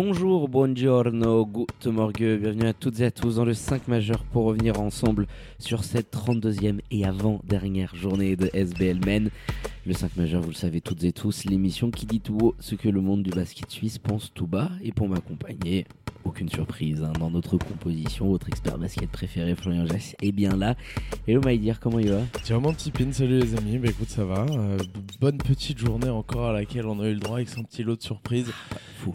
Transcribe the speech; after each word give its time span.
Bonjour, 0.00 0.48
buongiorno, 0.48 1.44
good 1.44 1.86
morgue, 1.86 2.38
bienvenue 2.38 2.68
à 2.68 2.72
toutes 2.72 3.00
et 3.00 3.06
à 3.06 3.10
tous 3.10 3.34
dans 3.34 3.44
le 3.44 3.52
5 3.52 3.88
majeur 3.88 4.22
pour 4.26 4.44
revenir 4.44 4.78
ensemble 4.80 5.26
sur 5.58 5.82
cette 5.82 6.14
32e 6.14 6.78
et 6.92 7.04
avant-dernière 7.04 7.96
journée 7.96 8.36
de 8.36 8.48
SBL 8.54 9.04
Men. 9.04 9.28
Le 9.84 9.92
5 9.92 10.16
majeur, 10.16 10.40
vous 10.40 10.50
le 10.50 10.54
savez 10.54 10.80
toutes 10.80 11.02
et 11.02 11.10
tous, 11.10 11.46
l'émission 11.46 11.90
qui 11.90 12.06
dit 12.06 12.20
tout 12.20 12.38
haut 12.40 12.54
ce 12.60 12.76
que 12.76 12.88
le 12.88 13.00
monde 13.00 13.24
du 13.24 13.30
basket 13.30 13.68
suisse 13.72 13.98
pense 13.98 14.30
tout 14.32 14.46
bas. 14.46 14.70
Et 14.84 14.92
pour 14.92 15.08
m'accompagner, 15.08 15.84
aucune 16.24 16.48
surprise 16.48 17.02
hein, 17.02 17.12
dans 17.18 17.30
notre 17.30 17.58
composition, 17.58 18.28
votre 18.28 18.46
expert 18.46 18.78
basket 18.78 19.10
préféré, 19.10 19.56
Florian 19.56 19.84
Jass, 19.84 20.14
est 20.22 20.30
bien 20.30 20.56
là. 20.56 20.76
Hello 21.26 21.40
Maïdir, 21.40 21.80
comment 21.80 21.98
il 21.98 22.10
va? 22.10 22.20
Tiens, 22.44 22.60
mon 22.60 22.72
petit 22.72 22.92
pin, 22.92 23.10
salut 23.10 23.40
les 23.40 23.56
amis, 23.56 23.78
bah 23.78 23.88
écoute, 23.88 24.10
ça 24.10 24.24
va. 24.24 24.46
Euh, 24.48 24.78
bonne 25.20 25.38
petite 25.38 25.78
journée 25.78 26.08
encore 26.08 26.50
à 26.50 26.52
laquelle 26.52 26.86
on 26.86 27.00
a 27.00 27.08
eu 27.08 27.14
le 27.14 27.20
droit 27.20 27.38
avec 27.38 27.48
son 27.48 27.64
petit 27.64 27.82
lot 27.82 27.96
de 27.96 28.02
surprises. 28.02 28.52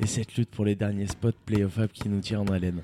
Et 0.02 0.08
cette 0.08 0.36
lutte 0.36 0.50
pour 0.50 0.66
les 0.66 0.76
derniers 0.76 1.08
spots 1.08 1.32
playoff 1.46 1.78
up 1.80 1.92
qui 1.94 2.10
nous 2.10 2.20
tire 2.20 2.42
en 2.42 2.46
haleine. 2.48 2.82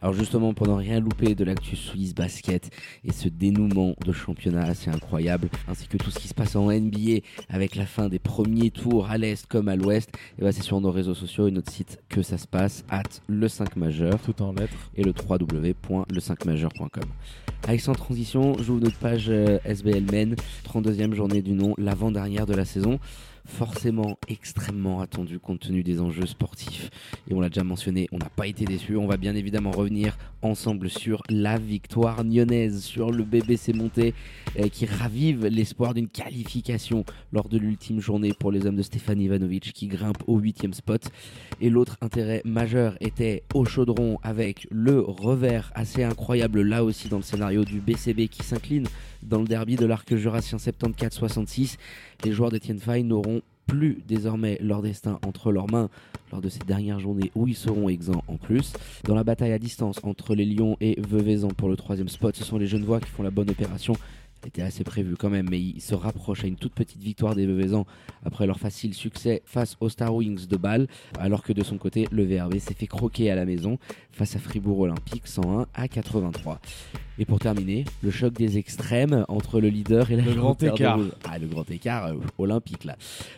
Alors 0.00 0.14
justement, 0.14 0.54
pour 0.54 0.68
ne 0.68 0.72
rien 0.72 1.00
louper 1.00 1.34
de 1.34 1.44
l'actu 1.44 1.74
Suisse 1.74 2.14
basket 2.14 2.70
et 3.04 3.12
ce 3.12 3.28
dénouement 3.28 3.94
de 4.04 4.12
championnat 4.12 4.62
assez 4.62 4.90
incroyable, 4.90 5.48
ainsi 5.66 5.88
que 5.88 5.96
tout 5.96 6.10
ce 6.10 6.18
qui 6.18 6.28
se 6.28 6.34
passe 6.34 6.54
en 6.56 6.70
NBA 6.70 7.20
avec 7.48 7.74
la 7.74 7.86
fin 7.86 8.08
des 8.08 8.18
premiers 8.18 8.70
tours 8.70 9.10
à 9.10 9.18
l'Est 9.18 9.46
comme 9.46 9.68
à 9.68 9.76
l'Ouest, 9.76 10.10
et 10.38 10.42
ben 10.42 10.52
c'est 10.52 10.62
sur 10.62 10.80
nos 10.80 10.92
réseaux 10.92 11.14
sociaux 11.14 11.48
et 11.48 11.50
notre 11.50 11.72
site 11.72 12.00
que 12.08 12.22
ça 12.22 12.38
se 12.38 12.46
passe, 12.46 12.84
at 12.90 13.02
le 13.26 13.48
5 13.48 13.76
majeur 13.76 14.18
Tout 14.20 14.40
en 14.42 14.52
lettres. 14.52 14.90
et 14.96 15.02
le 15.02 15.12
www.le5majeur.com. 15.12 17.04
Avec 17.66 17.80
sans 17.80 17.94
transition, 17.94 18.56
j'ouvre 18.60 18.80
notre 18.80 18.98
page 18.98 19.26
euh, 19.28 19.58
SBL 19.64 20.04
Men, 20.10 20.36
32e 20.64 21.12
journée 21.14 21.42
du 21.42 21.52
nom, 21.52 21.74
l'avant-dernière 21.76 22.46
de 22.46 22.54
la 22.54 22.64
saison. 22.64 23.00
Forcément 23.48 24.18
extrêmement 24.28 25.00
attendu 25.00 25.40
compte 25.40 25.60
tenu 25.60 25.82
des 25.82 26.00
enjeux 26.00 26.26
sportifs. 26.26 26.90
Et 27.28 27.34
on 27.34 27.40
l'a 27.40 27.48
déjà 27.48 27.64
mentionné, 27.64 28.06
on 28.12 28.18
n'a 28.18 28.28
pas 28.28 28.46
été 28.46 28.64
déçus. 28.64 28.96
On 28.96 29.06
va 29.06 29.16
bien 29.16 29.34
évidemment 29.34 29.72
revenir 29.72 30.16
ensemble 30.42 30.88
sur 30.88 31.22
la 31.28 31.58
victoire 31.58 32.22
lyonnaise, 32.22 32.84
sur 32.84 33.10
le 33.10 33.24
BBC 33.24 33.72
monté 33.72 34.14
euh, 34.58 34.68
qui 34.68 34.86
ravive 34.86 35.46
l'espoir 35.46 35.94
d'une 35.94 36.08
qualification 36.08 37.04
lors 37.32 37.48
de 37.48 37.58
l'ultime 37.58 38.00
journée 38.00 38.32
pour 38.38 38.52
les 38.52 38.66
hommes 38.66 38.76
de 38.76 38.82
Stéphane 38.82 39.20
Ivanovic 39.20 39.72
qui 39.72 39.88
grimpe 39.88 40.22
au 40.26 40.38
huitième 40.38 40.74
spot. 40.74 41.08
Et 41.60 41.70
l'autre 41.70 41.96
intérêt 42.00 42.42
majeur 42.44 42.96
était 43.00 43.42
au 43.54 43.64
chaudron 43.64 44.18
avec 44.22 44.68
le 44.70 45.00
revers 45.00 45.72
assez 45.74 46.04
incroyable 46.04 46.62
là 46.62 46.84
aussi 46.84 47.08
dans 47.08 47.16
le 47.16 47.22
scénario 47.22 47.64
du 47.64 47.80
BCB 47.80 48.28
qui 48.28 48.42
s'incline 48.44 48.86
dans 49.22 49.40
le 49.40 49.46
derby 49.46 49.76
de 49.76 49.86
l'arc 49.86 50.14
jurassien 50.14 50.58
74-66. 50.58 51.76
Les 52.24 52.32
joueurs 52.32 52.50
d'Etienne 52.50 52.80
Fay 52.80 53.04
n'auront 53.04 53.42
plus 53.68 54.02
désormais 54.08 54.58
leur 54.60 54.82
destin 54.82 55.20
entre 55.24 55.52
leurs 55.52 55.70
mains 55.70 55.88
lors 56.32 56.40
de 56.40 56.48
ces 56.48 56.58
dernières 56.60 56.98
journées 56.98 57.30
où 57.34 57.46
ils 57.46 57.54
seront 57.54 57.88
exempts 57.88 58.24
en 58.26 58.36
plus. 58.36 58.72
Dans 59.04 59.14
la 59.14 59.22
bataille 59.22 59.52
à 59.52 59.58
distance 59.58 60.00
entre 60.02 60.34
les 60.34 60.44
Lions 60.44 60.76
et 60.80 61.00
Veuvezan 61.00 61.48
pour 61.48 61.68
le 61.68 61.76
troisième 61.76 62.08
spot, 62.08 62.34
ce 62.34 62.44
sont 62.44 62.58
les 62.58 62.66
Genevois 62.66 63.00
qui 63.00 63.10
font 63.10 63.22
la 63.22 63.30
bonne 63.30 63.50
opération. 63.50 63.94
C'était 64.44 64.62
assez 64.62 64.84
prévu 64.84 65.16
quand 65.16 65.30
même, 65.30 65.48
mais 65.50 65.60
ils 65.60 65.80
se 65.80 65.94
rapprochent 65.94 66.44
à 66.44 66.46
une 66.46 66.56
toute 66.56 66.72
petite 66.72 67.02
victoire 67.02 67.34
des 67.34 67.46
Veuvezans 67.46 67.86
après 68.24 68.46
leur 68.46 68.58
facile 68.58 68.94
succès 68.94 69.42
face 69.44 69.76
aux 69.80 69.88
Star 69.88 70.14
Wings 70.14 70.46
de 70.46 70.56
Bâle, 70.56 70.86
alors 71.18 71.42
que 71.42 71.52
de 71.52 71.62
son 71.62 71.76
côté, 71.76 72.06
le 72.12 72.24
VRB 72.24 72.58
s'est 72.58 72.74
fait 72.74 72.86
croquer 72.86 73.30
à 73.30 73.34
la 73.34 73.44
maison 73.44 73.78
face 74.12 74.36
à 74.36 74.38
Fribourg 74.38 74.80
Olympique 74.80 75.26
101 75.26 75.66
à 75.74 75.88
83. 75.88 76.60
Et 77.20 77.24
pour 77.24 77.40
terminer, 77.40 77.84
le 78.02 78.12
choc 78.12 78.34
des 78.34 78.58
extrêmes 78.58 79.24
entre 79.28 79.60
le 79.60 79.68
leader 79.68 80.10
et 80.12 80.16
la 80.16 80.22
Le 80.22 80.34
grand 80.34 80.60
de 80.60 80.68
écart. 80.68 80.98
Rouge. 80.98 81.10
Ah, 81.28 81.38
le 81.38 81.48
grand 81.48 81.68
écart 81.68 82.06
euh, 82.06 82.14
olympique 82.38 82.84
là. 82.84 82.96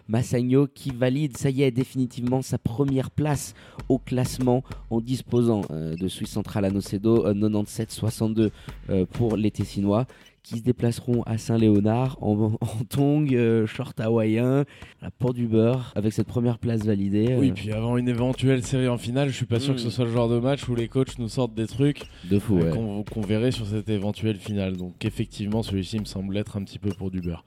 Massagno 0.08 0.66
qui 0.66 0.90
valide, 0.90 1.38
ça 1.38 1.48
y 1.48 1.62
est, 1.62 1.70
définitivement 1.70 2.42
sa 2.42 2.58
première 2.58 3.10
place 3.10 3.54
au 3.88 3.98
classement 3.98 4.62
en 4.90 5.00
disposant 5.00 5.62
euh, 5.70 5.96
de 5.96 6.08
Suisse 6.08 6.30
Central 6.30 6.66
à 6.66 6.70
Nocedo, 6.70 7.26
euh, 7.26 7.34
97-62 7.34 8.50
euh, 8.90 9.06
pour 9.06 9.36
les 9.36 9.50
Tessinois 9.50 10.06
qui 10.42 10.58
se 10.58 10.62
déplaceront 10.62 11.22
à 11.22 11.38
Saint-Léonard 11.38 12.16
en, 12.20 12.52
en 12.60 12.84
tongs, 12.88 13.26
euh, 13.32 13.66
short 13.66 13.98
hawaïen, 14.00 14.64
à 15.00 15.04
la 15.04 15.10
port 15.10 15.34
du 15.34 15.46
beurre, 15.46 15.92
avec 15.96 16.12
cette 16.12 16.26
première 16.26 16.58
place 16.58 16.84
validée. 16.84 17.36
Oui, 17.38 17.50
euh, 17.50 17.54
puis 17.54 17.72
avant 17.72 17.96
une 17.96 18.08
éventuelle 18.08 18.62
série 18.62 18.88
en 18.88 18.98
finale, 18.98 19.28
je 19.28 19.36
suis 19.36 19.46
pas 19.46 19.60
sûr 19.60 19.74
que 19.74 19.80
ce 19.80 19.90
soit 19.90 20.04
le 20.04 20.12
genre 20.12 20.28
de 20.28 20.38
match 20.38 20.68
où 20.68 20.74
les 20.74 20.88
coachs 20.88 21.18
nous 21.18 21.28
sortent 21.28 21.54
des 21.54 21.66
trucs 21.66 22.02
de 22.30 22.38
fou, 22.38 22.58
euh, 22.58 22.64
ouais. 22.64 22.70
qu'on 22.70 23.02
qu'on 23.02 23.20
verrait 23.20 23.52
sur 23.52 23.66
cette 23.66 23.88
éventuelle 23.88 24.36
finale. 24.36 24.76
Donc 24.76 25.04
effectivement, 25.04 25.62
celui-ci 25.62 25.98
me 25.98 26.04
semble 26.04 26.36
être 26.36 26.56
un 26.56 26.64
petit 26.64 26.78
peu 26.78 26.90
pour 26.90 27.10
du 27.10 27.20
beurre. 27.20 27.44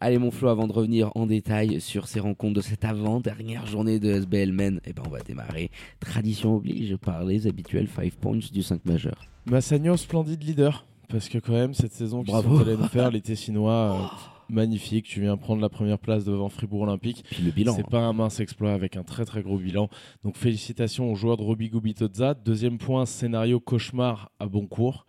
Allez 0.00 0.18
mon 0.18 0.30
Flo, 0.30 0.48
avant 0.48 0.68
de 0.68 0.72
revenir 0.72 1.10
en 1.16 1.26
détail 1.26 1.80
sur 1.80 2.06
ces 2.06 2.20
rencontres 2.20 2.54
de 2.54 2.60
cette 2.60 2.84
avant-dernière 2.84 3.66
journée 3.66 3.98
de 3.98 4.12
SBL 4.12 4.52
Men, 4.52 4.80
eh 4.84 4.92
ben 4.92 5.02
on 5.04 5.10
va 5.10 5.20
démarrer. 5.20 5.72
Tradition 5.98 6.54
oblige 6.54 6.96
par 6.98 7.24
les 7.24 7.48
habituels 7.48 7.88
5 7.88 8.14
points 8.14 8.36
du 8.36 8.62
5 8.62 8.84
majeur. 8.84 9.16
Massagno, 9.50 9.96
splendide 9.96 10.44
leader. 10.44 10.86
Parce 11.08 11.28
que 11.28 11.38
quand 11.38 11.52
même, 11.52 11.74
cette 11.74 11.92
saison 11.92 12.22
qu'ils 12.22 12.32
Bravo. 12.32 12.56
sont 12.58 12.62
allés 12.64 12.76
nous 12.76 12.88
faire, 12.88 13.10
les 13.12 13.20
Tessinois, 13.20 13.72
euh, 13.94 14.28
magnifique. 14.48 15.06
Tu 15.06 15.20
viens 15.20 15.36
prendre 15.36 15.60
la 15.62 15.68
première 15.68 15.98
place 15.98 16.24
devant 16.24 16.48
Fribourg 16.48 16.82
Olympique. 16.82 17.24
Puis 17.30 17.42
le 17.42 17.50
bilan. 17.50 17.74
C'est 17.74 17.88
pas 17.88 18.00
un 18.00 18.12
mince 18.12 18.40
exploit 18.40 18.72
avec 18.72 18.96
un 18.96 19.02
très 19.02 19.24
très 19.24 19.42
gros 19.42 19.58
bilan. 19.58 19.88
Donc 20.24 20.36
félicitations 20.36 21.10
aux 21.10 21.14
joueurs 21.14 21.36
de 21.36 21.42
Roby 21.42 21.68
Gubitozza. 21.70 22.34
Deuxième 22.34 22.78
point, 22.78 23.06
scénario 23.06 23.60
cauchemar 23.60 24.30
à 24.38 24.46
bon 24.46 24.66
cours. 24.66 25.06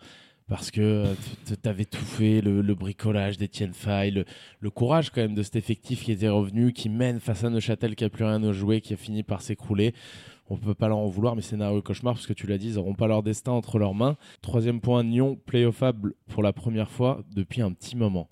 Parce 0.47 0.71
que 0.71 0.81
euh, 0.81 1.13
t'avais 1.61 1.85
tout 1.85 2.03
fait, 2.03 2.41
le, 2.41 2.63
le 2.63 2.73
bricolage 2.75 3.37
d'Etienne 3.37 3.73
Fay, 3.73 4.09
le, 4.09 4.25
le 4.59 4.69
courage 4.71 5.11
quand 5.11 5.21
même 5.21 5.35
de 5.35 5.43
cet 5.43 5.55
effectif 5.55 6.03
qui 6.03 6.11
était 6.11 6.27
revenu, 6.27 6.73
qui 6.73 6.89
mène 6.89 7.19
face 7.19 7.43
à 7.43 7.51
Neuchâtel 7.51 7.95
qui 7.95 8.03
a 8.03 8.09
plus 8.09 8.23
rien 8.23 8.43
à 8.43 8.51
jouer, 8.51 8.81
qui 8.81 8.95
a 8.95 8.97
fini 8.97 9.21
par 9.21 9.43
s'écrouler. 9.43 9.93
On 10.49 10.57
peut 10.57 10.73
pas 10.73 10.87
leur 10.87 10.97
en 10.97 11.07
vouloir, 11.07 11.35
mais 11.35 11.41
scénario 11.41 11.81
cauchemar, 11.81 12.15
parce 12.15 12.25
que 12.27 12.33
tu 12.33 12.47
l'as 12.47 12.57
dit, 12.57 12.69
ils 12.69 12.75
n'auront 12.75 12.95
pas 12.95 13.07
leur 13.07 13.21
destin 13.23 13.51
entre 13.51 13.77
leurs 13.77 13.93
mains. 13.93 14.17
Troisième 14.41 14.81
point, 14.81 15.03
Nyon, 15.03 15.37
playoffable 15.45 16.13
pour 16.27 16.41
la 16.43 16.53
première 16.53 16.89
fois 16.89 17.21
depuis 17.35 17.61
un 17.61 17.71
petit 17.71 17.95
moment. 17.95 18.27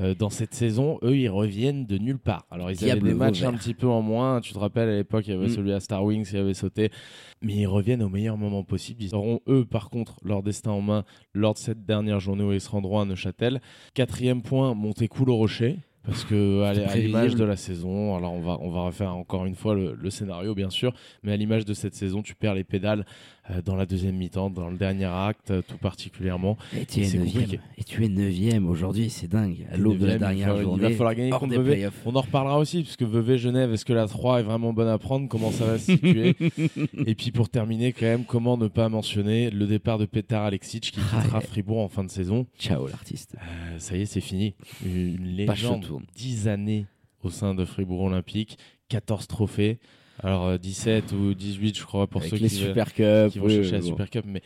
Euh, 0.00 0.14
dans 0.14 0.30
cette 0.30 0.54
saison, 0.54 0.98
eux, 1.02 1.16
ils 1.16 1.28
reviennent 1.28 1.86
de 1.86 1.96
nulle 1.98 2.18
part. 2.18 2.44
Alors, 2.50 2.70
ils 2.70 2.76
Diable 2.76 3.02
avaient 3.02 3.10
des 3.12 3.14
matchs 3.18 3.42
un 3.42 3.52
petit 3.52 3.74
peu 3.74 3.86
en 3.86 4.02
moins. 4.02 4.40
Tu 4.40 4.52
te 4.52 4.58
rappelles, 4.58 4.88
à 4.88 4.96
l'époque, 4.96 5.26
il 5.26 5.30
y 5.30 5.36
avait 5.36 5.46
Mm. 5.46 5.50
celui 5.54 5.72
à 5.72 5.80
Star 5.80 6.04
Wings 6.04 6.26
qui 6.28 6.36
avait 6.36 6.54
sauté. 6.54 6.90
Mais 7.42 7.54
ils 7.54 7.66
reviennent 7.66 8.02
au 8.02 8.08
meilleur 8.08 8.36
moment 8.36 8.64
possible. 8.64 9.02
Ils 9.02 9.14
auront, 9.14 9.40
eux, 9.48 9.64
par 9.64 9.90
contre, 9.90 10.16
leur 10.24 10.42
destin 10.42 10.72
en 10.72 10.80
main 10.82 11.04
lors 11.34 11.54
de 11.54 11.58
cette 11.58 11.86
dernière 11.86 12.20
journée 12.20 12.44
où 12.44 12.52
ils 12.52 12.60
se 12.60 12.68
rendront 12.68 13.00
à 13.00 13.04
Neuchâtel. 13.04 13.60
Quatrième 13.94 14.42
point, 14.42 14.74
Montécoul 14.74 15.30
au 15.30 15.36
Rocher. 15.36 15.76
Parce 16.04 16.24
que 16.24 16.62
à, 16.62 16.96
l'image. 16.96 17.34
de 17.34 17.44
la 17.44 17.56
saison, 17.56 18.16
alors 18.16 18.32
on 18.32 18.40
va, 18.40 18.56
on 18.60 18.70
va 18.70 18.80
refaire 18.80 19.14
encore 19.14 19.44
une 19.44 19.54
fois 19.54 19.74
le, 19.74 19.94
le 19.94 20.10
scénario 20.10 20.54
bien 20.54 20.70
sûr, 20.70 20.94
mais 21.22 21.32
à 21.32 21.36
l'image 21.36 21.66
de 21.66 21.74
cette 21.74 21.94
saison, 21.94 22.22
tu 22.22 22.34
perds 22.34 22.54
les 22.54 22.64
pédales 22.64 23.04
dans 23.64 23.76
la 23.76 23.86
deuxième 23.86 24.16
mi-temps, 24.16 24.50
dans 24.50 24.68
le 24.70 24.76
dernier 24.76 25.04
acte 25.06 25.50
euh, 25.50 25.62
tout 25.66 25.78
particulièrement. 25.78 26.56
Et 26.76 26.84
tu 26.86 27.00
es 27.00 27.04
c'est 27.04 27.18
9 27.18 27.26
compliqué. 27.32 27.60
Et 27.78 27.84
tu 27.84 28.04
es 28.04 28.08
9 28.08 28.68
aujourd'hui, 28.68 29.10
c'est 29.10 29.28
dingue. 29.28 29.66
À 29.72 29.76
l'aube 29.76 29.98
de 29.98 30.06
la 30.06 30.14
il 30.14 30.18
dernière 30.18 30.60
journée. 30.60 30.84
Il 30.84 30.90
va 30.90 30.96
falloir 30.96 31.14
gagner 31.14 31.30
contre 31.30 31.54
Vevey. 31.56 31.88
On 32.06 32.14
en 32.16 32.20
reparlera 32.20 32.58
aussi, 32.58 32.82
puisque 32.82 33.02
Vevey 33.02 33.38
Genève, 33.38 33.72
est-ce 33.72 33.84
que 33.84 33.92
la 33.92 34.06
3 34.06 34.40
est 34.40 34.42
vraiment 34.42 34.72
bonne 34.72 34.88
à 34.88 34.98
prendre? 34.98 35.28
Comment 35.28 35.50
ça 35.50 35.64
va 35.66 35.78
se 35.78 35.92
situer? 35.92 36.36
Et 37.06 37.14
puis 37.14 37.30
pour 37.30 37.48
terminer, 37.48 37.92
quand 37.92 38.06
même, 38.06 38.24
comment 38.24 38.56
ne 38.56 38.68
pas 38.68 38.88
mentionner 38.88 39.50
le 39.50 39.66
départ 39.66 39.98
de 39.98 40.06
Petar 40.06 40.44
Alexic 40.44 40.92
qui 40.92 41.00
Ah, 41.12 41.20
quittera 41.22 41.38
ouais. 41.38 41.44
Fribourg 41.46 41.78
en 41.78 41.88
fin 41.88 42.04
de 42.04 42.10
saison? 42.10 42.46
Ciao 42.58 42.86
l'artiste. 42.86 43.36
Euh, 43.36 43.78
Ça 43.78 43.96
y 43.96 44.02
est, 44.02 44.06
c'est 44.06 44.20
fini. 44.20 44.54
Une 44.84 45.24
légende. 45.36 45.84
tourne. 45.86 46.04
10 46.16 46.48
années 46.48 46.86
au 47.22 47.30
sein 47.30 47.54
de 47.54 47.64
Fribourg 47.64 48.02
Olympique, 48.02 48.58
14 48.88 49.26
trophées. 49.26 49.78
Alors 50.22 50.46
euh, 50.46 50.58
17 50.58 51.12
ou 51.12 51.34
18, 51.34 51.78
je 51.78 51.84
crois, 51.84 52.06
pour 52.06 52.20
Avec 52.20 52.30
ceux 52.30 52.36
les 52.36 52.48
qui, 52.48 52.56
Super 52.56 52.92
Cup. 52.92 53.32
qui 53.32 53.38
vont 53.38 53.46
oui, 53.46 53.56
chercher 53.56 53.72
la 53.72 53.78
bon. 53.80 53.86
Super 53.86 54.10
Cup. 54.10 54.24
Mais 54.26 54.42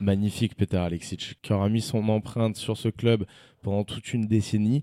magnifique, 0.00 0.54
Petar 0.56 0.84
Alexic, 0.84 1.36
qui 1.42 1.52
aura 1.52 1.68
mis 1.68 1.80
son 1.80 2.08
empreinte 2.08 2.56
sur 2.56 2.76
ce 2.76 2.88
club 2.88 3.26
pendant 3.62 3.84
toute 3.84 4.12
une 4.12 4.26
décennie. 4.26 4.82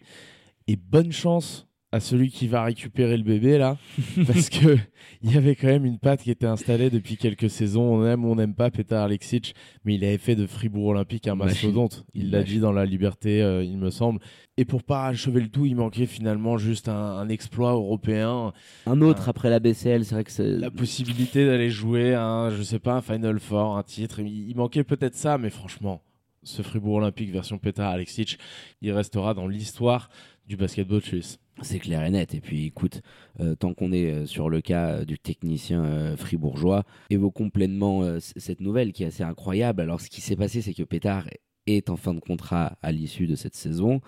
Et 0.67 0.75
bonne 0.75 1.11
chance 1.11 1.67
à 1.93 1.99
celui 1.99 2.31
qui 2.31 2.47
va 2.47 2.63
récupérer 2.63 3.15
le 3.17 3.23
bébé 3.23 3.59
là, 3.59 3.77
parce 4.27 4.49
que 4.49 4.79
il 5.21 5.31
y 5.31 5.37
avait 5.37 5.55
quand 5.55 5.67
même 5.67 5.85
une 5.85 5.99
patte 5.99 6.23
qui 6.23 6.31
était 6.31 6.47
installée 6.47 6.89
depuis 6.89 7.17
quelques 7.17 7.51
saisons. 7.51 7.83
On 7.83 8.03
aime 8.03 8.25
ou 8.25 8.31
on 8.31 8.35
n'aime 8.35 8.55
pas 8.55 8.71
Petar 8.71 9.03
Alexic, 9.03 9.53
mais 9.85 9.93
il 9.93 10.03
avait 10.03 10.17
fait 10.17 10.35
de 10.35 10.47
Fribourg 10.47 10.87
Olympique 10.87 11.27
un 11.27 11.35
mastodonte. 11.35 12.03
Il 12.15 12.31
l'a 12.31 12.41
dit 12.41 12.57
dans 12.57 12.71
la 12.71 12.87
Liberté, 12.87 13.43
euh, 13.43 13.63
il 13.63 13.77
me 13.77 13.91
semble. 13.91 14.19
Et 14.57 14.65
pour 14.65 14.81
pas 14.81 15.05
achever 15.05 15.39
le 15.39 15.49
tout, 15.49 15.67
il 15.67 15.75
manquait 15.75 16.07
finalement 16.07 16.57
juste 16.57 16.89
un, 16.89 17.29
exploit 17.29 17.73
européen. 17.73 18.53
Un 18.87 19.01
autre 19.01 19.29
après 19.29 19.51
la 19.51 19.59
BCL, 19.59 20.03
c'est 20.03 20.15
vrai 20.15 20.23
que 20.23 20.31
c'est 20.31 20.47
la 20.47 20.71
possibilité 20.71 21.45
d'aller 21.45 21.69
jouer 21.69 22.15
un, 22.15 22.49
je 22.49 22.63
sais 22.63 22.79
pas, 22.79 22.95
un 22.95 23.01
Final 23.01 23.39
Four, 23.39 23.77
un 23.77 23.83
titre. 23.83 24.19
Il, 24.19 24.55
manquait 24.55 24.83
peut-être 24.83 25.15
ça, 25.15 25.37
mais 25.37 25.51
franchement, 25.51 26.01
ce 26.41 26.63
Fribourg 26.63 26.95
Olympique 26.95 27.31
version 27.31 27.59
Petar 27.59 27.91
Alexic, 27.91 28.39
il 28.81 28.91
restera 28.91 29.35
dans 29.35 29.47
l'histoire 29.47 30.09
du 30.47 30.57
basketball 30.57 31.01
suisse. 31.01 31.39
C'est 31.61 31.79
clair 31.79 32.03
et 32.03 32.09
net. 32.09 32.33
Et 32.33 32.41
puis 32.41 32.65
écoute, 32.65 33.01
euh, 33.39 33.55
tant 33.55 33.73
qu'on 33.73 33.91
est 33.91 34.11
euh, 34.11 34.25
sur 34.25 34.49
le 34.49 34.61
cas 34.61 34.89
euh, 34.89 35.05
du 35.05 35.19
technicien 35.19 36.15
fribourgeois, 36.17 36.83
évoquons 37.09 37.49
pleinement 37.49 38.19
cette 38.19 38.59
nouvelle 38.59 38.91
qui 38.91 39.03
est 39.03 39.07
assez 39.07 39.23
incroyable. 39.23 39.81
Alors 39.81 40.01
ce 40.01 40.09
qui 40.09 40.21
s'est 40.21 40.35
passé, 40.35 40.61
c'est 40.61 40.73
que 40.73 40.83
Pétard 40.83 41.27
est 41.67 41.89
en 41.89 41.95
fin 41.95 42.13
de 42.13 42.19
contrat 42.19 42.77
à 42.81 42.91
l'issue 42.91 43.27
de 43.27 43.35
cette 43.35 43.55
saison, 43.55 44.01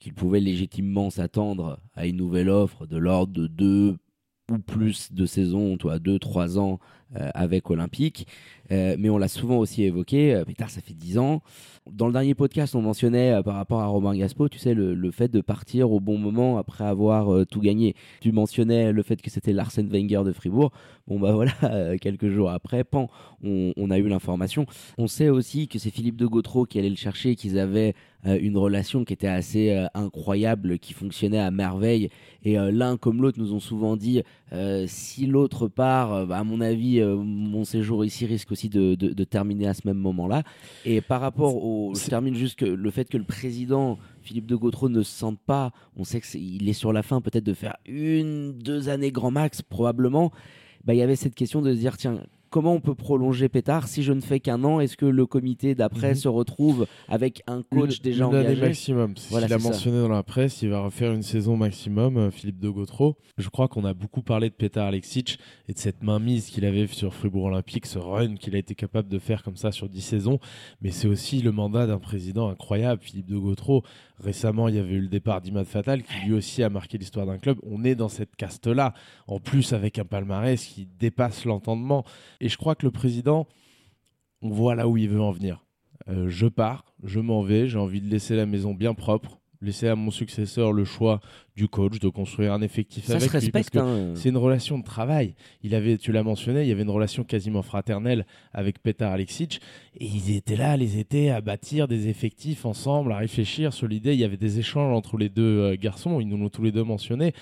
qu'il 0.00 0.14
pouvait 0.14 0.40
légitimement 0.40 1.10
s'attendre 1.10 1.80
à 1.94 2.06
une 2.06 2.16
nouvelle 2.16 2.50
offre 2.50 2.86
de 2.86 2.96
l'ordre 2.96 3.32
de 3.32 3.46
deux 3.46 3.96
ou 4.50 4.58
plus 4.58 5.12
de 5.12 5.24
saisons, 5.24 5.78
toi, 5.78 5.98
deux, 5.98 6.18
trois 6.18 6.58
ans 6.58 6.78
avec 7.14 7.70
Olympique. 7.70 8.26
mais 8.70 9.08
on 9.08 9.18
l'a 9.18 9.28
souvent 9.28 9.58
aussi 9.58 9.84
évoqué, 9.84 10.42
Pétard, 10.46 10.70
ça 10.70 10.80
fait 10.80 10.94
dix 10.94 11.18
ans. 11.18 11.42
Dans 11.90 12.06
le 12.06 12.14
dernier 12.14 12.34
podcast, 12.34 12.74
on 12.74 12.80
mentionnait 12.80 13.32
euh, 13.32 13.42
par 13.42 13.56
rapport 13.56 13.80
à 13.80 13.86
Romain 13.86 14.16
Gaspo, 14.16 14.48
tu 14.48 14.58
sais, 14.58 14.72
le, 14.72 15.10
fait 15.10 15.28
de 15.28 15.42
partir 15.42 15.92
au 15.92 16.00
bon 16.00 16.16
moment 16.16 16.56
après 16.56 16.82
avoir 16.82 17.30
euh, 17.30 17.44
tout 17.44 17.60
gagné. 17.60 17.94
Tu 18.22 18.32
mentionnais 18.32 18.90
le 18.90 19.02
fait 19.02 19.20
que 19.20 19.28
c'était 19.28 19.52
Larsen 19.52 19.86
Wenger 19.90 20.22
de 20.24 20.32
Fribourg. 20.32 20.72
Bon, 21.06 21.20
bah 21.20 21.32
voilà, 21.34 21.52
euh, 21.64 21.98
quelques 22.00 22.30
jours 22.30 22.50
après, 22.50 22.84
pan, 22.84 23.10
on, 23.42 23.90
a 23.90 23.98
eu 23.98 24.08
l'information. 24.08 24.64
On 24.96 25.06
sait 25.06 25.28
aussi 25.28 25.68
que 25.68 25.78
c'est 25.78 25.90
Philippe 25.90 26.16
de 26.16 26.24
Gautreau 26.24 26.64
qui 26.64 26.78
allait 26.78 26.88
le 26.88 26.96
chercher, 26.96 27.36
qu'ils 27.36 27.58
avaient 27.58 27.94
une 28.26 28.56
relation 28.56 29.04
qui 29.04 29.12
était 29.12 29.28
assez 29.28 29.86
incroyable, 29.92 30.78
qui 30.78 30.94
fonctionnait 30.94 31.38
à 31.38 31.50
merveille. 31.50 32.08
Et 32.42 32.54
l'un 32.56 32.96
comme 32.96 33.20
l'autre 33.20 33.38
nous 33.38 33.52
ont 33.52 33.60
souvent 33.60 33.98
dit 33.98 34.22
si 34.86 35.26
l'autre 35.26 35.68
part, 35.68 36.26
bah, 36.26 36.38
à 36.38 36.44
mon 36.44 36.62
avis, 36.62 36.93
mon 37.02 37.64
séjour 37.64 38.04
ici 38.04 38.26
risque 38.26 38.52
aussi 38.52 38.68
de, 38.68 38.94
de 38.94 39.24
terminer 39.24 39.66
à 39.66 39.74
ce 39.74 39.82
même 39.84 39.98
moment-là. 39.98 40.42
Et 40.84 41.00
par 41.00 41.20
rapport 41.20 41.56
au 41.64 41.94
je 41.94 42.08
termine 42.08 42.34
juste 42.34 42.58
que 42.58 42.64
le 42.64 42.90
fait 42.90 43.08
que 43.08 43.16
le 43.16 43.24
président 43.24 43.98
Philippe 44.22 44.46
de 44.46 44.56
Gautreau 44.56 44.88
ne 44.88 45.02
se 45.02 45.12
sente 45.12 45.38
pas, 45.38 45.72
on 45.96 46.04
sait 46.04 46.20
qu'il 46.20 46.66
est, 46.68 46.70
est 46.70 46.74
sur 46.74 46.92
la 46.92 47.02
fin 47.02 47.20
peut-être 47.20 47.44
de 47.44 47.54
faire 47.54 47.76
une, 47.86 48.52
deux 48.52 48.88
années 48.88 49.12
grand 49.12 49.30
max 49.30 49.62
probablement. 49.62 50.32
Bah, 50.84 50.94
il 50.94 50.98
y 50.98 51.02
avait 51.02 51.16
cette 51.16 51.34
question 51.34 51.62
de 51.62 51.72
se 51.74 51.78
dire 51.78 51.96
tiens 51.96 52.20
comment 52.54 52.74
on 52.74 52.80
peut 52.80 52.94
prolonger 52.94 53.48
Pétard 53.48 53.88
si 53.88 54.04
je 54.04 54.12
ne 54.12 54.20
fais 54.20 54.38
qu'un 54.38 54.62
an? 54.62 54.78
Est-ce 54.78 54.96
que 54.96 55.06
le 55.06 55.26
comité 55.26 55.74
d'après 55.74 56.10
mhm. 56.10 56.14
se 56.14 56.28
retrouve 56.28 56.86
avec 57.08 57.42
un 57.48 57.62
coach 57.62 58.00
déjà 58.00 58.26
une 58.26 58.36
engagé? 58.36 58.60
maximum. 58.60 59.14
il 59.32 59.52
a 59.52 59.58
mentionné 59.58 59.98
dans 59.98 60.08
la 60.08 60.22
presse, 60.22 60.62
il 60.62 60.68
va 60.68 60.78
refaire 60.78 61.12
une 61.12 61.24
saison 61.24 61.56
maximum, 61.56 62.16
euh, 62.16 62.30
Philippe 62.30 62.60
de 62.60 62.68
Gautreau. 62.68 63.16
Je 63.38 63.48
crois 63.48 63.66
qu'on 63.66 63.84
a 63.84 63.92
beaucoup 63.92 64.22
parlé 64.22 64.50
de 64.50 64.54
Pétard 64.54 64.86
Alexic 64.86 65.40
et 65.66 65.72
de 65.72 65.78
cette 65.78 66.04
mainmise 66.04 66.46
qu'il 66.46 66.64
avait 66.64 66.86
sur 66.86 67.12
Fribourg 67.12 67.46
Olympique, 67.46 67.86
ce 67.86 67.98
run 67.98 68.36
qu'il 68.36 68.54
a 68.54 68.58
été 68.58 68.76
capable 68.76 69.08
de 69.08 69.18
faire 69.18 69.42
comme 69.42 69.56
ça 69.56 69.72
sur 69.72 69.88
10 69.88 70.00
saisons. 70.00 70.38
Mais 70.80 70.92
c'est 70.92 71.08
aussi 71.08 71.42
le 71.42 71.50
mandat 71.50 71.88
d'un 71.88 71.98
président 71.98 72.48
incroyable, 72.48 73.02
Philippe 73.02 73.26
de 73.26 73.36
Gautreau. 73.36 73.82
Récemment, 74.18 74.68
il 74.68 74.76
y 74.76 74.78
avait 74.78 74.94
eu 74.94 75.00
le 75.00 75.08
départ 75.08 75.40
d'Imad 75.40 75.66
Fatal 75.66 76.02
qui 76.02 76.14
lui 76.26 76.34
aussi 76.34 76.62
a 76.62 76.70
marqué 76.70 76.98
l'histoire 76.98 77.26
d'un 77.26 77.38
club. 77.38 77.58
On 77.64 77.82
est 77.84 77.96
dans 77.96 78.08
cette 78.08 78.36
caste-là, 78.36 78.94
en 79.26 79.40
plus 79.40 79.72
avec 79.72 79.98
un 79.98 80.04
palmarès 80.04 80.64
qui 80.64 80.86
dépasse 80.86 81.44
l'entendement. 81.44 82.04
Et 82.40 82.48
je 82.48 82.56
crois 82.56 82.76
que 82.76 82.86
le 82.86 82.92
président, 82.92 83.48
on 84.40 84.50
voit 84.50 84.76
là 84.76 84.86
où 84.86 84.96
il 84.96 85.08
veut 85.08 85.20
en 85.20 85.32
venir. 85.32 85.64
Euh, 86.08 86.28
je 86.28 86.46
pars, 86.46 86.84
je 87.02 87.18
m'en 87.18 87.42
vais, 87.42 87.66
j'ai 87.66 87.78
envie 87.78 88.00
de 88.00 88.08
laisser 88.08 88.36
la 88.36 88.46
maison 88.46 88.72
bien 88.74 88.94
propre, 88.94 89.40
laisser 89.64 89.88
à 89.88 89.96
mon 89.96 90.10
successeur 90.10 90.72
le 90.72 90.84
choix 90.84 91.20
du 91.56 91.68
coach, 91.68 91.98
de 91.98 92.08
construire 92.08 92.52
un 92.52 92.62
effectif 92.62 93.08
avec 93.10 93.32
lui. 93.32 93.50
Parce 93.50 93.70
que 93.70 93.78
hein. 93.78 94.14
c'est 94.14 94.28
une 94.28 94.36
relation 94.36 94.78
de 94.78 94.84
travail. 94.84 95.34
Il 95.62 95.74
avait, 95.74 95.98
tu 95.98 96.12
l'as 96.12 96.22
mentionné, 96.22 96.62
il 96.62 96.68
y 96.68 96.72
avait 96.72 96.82
une 96.82 96.90
relation 96.90 97.24
quasiment 97.24 97.62
fraternelle 97.62 98.26
avec 98.52 98.82
Petar 98.82 99.12
Alexic. 99.12 99.60
Et 99.98 100.06
ils 100.06 100.36
étaient 100.36 100.56
là 100.56 100.76
les 100.76 100.98
étés 100.98 101.30
à 101.30 101.40
bâtir 101.40 101.88
des 101.88 102.08
effectifs 102.08 102.64
ensemble, 102.64 103.12
à 103.12 103.18
réfléchir 103.18 103.72
sur 103.72 103.86
l'idée. 103.86 104.14
Il 104.14 104.20
y 104.20 104.24
avait 104.24 104.36
des 104.36 104.58
échanges 104.58 104.94
entre 104.94 105.16
les 105.16 105.28
deux 105.28 105.42
euh, 105.42 105.76
garçons. 105.76 106.20
Ils 106.20 106.28
nous 106.28 106.36
l'ont 106.36 106.50
tous 106.50 106.62
les 106.62 106.72
deux 106.72 106.84
mentionné. 106.84 107.32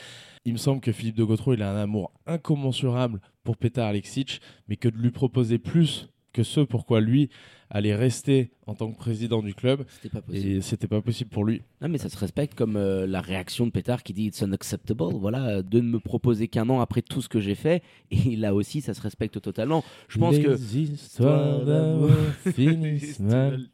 Il 0.44 0.52
me 0.52 0.58
semble 0.58 0.80
que 0.80 0.92
Philippe 0.92 1.16
de 1.16 1.24
Gautreau, 1.24 1.54
il 1.54 1.62
a 1.62 1.70
un 1.70 1.80
amour 1.80 2.12
incommensurable 2.26 3.20
pour 3.44 3.56
Petar 3.56 3.88
Alexic, 3.88 4.40
mais 4.68 4.76
que 4.76 4.88
de 4.88 4.96
lui 4.96 5.10
proposer 5.10 5.58
plus 5.58 6.08
que 6.32 6.42
ce 6.42 6.60
pourquoi 6.60 7.00
lui 7.00 7.28
allait 7.72 7.94
rester 7.94 8.50
en 8.66 8.74
tant 8.74 8.92
que 8.92 8.96
président 8.98 9.42
du 9.42 9.54
club. 9.54 9.84
C'était 9.88 10.10
pas 10.10 10.20
possible. 10.20 10.46
Et 10.48 10.60
c'était 10.60 10.86
pas 10.86 11.00
possible 11.00 11.30
pour 11.30 11.44
lui. 11.44 11.62
Non, 11.80 11.88
mais 11.88 11.98
ça 11.98 12.10
se 12.10 12.18
respecte 12.18 12.54
comme 12.54 12.76
euh, 12.76 13.06
la 13.06 13.20
réaction 13.20 13.66
de 13.66 13.72
Pétard 13.72 14.02
qui 14.02 14.12
dit 14.12 14.26
It's 14.26 14.42
unacceptable. 14.42 15.14
Voilà, 15.14 15.62
de 15.62 15.80
ne 15.80 15.88
me 15.88 15.98
proposer 15.98 16.48
qu'un 16.48 16.68
an 16.68 16.80
après 16.80 17.00
tout 17.02 17.22
ce 17.22 17.28
que 17.28 17.40
j'ai 17.40 17.54
fait. 17.54 17.82
Et 18.10 18.36
là 18.36 18.54
aussi, 18.54 18.82
ça 18.82 18.92
se 18.94 19.00
respecte 19.00 19.40
totalement. 19.40 19.82
Je 20.08 20.18
pense 20.18 20.36
Les 20.36 20.42
que. 20.42 20.52
histoires 20.52 21.64
d'amour 21.64 22.10
finissent 22.54 23.18
mal. 23.20 23.68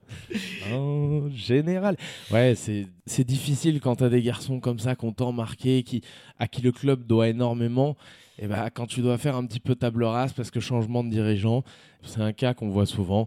En 0.72 1.28
général. 1.30 1.96
Ouais, 2.30 2.54
c'est 2.54 3.24
difficile 3.24 3.80
quand 3.80 3.96
t'as 3.96 4.08
des 4.08 4.22
garçons 4.22 4.60
comme 4.60 4.78
ça, 4.78 4.94
qu'on 4.94 5.12
t'a 5.12 5.30
marqué, 5.32 5.82
qui, 5.82 6.02
à 6.38 6.46
qui 6.46 6.62
le 6.62 6.70
club 6.72 7.04
doit 7.04 7.28
énormément. 7.28 7.96
Et 8.38 8.46
bah, 8.46 8.70
quand 8.70 8.86
tu 8.86 9.00
dois 9.00 9.18
faire 9.18 9.34
un 9.34 9.44
petit 9.44 9.58
peu 9.58 9.74
table 9.74 10.04
rase 10.04 10.32
parce 10.32 10.52
que 10.52 10.60
changement 10.60 11.02
de 11.02 11.10
dirigeant, 11.10 11.64
c'est 12.04 12.20
un 12.20 12.32
cas 12.32 12.54
qu'on 12.54 12.68
voit 12.68 12.86
souvent. 12.86 13.26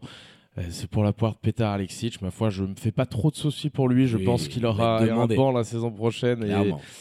Euh, 0.57 0.63
c'est 0.69 0.89
pour 0.89 1.03
la 1.03 1.13
poire 1.13 1.33
de 1.33 1.37
Petar 1.37 1.71
Alexic. 1.71 2.21
Ma 2.21 2.31
foi, 2.31 2.49
je 2.49 2.63
me 2.63 2.75
fais 2.75 2.91
pas 2.91 3.05
trop 3.05 3.31
de 3.31 3.35
soucis 3.35 3.69
pour 3.69 3.87
lui. 3.87 4.07
Je 4.07 4.17
pense 4.17 4.47
qu'il 4.47 4.65
aura 4.65 5.01
un 5.01 5.27
banc 5.27 5.51
la 5.51 5.63
saison 5.63 5.91
prochaine 5.91 6.43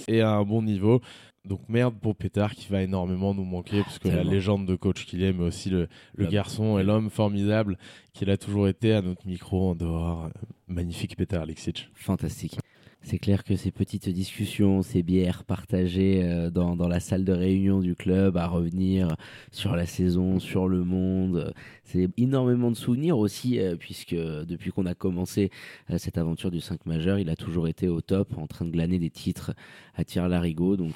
et, 0.09 0.21
à 0.21 0.31
un 0.31 0.45
bon 0.45 0.63
niveau. 0.63 1.01
Donc 1.47 1.61
merde 1.69 1.95
pour 1.99 2.15
Pétard 2.15 2.55
qui 2.55 2.69
va 2.69 2.83
énormément 2.83 3.33
nous 3.33 3.45
manquer, 3.45 3.83
parce 3.83 3.99
que 3.99 4.09
la 4.09 4.23
légende 4.23 4.67
de 4.67 4.77
coach 4.77 5.07
qu'il 5.07 5.23
est, 5.23 5.33
mais 5.33 5.45
aussi 5.45 5.71
le, 5.71 5.89
garçon 6.19 6.79
et 6.79 6.83
l'homme 6.83 7.09
formidable 7.09 7.79
qu'il 8.13 8.31
a 8.31 8.37
toujours 8.37 8.69
été 8.69 8.93
à 8.93 9.03
notre 9.03 9.27
micro 9.27 9.71
en 9.71 9.75
dehors. 9.75 10.29
Magnifique 10.69 11.17
Pétard 11.17 11.43
Alexic. 11.43 11.89
Fantastique. 11.95 12.59
C'est 13.03 13.19
clair 13.19 13.45
que 13.45 13.57
ces 13.57 13.71
petites 13.71 14.11
discussions, 14.11 14.83
ces 14.83 15.03
bières 15.03 15.45
partagées 15.45 16.23
euh, 16.23 16.51
dans, 16.51 16.77
dans, 16.77 16.87
la 16.87 17.01
salle 17.01 17.25
de 17.25 17.33
réunion 17.33 17.81
du 17.81 17.95
club, 17.95 18.37
à 18.37 18.47
revenir 18.47 19.17
sur 19.53 19.75
la 19.75 19.87
saison, 19.87 20.39
sur 20.39 20.69
le 20.69 20.85
monde, 20.85 21.37
euh, 21.37 21.51
c'est 21.85 22.09
énormément 22.19 22.71
de 22.71 22.77
souvenirs 22.77 23.17
aussi, 23.17 23.59
euh, 23.59 23.75
puisque 23.75 24.15
depuis 24.15 24.71
qu'on 24.71 24.85
a 24.85 24.95
commencé 24.95 25.51
cette 25.97 26.19
aventure 26.19 26.51
du 26.51 26.61
5 26.61 26.85
majeur, 26.85 27.19
il 27.19 27.31
a 27.31 27.37
toujours 27.37 27.69
été 27.69 27.89
au 27.89 28.03
top, 28.03 28.37
en 28.37 28.47
train 28.47 28.67
de 28.67 28.71
glaner 28.71 28.99
des 28.99 29.11
titres 29.11 29.55
à 29.95 30.05
tir 30.05 30.29
larigot. 30.29 30.77
Donc, 30.77 30.95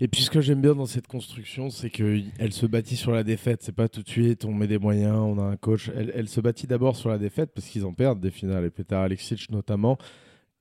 Et 0.00 0.08
puis 0.08 0.22
ce 0.22 0.30
que 0.30 0.42
j'aime 0.42 0.60
bien 0.60 0.74
dans 0.74 0.86
cette 0.86 1.06
construction, 1.06 1.70
c'est 1.70 1.88
qu'elle 1.88 2.52
se 2.52 2.66
bâtit 2.66 2.96
sur 2.96 3.12
la 3.12 3.24
défaite. 3.24 3.62
C'est 3.62 3.74
pas 3.74 3.88
tout 3.88 4.02
de 4.02 4.08
suite, 4.08 4.44
on 4.44 4.52
met 4.52 4.66
des 4.66 4.78
moyens, 4.78 5.16
on 5.16 5.38
a 5.38 5.44
un 5.44 5.56
coach. 5.56 5.90
Elle, 5.96 6.12
elle 6.14 6.28
se 6.28 6.40
bâtit 6.40 6.66
d'abord 6.66 6.96
sur 6.96 7.08
la 7.08 7.18
défaite, 7.18 7.50
parce 7.54 7.66
qu'ils 7.66 7.86
en 7.86 7.94
perdent 7.94 8.20
des 8.20 8.30
finales, 8.30 8.66
et 8.66 8.70
Petar 8.70 9.02
Alexic 9.02 9.50
notamment. 9.50 9.98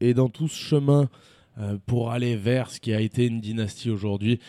Et 0.03 0.13
dans 0.13 0.27
tout 0.27 0.49
ce 0.49 0.61
chemin 0.61 1.09
euh, 1.57 1.77
pour 1.85 2.11
aller 2.11 2.35
vers 2.35 2.69
ce 2.69 2.81
qui 2.81 2.93
a 2.93 2.99
été 2.99 3.25
une 3.25 3.39
dynastie 3.39 3.89
aujourd'hui, 3.89 4.39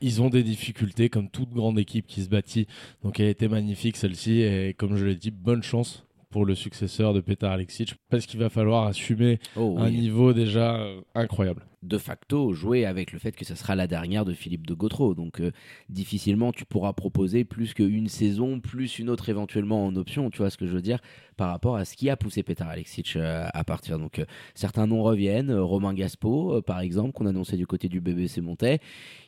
ils 0.00 0.20
ont 0.20 0.28
des 0.28 0.42
difficultés 0.42 1.08
comme 1.08 1.28
toute 1.28 1.50
grande 1.50 1.78
équipe 1.78 2.08
qui 2.08 2.20
se 2.20 2.28
bâtit. 2.28 2.66
Donc 3.04 3.20
elle 3.20 3.26
a 3.26 3.30
été 3.30 3.46
magnifique 3.46 3.96
celle-ci. 3.96 4.40
Et 4.40 4.74
comme 4.74 4.96
je 4.96 5.04
l'ai 5.04 5.14
dit, 5.14 5.30
bonne 5.30 5.62
chance 5.62 6.04
pour 6.30 6.44
le 6.44 6.56
successeur 6.56 7.14
de 7.14 7.20
Petar 7.20 7.52
Alexic 7.52 7.94
parce 8.10 8.26
qu'il 8.26 8.40
va 8.40 8.48
falloir 8.48 8.88
assumer 8.88 9.38
oh 9.56 9.76
un 9.78 9.88
niveau 9.88 10.32
déjà 10.32 10.74
euh, 10.80 11.00
incroyable 11.14 11.64
de 11.84 11.98
facto 11.98 12.52
jouer 12.52 12.86
avec 12.86 13.12
le 13.12 13.18
fait 13.18 13.32
que 13.32 13.44
ce 13.44 13.54
sera 13.54 13.74
la 13.74 13.86
dernière 13.86 14.24
de 14.24 14.32
Philippe 14.32 14.66
de 14.66 14.74
Gautreau. 14.74 15.14
Donc 15.14 15.40
euh, 15.40 15.52
difficilement 15.88 16.52
tu 16.52 16.64
pourras 16.64 16.92
proposer 16.92 17.44
plus 17.44 17.74
qu'une 17.74 18.08
saison, 18.08 18.60
plus 18.60 18.98
une 18.98 19.10
autre 19.10 19.28
éventuellement 19.28 19.86
en 19.86 19.94
option, 19.96 20.30
tu 20.30 20.38
vois 20.38 20.50
ce 20.50 20.56
que 20.56 20.66
je 20.66 20.72
veux 20.72 20.82
dire, 20.82 20.98
par 21.36 21.50
rapport 21.50 21.76
à 21.76 21.84
ce 21.84 21.94
qui 21.96 22.08
a 22.08 22.16
poussé 22.16 22.42
Petar 22.42 22.68
Alexic 22.68 23.14
euh, 23.16 23.46
à 23.52 23.64
partir. 23.64 23.98
Donc 23.98 24.18
euh, 24.18 24.24
certains 24.54 24.86
noms 24.86 25.02
reviennent, 25.02 25.52
Romain 25.52 25.94
Gaspo 25.94 26.62
par 26.62 26.80
exemple, 26.80 27.12
qu'on 27.12 27.26
annonçait 27.26 27.56
du 27.56 27.66
côté 27.66 27.88
du 27.88 28.00
BBC 28.00 28.40
Montais 28.40 28.80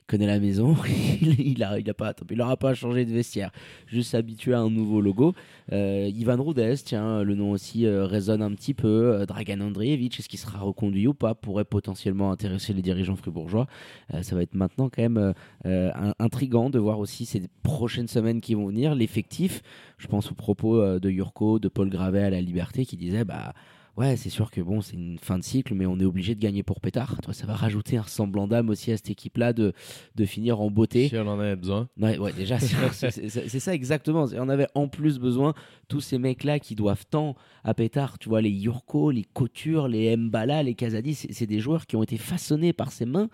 connaît 0.08 0.28
la 0.28 0.38
maison, 0.38 0.76
il 1.20 1.64
a, 1.64 1.80
il 1.80 1.90
a 1.90 1.94
pas, 1.94 2.14
il 2.30 2.40
aura 2.40 2.56
pas 2.56 2.75
changé 2.75 3.04
de 3.04 3.12
vestiaire, 3.12 3.50
juste 3.88 4.12
s'habituer 4.12 4.54
à 4.54 4.60
un 4.60 4.70
nouveau 4.70 5.00
logo. 5.00 5.34
Ivan 5.72 6.40
Roudès, 6.40 6.76
tiens, 6.76 7.25
le 7.25 7.34
nom 7.34 7.50
aussi 7.50 7.88
résonne 7.88 8.40
un 8.40 8.52
petit 8.52 8.72
peu. 8.72 9.25
Dragan 9.26 9.60
Andreevich, 9.60 10.20
est-ce 10.20 10.28
qu'il 10.28 10.38
sera 10.38 10.60
reconduit 10.60 11.08
ou 11.08 11.14
pas, 11.14 11.34
pourrait 11.34 11.64
potentiellement 11.64 12.30
intéresser 12.30 12.46
chez 12.59 12.73
les 12.73 12.83
dirigeants 12.83 13.17
fribourgeois. 13.17 13.67
Euh, 14.15 14.23
ça 14.23 14.35
va 14.35 14.43
être 14.43 14.55
maintenant 14.55 14.88
quand 14.88 15.03
même 15.03 15.19
euh, 15.19 15.33
euh, 15.67 16.12
intrigant 16.19 16.71
de 16.71 16.79
voir 16.79 16.99
aussi 16.99 17.26
ces 17.26 17.43
prochaines 17.62 18.09
semaines 18.09 18.41
qui 18.41 18.55
vont 18.55 18.67
venir, 18.67 18.95
l'effectif. 18.95 19.62
Je 19.99 20.07
pense 20.07 20.31
aux 20.31 20.35
propos 20.35 20.99
de 20.99 21.11
Yurko, 21.11 21.59
de 21.59 21.69
Paul 21.69 21.88
Gravet 21.88 22.23
à 22.23 22.31
la 22.31 22.41
Liberté 22.41 22.85
qui 22.85 22.97
disait 22.97 23.25
bah 23.25 23.55
ouais, 23.97 24.17
c'est 24.17 24.31
sûr 24.31 24.50
que 24.50 24.61
bon, 24.61 24.81
c'est 24.81 24.95
une 24.95 25.19
fin 25.19 25.38
de 25.38 25.45
cycle, 25.45 25.75
mais 25.75 25.87
on 25.87 25.99
est 25.99 26.05
obligé 26.05 26.35
de 26.35 26.41
gagner 26.41 26.62
pour 26.62 26.81
Pétard. 26.81 27.21
Toi, 27.23 27.35
ça 27.35 27.47
va 27.47 27.55
rajouter 27.55 27.97
un 27.97 28.05
semblant 28.05 28.47
d'âme 28.47 28.71
aussi 28.71 28.93
à 28.93 28.97
cette 28.97 29.11
équipe-là 29.11 29.53
de, 29.53 29.73
de 30.15 30.25
finir 30.25 30.61
en 30.61 30.71
beauté. 30.71 31.09
Si 31.09 31.17
elle 31.17 31.29
en 31.29 31.38
avait 31.38 31.57
besoin. 31.57 31.88
Ouais, 31.99 32.19
ouais, 32.19 32.33
déjà, 32.33 32.59
c'est 32.59 33.61
ça 33.61 33.75
exactement. 33.75 34.26
On 34.37 34.49
avait 34.49 34.69
en 34.75 34.88
plus 34.88 35.19
besoin 35.19 35.55
tous 35.88 36.00
ces 36.00 36.19
mecs-là 36.19 36.59
qui 36.59 36.75
doivent 36.75 37.07
tant 37.09 37.37
à 37.65 37.75
Pétard. 37.75 38.19
Tu 38.19 38.29
vois, 38.29 38.41
les 38.41 38.50
Yurko, 38.50 39.11
les 39.11 39.25
Couture, 39.25 39.88
les 39.88 40.17
Mbala, 40.17 40.62
les 40.62 40.75
Kazadi, 40.75 41.15
c'est 41.15 41.47
des 41.47 41.61
joueurs 41.61 41.87
qui 41.87 41.97
ont 41.97 42.03
été 42.03 42.17
façonnés 42.17 42.73
par 42.73 42.93
ses 42.93 43.07
mains 43.07 43.29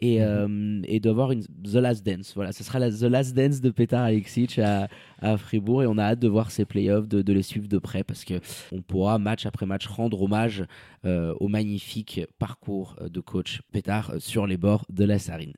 et, 0.00 0.22
euh, 0.22 0.80
et 0.84 1.00
d'avoir 1.00 1.32
une 1.32 1.42
The 1.42 1.74
Last 1.74 2.04
Dance. 2.04 2.32
Voilà, 2.34 2.52
ce 2.52 2.64
sera 2.64 2.78
la 2.78 2.90
The 2.90 3.02
Last 3.02 3.34
Dance 3.34 3.60
de 3.60 3.70
Petar 3.70 4.02
Alexic 4.02 4.58
à, 4.58 4.88
à 5.20 5.36
Fribourg 5.36 5.82
et 5.82 5.86
on 5.86 5.98
a 5.98 6.04
hâte 6.04 6.20
de 6.20 6.28
voir 6.28 6.50
ces 6.50 6.64
playoffs, 6.64 7.08
de, 7.08 7.22
de 7.22 7.32
les 7.32 7.42
suivre 7.42 7.68
de 7.68 7.78
près 7.78 8.02
parce 8.02 8.24
que 8.24 8.40
on 8.72 8.80
pourra 8.82 9.18
match 9.18 9.46
après 9.46 9.66
match 9.66 9.86
rendre 9.86 10.22
hommage 10.22 10.64
euh, 11.04 11.34
au 11.40 11.48
magnifique 11.48 12.20
parcours 12.38 12.96
euh, 13.00 13.08
de 13.08 13.20
coach 13.20 13.60
Pétard 13.72 14.10
euh, 14.10 14.18
sur 14.18 14.46
les 14.46 14.56
bords 14.56 14.86
de 14.90 15.04
la 15.04 15.18
Sarine. 15.18 15.54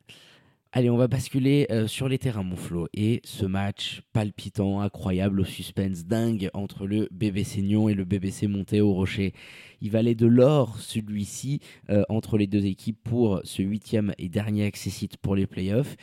Allez, 0.75 0.89
on 0.89 0.97
va 0.97 1.07
basculer 1.07 1.67
euh, 1.71 1.87
sur 1.87 2.09
les 2.09 2.17
terrains, 2.17 2.43
mon 2.43 2.57
Flo. 2.57 2.89
Et 2.95 3.21
ce 3.25 3.45
match 3.45 4.01
palpitant, 4.15 4.81
incroyable, 4.81 5.43
au 5.43 5.45
suspense 5.45 6.07
dingue 6.07 6.49
entre 6.55 6.87
le 6.87 7.09
BBC 7.11 7.61
Nyon 7.61 7.91
et 7.91 7.95
le 7.95 8.07
BBC 8.07 8.47
Monté 8.47 8.81
au 8.81 8.95
Rocher. 8.95 9.35
Il 9.83 9.91
valait 9.91 10.15
de 10.15 10.27
l'or, 10.27 10.79
celui-ci, 10.79 11.61
euh, 11.91 12.05
entre 12.09 12.39
les 12.39 12.47
deux 12.47 12.65
équipes 12.65 12.99
pour 13.05 13.43
ce 13.45 13.61
huitième 13.61 14.15
et 14.17 14.31
dernier 14.31 14.65
accessite 14.65 15.19
pour 15.19 15.37
les 15.37 15.47
playoffs. 15.47 15.95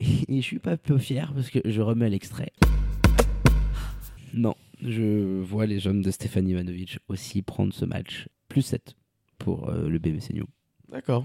Et, 0.00 0.06
et 0.28 0.40
je 0.40 0.46
suis 0.46 0.58
pas 0.58 0.76
peu 0.76 0.98
fier 0.98 1.32
parce 1.32 1.48
que 1.48 1.60
je 1.64 1.80
remets 1.80 2.10
l'extrait. 2.10 2.50
Non, 4.34 4.56
je 4.82 5.40
vois 5.42 5.66
les 5.66 5.78
jeunes 5.78 6.02
de 6.02 6.10
Stéphane 6.10 6.48
Ivanovic 6.48 6.98
aussi 7.06 7.42
prendre 7.42 7.72
ce 7.72 7.84
match. 7.84 8.28
Plus 8.48 8.62
7 8.62 8.96
pour 9.38 9.68
euh, 9.68 9.88
le 9.88 10.00
BBC 10.00 10.34
Nyon. 10.34 10.48
D'accord. 10.88 11.24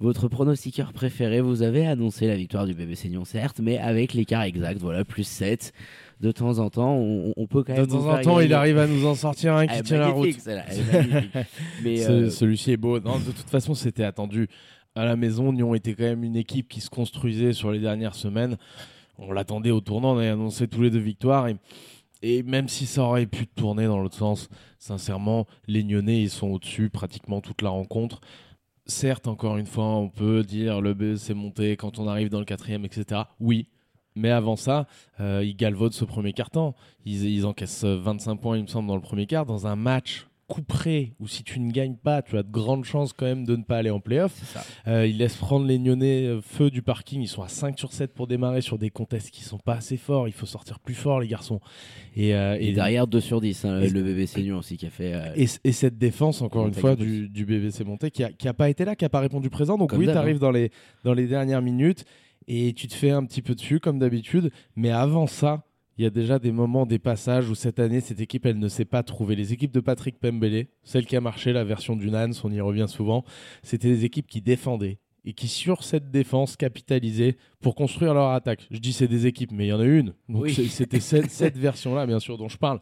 Votre 0.00 0.28
pronostiqueur 0.28 0.92
préféré, 0.92 1.40
vous 1.40 1.62
avez 1.62 1.86
annoncé 1.86 2.26
la 2.26 2.34
victoire 2.36 2.66
du 2.66 2.74
bébé 2.74 2.94
Seignon, 2.96 3.24
certes, 3.24 3.60
mais 3.62 3.78
avec 3.78 4.12
l'écart 4.12 4.42
exact, 4.42 4.80
voilà, 4.80 5.04
plus 5.04 5.24
7. 5.24 5.72
De 6.20 6.32
temps 6.32 6.58
en 6.58 6.68
temps, 6.70 6.94
on, 6.96 7.32
on 7.36 7.46
peut 7.46 7.62
quand 7.62 7.74
même. 7.74 7.86
De 7.86 7.90
temps 7.90 8.08
en 8.08 8.20
temps, 8.22 8.40
il 8.40 8.52
arrive 8.54 8.78
à 8.78 8.86
nous 8.86 9.06
en 9.06 9.14
sortir 9.14 9.54
un 9.54 9.62
Elle 9.68 9.68
qui 9.68 9.82
tient 9.84 9.98
la 9.98 10.08
route. 10.08 10.26
euh, 12.08 12.30
Celui-ci 12.30 12.72
est 12.72 12.76
beau. 12.76 12.98
Non, 13.00 13.18
de 13.18 13.24
toute 13.30 13.48
façon, 13.50 13.74
c'était 13.74 14.04
attendu. 14.04 14.48
À 14.96 15.04
la 15.04 15.16
maison, 15.16 15.52
Nyon 15.52 15.74
était 15.74 15.94
quand 15.94 16.04
même 16.04 16.24
une 16.24 16.36
équipe 16.36 16.68
qui 16.68 16.80
se 16.80 16.90
construisait 16.90 17.52
sur 17.52 17.70
les 17.72 17.78
dernières 17.80 18.14
semaines. 18.14 18.56
On 19.18 19.32
l'attendait 19.32 19.70
au 19.70 19.80
tournant, 19.80 20.14
on 20.14 20.18
avait 20.18 20.28
annoncé 20.28 20.66
tous 20.68 20.82
les 20.82 20.90
deux 20.90 20.98
victoires. 20.98 21.46
Et, 21.48 21.56
et 22.22 22.42
même 22.42 22.68
si 22.68 22.86
ça 22.86 23.02
aurait 23.02 23.26
pu 23.26 23.46
tourner 23.46 23.86
dans 23.86 24.00
l'autre 24.00 24.16
sens, 24.16 24.48
sincèrement, 24.78 25.46
les 25.66 25.82
Nyonnais, 25.84 26.22
ils 26.22 26.30
sont 26.30 26.48
au-dessus 26.48 26.90
pratiquement 26.90 27.40
toute 27.40 27.62
la 27.62 27.70
rencontre. 27.70 28.20
Certes, 28.86 29.28
encore 29.28 29.56
une 29.56 29.66
fois, 29.66 29.84
on 29.84 30.10
peut 30.10 30.42
dire 30.42 30.80
le 30.80 30.92
B 30.92 31.16
s'est 31.16 31.34
monté 31.34 31.76
quand 31.76 31.98
on 31.98 32.06
arrive 32.06 32.28
dans 32.28 32.38
le 32.38 32.44
quatrième, 32.44 32.84
etc. 32.84 33.22
Oui. 33.40 33.68
Mais 34.16 34.30
avant 34.30 34.56
ça, 34.56 34.86
euh, 35.20 35.42
ils 35.44 35.56
galvaudent 35.56 35.94
ce 35.94 36.04
premier 36.04 36.32
quart-temps. 36.32 36.74
Ils, 37.04 37.24
ils 37.24 37.46
encaissent 37.46 37.84
25 37.84 38.36
points, 38.36 38.56
il 38.56 38.62
me 38.62 38.68
semble, 38.68 38.86
dans 38.88 38.94
le 38.94 39.02
premier 39.02 39.26
quart, 39.26 39.46
dans 39.46 39.66
un 39.66 39.74
match 39.74 40.26
couperé 40.46 41.12
où 41.20 41.26
si 41.28 41.42
tu 41.44 41.60
ne 41.60 41.70
gagnes 41.72 41.96
pas, 41.96 42.22
tu 42.22 42.36
as 42.36 42.42
de 42.42 42.50
grandes 42.50 42.84
chances 42.84 43.12
quand 43.12 43.26
même 43.26 43.44
de 43.44 43.56
ne 43.56 43.62
pas 43.62 43.76
aller 43.78 43.90
en 43.90 44.00
playoff. 44.00 44.32
Euh, 44.86 45.06
ils 45.06 45.18
laissent 45.18 45.36
prendre 45.36 45.66
les 45.66 45.78
Nyonnais 45.78 46.26
euh, 46.26 46.40
feu 46.40 46.70
du 46.70 46.82
parking. 46.82 47.20
Ils 47.22 47.28
sont 47.28 47.42
à 47.42 47.48
5 47.48 47.78
sur 47.78 47.92
7 47.92 48.12
pour 48.14 48.26
démarrer 48.26 48.60
sur 48.60 48.78
des 48.78 48.90
contests 48.90 49.30
qui 49.30 49.42
sont 49.42 49.58
pas 49.58 49.74
assez 49.74 49.96
forts. 49.96 50.28
Il 50.28 50.32
faut 50.32 50.46
sortir 50.46 50.78
plus 50.80 50.94
fort, 50.94 51.20
les 51.20 51.28
garçons. 51.28 51.60
Et, 52.16 52.34
euh, 52.34 52.56
Et, 52.60 52.68
et 52.68 52.72
derrière, 52.72 53.06
2 53.06 53.20
sur 53.20 53.40
10, 53.40 53.64
hein, 53.64 53.80
le 53.80 54.02
bébé 54.02 54.26
Seignon 54.26 54.58
aussi 54.58 54.76
qui 54.76 54.86
a 54.86 54.90
fait. 54.90 55.14
euh, 55.14 55.32
et, 55.36 55.46
et 55.64 55.72
cette 55.72 55.98
défense, 55.98 56.42
encore 56.42 56.66
une 56.66 56.74
fois, 56.74 56.96
du, 56.96 57.28
du 57.28 57.44
BBC 57.46 57.84
Monté, 57.84 58.10
qui 58.10 58.24
a, 58.24 58.30
qui 58.32 58.46
a 58.48 58.54
pas 58.54 58.68
été 58.70 58.84
là, 58.84 58.94
qui 58.96 59.04
a 59.04 59.08
pas 59.08 59.20
répondu 59.20 59.50
présent. 59.50 59.76
Donc 59.78 59.90
Comme 59.90 59.98
oui, 60.00 60.06
tu 60.06 60.12
arrives 60.12 60.38
dans, 60.38 60.50
les, 60.50 60.70
dans 61.04 61.14
les 61.14 61.26
dernières 61.26 61.62
minutes 61.62 62.04
et 62.46 62.72
tu 62.74 62.86
te 62.88 62.94
fais 62.94 63.10
un 63.10 63.24
petit 63.24 63.40
peu 63.42 63.54
dessus, 63.54 63.80
comme 63.80 63.98
d'habitude. 63.98 64.50
Mais 64.76 64.90
avant 64.90 65.26
ça, 65.26 65.64
il 65.98 66.04
y 66.04 66.06
a 66.06 66.10
déjà 66.10 66.38
des 66.38 66.52
moments, 66.52 66.86
des 66.86 66.98
passages 66.98 67.48
où 67.48 67.54
cette 67.54 67.78
année, 67.78 68.00
cette 68.00 68.20
équipe, 68.20 68.46
elle 68.46 68.58
ne 68.58 68.68
s'est 68.68 68.84
pas 68.84 69.02
trouvée. 69.02 69.36
Les 69.36 69.52
équipes 69.52 69.72
de 69.72 69.80
Patrick 69.80 70.18
Pembele, 70.18 70.66
celle 70.82 71.06
qui 71.06 71.16
a 71.16 71.20
marché, 71.20 71.52
la 71.52 71.64
version 71.64 71.96
du 71.96 72.10
Nans, 72.10 72.30
on 72.42 72.50
y 72.50 72.60
revient 72.60 72.86
souvent, 72.88 73.24
c'était 73.62 73.88
des 73.88 74.04
équipes 74.04 74.26
qui 74.26 74.40
défendaient 74.40 74.98
et 75.24 75.32
qui, 75.32 75.48
sur 75.48 75.84
cette 75.84 76.10
défense, 76.10 76.56
capitalisaient 76.56 77.36
pour 77.60 77.74
construire 77.74 78.12
leur 78.12 78.30
attaque. 78.30 78.66
Je 78.70 78.78
dis 78.78 78.92
c'est 78.92 79.08
des 79.08 79.26
équipes, 79.26 79.52
mais 79.52 79.66
il 79.66 79.68
y 79.68 79.72
en 79.72 79.80
a 79.80 79.84
une. 79.86 80.14
Donc 80.28 80.42
Oui. 80.42 80.54
c'était 80.54 81.00
cette, 81.00 81.30
cette 81.30 81.56
version-là, 81.56 82.06
bien 82.06 82.18
sûr, 82.20 82.36
dont 82.36 82.48
je 82.48 82.58
parle. 82.58 82.78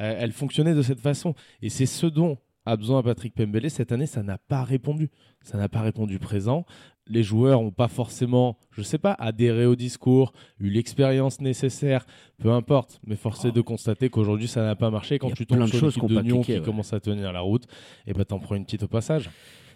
Euh, 0.00 0.16
elle 0.18 0.32
fonctionnait 0.32 0.74
de 0.74 0.82
cette 0.82 1.00
façon. 1.00 1.34
Et 1.62 1.68
c'est 1.68 1.86
ce 1.86 2.06
dont 2.06 2.38
a 2.66 2.76
besoin 2.76 3.02
Patrick 3.02 3.34
Pembele. 3.34 3.70
Cette 3.70 3.92
année, 3.92 4.06
ça 4.06 4.22
n'a 4.24 4.38
pas 4.38 4.64
répondu. 4.64 5.10
Ça 5.42 5.56
n'a 5.58 5.68
pas 5.68 5.82
répondu 5.82 6.18
présent. 6.18 6.64
Les 7.06 7.22
joueurs 7.22 7.60
n'ont 7.60 7.70
pas 7.70 7.88
forcément, 7.88 8.56
je 8.70 8.82
sais 8.82 8.98
pas, 8.98 9.12
adhéré 9.12 9.66
au 9.66 9.76
discours, 9.76 10.32
eu 10.58 10.70
l'expérience 10.70 11.40
nécessaire, 11.40 12.06
peu 12.38 12.50
importe. 12.50 13.00
Mais 13.06 13.16
force 13.16 13.44
est 13.44 13.52
de 13.52 13.60
constater 13.60 14.08
qu'aujourd'hui, 14.08 14.48
ça 14.48 14.62
n'a 14.62 14.74
pas 14.74 14.90
marché. 14.90 15.18
Quand 15.18 15.30
tu 15.30 15.46
tombes 15.46 15.66
sur 15.66 15.86
l'équipe 15.86 16.02
qui 16.02 16.14
de 16.14 16.20
Nyon 16.22 16.42
qui 16.42 16.52
ouais. 16.54 16.62
commence 16.62 16.92
à 16.92 17.00
tenir 17.00 17.32
la 17.32 17.40
route, 17.40 17.64
et 18.06 18.14
ben 18.14 18.24
t'en 18.24 18.38
prends 18.38 18.54
une 18.54 18.64
petite 18.64 18.84
au 18.84 18.88
passage. 18.88 19.30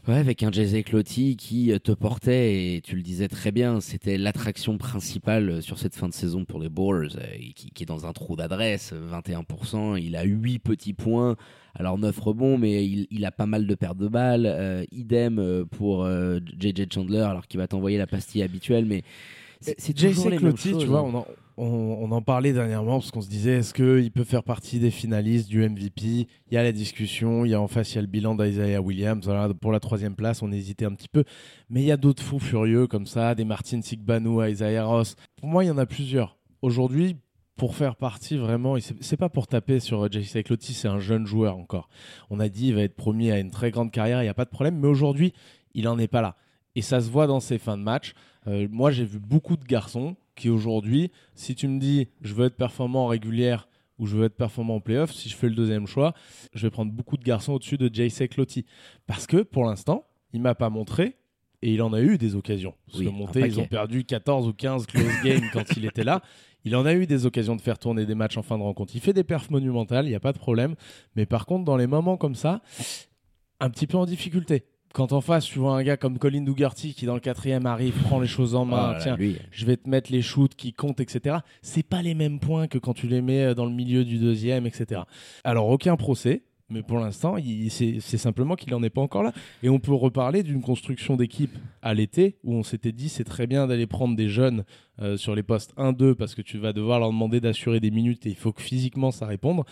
Ouais, 0.06 0.14
avec 0.14 0.42
un 0.42 0.50
Jay 0.50 0.82
Cloty 0.82 1.36
qui 1.36 1.72
euh, 1.72 1.78
te 1.78 1.92
portait, 1.92 2.76
et 2.76 2.80
tu 2.80 2.96
le 2.96 3.02
disais 3.02 3.28
très 3.28 3.50
bien, 3.50 3.80
c'était 3.80 4.16
l'attraction 4.16 4.78
principale 4.78 5.50
euh, 5.50 5.60
sur 5.60 5.78
cette 5.78 5.94
fin 5.94 6.08
de 6.08 6.14
saison 6.14 6.44
pour 6.44 6.60
les 6.60 6.70
Bulls, 6.70 7.10
euh, 7.16 7.36
qui, 7.54 7.70
qui 7.70 7.82
est 7.82 7.86
dans 7.86 8.06
un 8.06 8.12
trou 8.12 8.34
d'adresse, 8.36 8.92
euh, 8.94 9.20
21%, 9.20 10.00
il 10.02 10.16
a 10.16 10.22
8 10.22 10.60
petits 10.60 10.94
points, 10.94 11.36
alors 11.74 11.98
9 11.98 12.18
rebonds, 12.18 12.56
mais 12.56 12.86
il, 12.86 13.06
il 13.10 13.24
a 13.26 13.32
pas 13.32 13.46
mal 13.46 13.66
de 13.66 13.74
pertes 13.74 13.98
de 13.98 14.08
balles, 14.08 14.46
euh, 14.46 14.84
idem 14.92 15.66
pour 15.70 16.04
euh, 16.04 16.38
JJ 16.58 16.86
Chandler, 16.92 17.20
alors 17.20 17.46
qu'il 17.46 17.58
va 17.58 17.66
t'envoyer 17.66 17.98
la 17.98 18.06
pastille 18.06 18.42
habituelle, 18.42 18.86
mais 18.86 19.02
c'est 19.60 19.98
choses, 19.98 20.78
tu 20.78 20.86
vois, 20.86 21.00
hein. 21.00 21.04
on 21.06 21.14
en, 21.18 21.26
on, 21.58 22.10
en 22.12 22.22
parlait 22.22 22.52
dernièrement 22.52 22.98
parce 22.98 23.10
qu'on 23.10 23.20
se 23.20 23.28
disait 23.28 23.58
est-ce 23.58 23.74
qu'il 23.74 24.10
peut 24.12 24.24
faire 24.24 24.44
partie 24.44 24.78
des 24.78 24.90
finalistes 24.90 25.48
du 25.48 25.68
MVP 25.68 26.02
Il 26.02 26.28
y 26.52 26.56
a 26.56 26.62
la 26.62 26.72
discussion, 26.72 27.44
il 27.44 27.50
y 27.50 27.54
a 27.54 27.60
en 27.60 27.68
face 27.68 27.92
il 27.92 27.96
y 27.96 27.98
a 27.98 28.02
le 28.02 28.06
bilan 28.06 28.34
d'Isaiah 28.34 28.80
Williams. 28.80 29.28
Pour 29.60 29.72
la 29.72 29.80
troisième 29.80 30.14
place, 30.14 30.42
on 30.42 30.52
hésitait 30.52 30.84
un 30.84 30.94
petit 30.94 31.08
peu. 31.08 31.24
Mais 31.68 31.82
il 31.82 31.86
y 31.86 31.92
a 31.92 31.96
d'autres 31.96 32.22
fous 32.22 32.38
furieux 32.38 32.86
comme 32.86 33.06
ça, 33.06 33.34
des 33.34 33.44
Martin 33.44 33.82
Sigbanou, 33.82 34.42
Isaiah 34.42 34.84
Ross. 34.84 35.16
Pour 35.36 35.48
moi, 35.48 35.64
il 35.64 35.68
y 35.68 35.70
en 35.70 35.78
a 35.78 35.86
plusieurs. 35.86 36.38
Aujourd'hui, 36.62 37.16
pour 37.56 37.74
faire 37.74 37.96
partie 37.96 38.36
vraiment, 38.36 38.76
et 38.76 38.80
c'est 38.80 39.16
pas 39.16 39.28
pour 39.28 39.48
taper 39.48 39.80
sur 39.80 40.10
JC 40.10 40.44
Cloty, 40.44 40.74
c'est 40.74 40.88
un 40.88 41.00
jeune 41.00 41.26
joueur 41.26 41.56
encore. 41.56 41.88
On 42.30 42.38
a 42.38 42.48
dit 42.48 42.68
il 42.68 42.74
va 42.76 42.82
être 42.82 42.94
promis 42.94 43.32
à 43.32 43.38
une 43.38 43.50
très 43.50 43.72
grande 43.72 43.90
carrière, 43.90 44.20
il 44.22 44.26
n'y 44.26 44.30
a 44.30 44.34
pas 44.34 44.44
de 44.44 44.50
problème. 44.50 44.78
Mais 44.78 44.86
aujourd'hui, 44.86 45.32
il 45.74 45.88
en 45.88 45.98
est 45.98 46.08
pas 46.08 46.22
là. 46.22 46.36
Et 46.76 46.82
ça 46.82 47.00
se 47.00 47.10
voit 47.10 47.26
dans 47.26 47.40
ses 47.40 47.58
fins 47.58 47.76
de 47.76 47.82
match. 47.82 48.12
Euh, 48.46 48.68
moi, 48.70 48.92
j'ai 48.92 49.04
vu 49.04 49.18
beaucoup 49.18 49.56
de 49.56 49.64
garçons 49.64 50.16
qui 50.38 50.48
aujourd'hui, 50.48 51.10
si 51.34 51.54
tu 51.54 51.68
me 51.68 51.78
dis 51.78 52.08
je 52.22 52.34
veux 52.34 52.46
être 52.46 52.56
performant 52.56 53.04
en 53.04 53.08
régulière 53.08 53.68
ou 53.98 54.06
je 54.06 54.16
veux 54.16 54.24
être 54.24 54.36
performant 54.36 54.76
en 54.76 54.80
playoff, 54.80 55.12
si 55.12 55.28
je 55.28 55.36
fais 55.36 55.48
le 55.48 55.54
deuxième 55.54 55.86
choix, 55.86 56.14
je 56.54 56.66
vais 56.66 56.70
prendre 56.70 56.92
beaucoup 56.92 57.16
de 57.16 57.24
garçons 57.24 57.54
au-dessus 57.54 57.76
de 57.78 57.90
JC 57.92 58.28
Cloty. 58.28 58.64
Parce 59.06 59.26
que 59.26 59.38
pour 59.42 59.64
l'instant, 59.64 60.06
il 60.32 60.40
m'a 60.40 60.54
pas 60.54 60.70
montré 60.70 61.16
et 61.62 61.74
il 61.74 61.82
en 61.82 61.92
a 61.92 62.00
eu 62.00 62.16
des 62.16 62.36
occasions. 62.36 62.74
Parce 62.86 63.00
Oui, 63.00 63.06
que 63.06 63.10
un 63.10 63.12
monté, 63.12 63.40
ils 63.40 63.58
ont 63.58 63.66
perdu 63.66 64.04
14 64.04 64.46
ou 64.46 64.52
15 64.52 64.86
close 64.86 65.04
games 65.24 65.48
quand 65.52 65.76
il 65.76 65.84
était 65.84 66.04
là. 66.04 66.22
Il 66.64 66.76
en 66.76 66.86
a 66.86 66.94
eu 66.94 67.06
des 67.06 67.26
occasions 67.26 67.56
de 67.56 67.60
faire 67.60 67.78
tourner 67.78 68.06
des 68.06 68.14
matchs 68.14 68.36
en 68.36 68.42
fin 68.42 68.56
de 68.58 68.62
rencontre. 68.62 68.94
Il 68.94 69.00
fait 69.00 69.12
des 69.12 69.24
perfs 69.24 69.50
monumentales, 69.50 70.06
il 70.06 70.10
n'y 70.10 70.14
a 70.14 70.20
pas 70.20 70.32
de 70.32 70.38
problème. 70.38 70.74
Mais 71.16 71.26
par 71.26 71.46
contre, 71.46 71.64
dans 71.64 71.76
les 71.76 71.86
moments 71.86 72.16
comme 72.16 72.34
ça, 72.34 72.62
un 73.60 73.70
petit 73.70 73.86
peu 73.86 73.96
en 73.96 74.06
difficulté. 74.06 74.64
Quand 74.92 75.12
en 75.12 75.20
face, 75.20 75.44
tu 75.44 75.58
vois 75.58 75.76
un 75.76 75.82
gars 75.82 75.96
comme 75.96 76.18
Colin 76.18 76.42
Dougarty 76.42 76.94
qui, 76.94 77.06
dans 77.06 77.14
le 77.14 77.20
quatrième, 77.20 77.66
arrive, 77.66 77.94
prend 78.04 78.20
les 78.20 78.26
choses 78.26 78.54
en 78.54 78.64
main. 78.64 78.96
tiens, 79.00 79.16
lui, 79.16 79.36
je 79.50 79.66
vais 79.66 79.76
te 79.76 79.88
mettre 79.88 80.10
les 80.10 80.22
shoots 80.22 80.54
qui 80.54 80.72
comptent, 80.72 81.00
etc. 81.00 81.38
C'est 81.62 81.86
pas 81.86 82.02
les 82.02 82.14
mêmes 82.14 82.40
points 82.40 82.68
que 82.68 82.78
quand 82.78 82.94
tu 82.94 83.06
les 83.06 83.20
mets 83.20 83.44
euh, 83.44 83.54
dans 83.54 83.66
le 83.66 83.72
milieu 83.72 84.04
du 84.04 84.18
deuxième, 84.18 84.66
etc. 84.66 85.02
Alors, 85.44 85.68
aucun 85.68 85.96
procès. 85.96 86.42
Mais 86.70 86.82
pour 86.82 86.98
l'instant, 86.98 87.36
c'est 87.70 88.18
simplement 88.18 88.54
qu'il 88.54 88.72
n'en 88.72 88.82
est 88.82 88.90
pas 88.90 89.00
encore 89.00 89.22
là. 89.22 89.32
Et 89.62 89.70
on 89.70 89.78
peut 89.78 89.94
reparler 89.94 90.42
d'une 90.42 90.60
construction 90.60 91.16
d'équipe 91.16 91.56
à 91.80 91.94
l'été 91.94 92.36
où 92.44 92.54
on 92.54 92.62
s'était 92.62 92.92
dit 92.92 93.08
c'est 93.08 93.24
très 93.24 93.46
bien 93.46 93.66
d'aller 93.66 93.86
prendre 93.86 94.14
des 94.14 94.28
jeunes 94.28 94.64
euh, 95.00 95.16
sur 95.16 95.34
les 95.34 95.42
postes 95.42 95.74
1-2 95.78 96.14
parce 96.14 96.34
que 96.34 96.42
tu 96.42 96.58
vas 96.58 96.74
devoir 96.74 97.00
leur 97.00 97.08
demander 97.08 97.40
d'assurer 97.40 97.80
des 97.80 97.90
minutes 97.90 98.26
et 98.26 98.30
il 98.30 98.36
faut 98.36 98.52
que 98.52 98.60
physiquement 98.60 99.10
ça 99.10 99.24
réponde. 99.24 99.62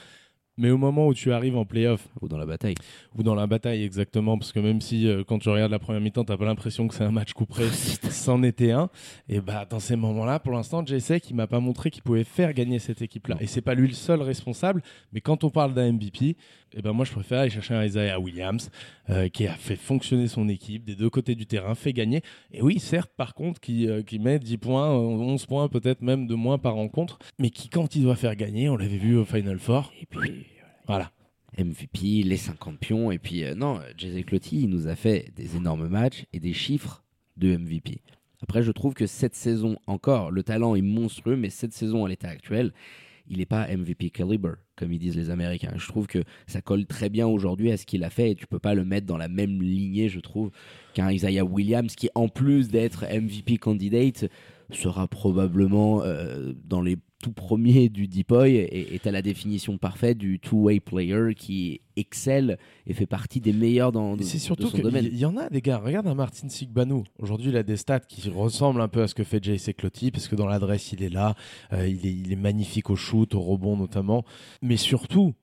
Mais 0.58 0.70
au 0.70 0.78
moment 0.78 1.06
où 1.06 1.14
tu 1.14 1.32
arrives 1.32 1.56
en 1.56 1.64
playoff 1.64 2.08
ou 2.20 2.28
dans 2.28 2.38
la 2.38 2.46
bataille. 2.46 2.74
ou 3.14 3.22
dans 3.22 3.34
la 3.34 3.46
bataille 3.46 3.82
exactement, 3.82 4.38
parce 4.38 4.52
que 4.52 4.60
même 4.60 4.80
si 4.80 5.06
euh, 5.06 5.22
quand 5.22 5.38
tu 5.38 5.48
regardes 5.48 5.70
la 5.70 5.78
première 5.78 6.00
mi-temps, 6.00 6.24
t'as 6.24 6.36
pas 6.36 6.46
l'impression 6.46 6.88
que 6.88 6.94
c'est 6.94 7.04
un 7.04 7.10
match 7.10 7.32
couperé, 7.32 7.68
c'en 8.10 8.42
était 8.42 8.70
un. 8.70 8.88
Et 9.28 9.40
bah 9.40 9.66
dans 9.68 9.80
ces 9.80 9.96
moments-là, 9.96 10.38
pour 10.38 10.52
l'instant, 10.52 10.84
Jesse 10.84 11.20
qui 11.22 11.34
m'a 11.34 11.46
pas 11.46 11.60
montré 11.60 11.90
qu'il 11.90 12.02
pouvait 12.02 12.24
faire 12.24 12.52
gagner 12.54 12.78
cette 12.78 13.02
équipe-là. 13.02 13.36
Et 13.40 13.46
c'est 13.46 13.60
pas 13.60 13.74
lui 13.74 13.88
le 13.88 13.94
seul 13.94 14.22
responsable, 14.22 14.82
mais 15.12 15.20
quand 15.20 15.44
on 15.44 15.50
parle 15.50 15.74
d'un 15.74 15.92
MVP, 15.92 16.36
et 16.72 16.82
ben 16.82 16.92
moi 16.92 17.04
je 17.04 17.12
préfère 17.12 17.40
aller 17.40 17.50
chercher 17.50 17.74
un 17.74 17.84
Isaiah 17.84 18.20
Williams 18.20 18.70
euh, 19.10 19.28
qui 19.28 19.46
a 19.46 19.54
fait 19.54 19.76
fonctionner 19.76 20.28
son 20.28 20.48
équipe 20.48 20.84
des 20.84 20.94
deux 20.94 21.10
côtés 21.10 21.34
du 21.34 21.46
terrain, 21.46 21.74
fait 21.74 21.92
gagner. 21.92 22.22
Et 22.52 22.62
oui, 22.62 22.78
certes, 22.78 23.12
par 23.16 23.34
contre, 23.34 23.60
qui, 23.60 23.88
euh, 23.88 24.02
qui 24.02 24.18
met 24.18 24.38
10 24.38 24.58
points, 24.58 24.90
euh, 24.90 24.98
11 24.98 25.46
points, 25.46 25.68
peut-être 25.68 26.02
même 26.02 26.26
de 26.26 26.34
moins 26.34 26.58
par 26.58 26.74
rencontre, 26.74 27.18
mais 27.38 27.50
qui 27.50 27.68
quand 27.68 27.94
il 27.94 28.02
doit 28.02 28.16
faire 28.16 28.36
gagner, 28.36 28.68
on 28.68 28.76
l'avait 28.76 28.98
vu 28.98 29.16
au 29.16 29.24
Final 29.24 29.58
Four, 29.58 29.92
Et 30.00 30.06
puis, 30.06 30.45
voilà. 30.86 31.10
MVP, 31.58 32.22
les 32.22 32.36
50 32.36 32.78
pions. 32.78 33.10
Et 33.10 33.18
puis, 33.18 33.44
euh, 33.44 33.54
non, 33.54 33.80
Jay 33.96 34.22
Clotti, 34.22 34.62
il 34.62 34.68
nous 34.68 34.88
a 34.88 34.96
fait 34.96 35.32
des 35.34 35.56
énormes 35.56 35.88
matchs 35.88 36.26
et 36.32 36.40
des 36.40 36.52
chiffres 36.52 37.02
de 37.36 37.56
MVP. 37.56 38.02
Après, 38.42 38.62
je 38.62 38.72
trouve 38.72 38.94
que 38.94 39.06
cette 39.06 39.34
saison 39.34 39.76
encore, 39.86 40.30
le 40.30 40.42
talent 40.42 40.74
est 40.74 40.82
monstrueux, 40.82 41.36
mais 41.36 41.50
cette 41.50 41.72
saison 41.72 42.04
à 42.04 42.08
l'état 42.08 42.28
actuel, 42.28 42.72
il 43.28 43.38
n'est 43.38 43.46
pas 43.46 43.66
MVP 43.68 44.10
caliber, 44.10 44.52
comme 44.76 44.92
ils 44.92 44.98
disent 44.98 45.16
les 45.16 45.30
Américains. 45.30 45.72
Je 45.76 45.88
trouve 45.88 46.06
que 46.06 46.22
ça 46.46 46.60
colle 46.60 46.86
très 46.86 47.08
bien 47.08 47.26
aujourd'hui 47.26 47.72
à 47.72 47.76
ce 47.76 47.86
qu'il 47.86 48.04
a 48.04 48.10
fait 48.10 48.30
et 48.30 48.34
tu 48.34 48.46
peux 48.46 48.58
pas 48.58 48.74
le 48.74 48.84
mettre 48.84 49.06
dans 49.06 49.16
la 49.16 49.28
même 49.28 49.62
lignée, 49.62 50.08
je 50.08 50.20
trouve, 50.20 50.50
qu'un 50.94 51.10
Isaiah 51.10 51.44
Williams 51.44 51.94
qui, 51.96 52.08
en 52.14 52.28
plus 52.28 52.68
d'être 52.68 53.04
MVP 53.04 53.56
candidate, 53.56 54.26
sera 54.70 55.08
probablement 55.08 56.02
euh, 56.02 56.52
dans 56.64 56.82
les 56.82 56.96
tout 57.22 57.32
premiers 57.32 57.88
du 57.88 58.08
Deepoy 58.08 58.56
et 58.56 58.94
est 58.94 59.06
à 59.06 59.10
la 59.10 59.22
définition 59.22 59.78
parfaite 59.78 60.18
du 60.18 60.38
two-way 60.38 60.80
player 60.80 61.34
qui 61.34 61.80
excelle 61.96 62.58
et 62.86 62.92
fait 62.92 63.06
partie 63.06 63.40
des 63.40 63.52
meilleurs 63.52 63.90
dans, 63.90 64.16
c'est 64.20 64.38
surtout 64.38 64.68
son 64.68 64.78
domaine. 64.78 65.06
Il 65.06 65.18
y 65.18 65.24
en 65.24 65.36
a 65.36 65.48
des 65.48 65.62
gars, 65.62 65.78
regarde 65.78 66.06
un 66.06 66.14
Martin 66.14 66.48
Sigbanou. 66.48 67.04
Aujourd'hui, 67.18 67.50
il 67.50 67.56
a 67.56 67.62
des 67.62 67.76
stats 67.76 68.00
qui 68.00 68.28
ressemblent 68.28 68.80
un 68.80 68.88
peu 68.88 69.02
à 69.02 69.08
ce 69.08 69.14
que 69.14 69.24
fait 69.24 69.42
J.C. 69.42 69.72
Clotti 69.72 70.10
parce 70.10 70.28
que 70.28 70.36
dans 70.36 70.46
l'adresse, 70.46 70.92
il 70.92 71.02
est 71.02 71.08
là, 71.08 71.34
euh, 71.72 71.88
il, 71.88 72.06
est, 72.06 72.12
il 72.12 72.32
est 72.32 72.36
magnifique 72.36 72.90
au 72.90 72.96
shoot, 72.96 73.34
au 73.34 73.40
rebond 73.40 73.76
notamment. 73.76 74.24
Mais 74.60 74.76
surtout, 74.76 75.34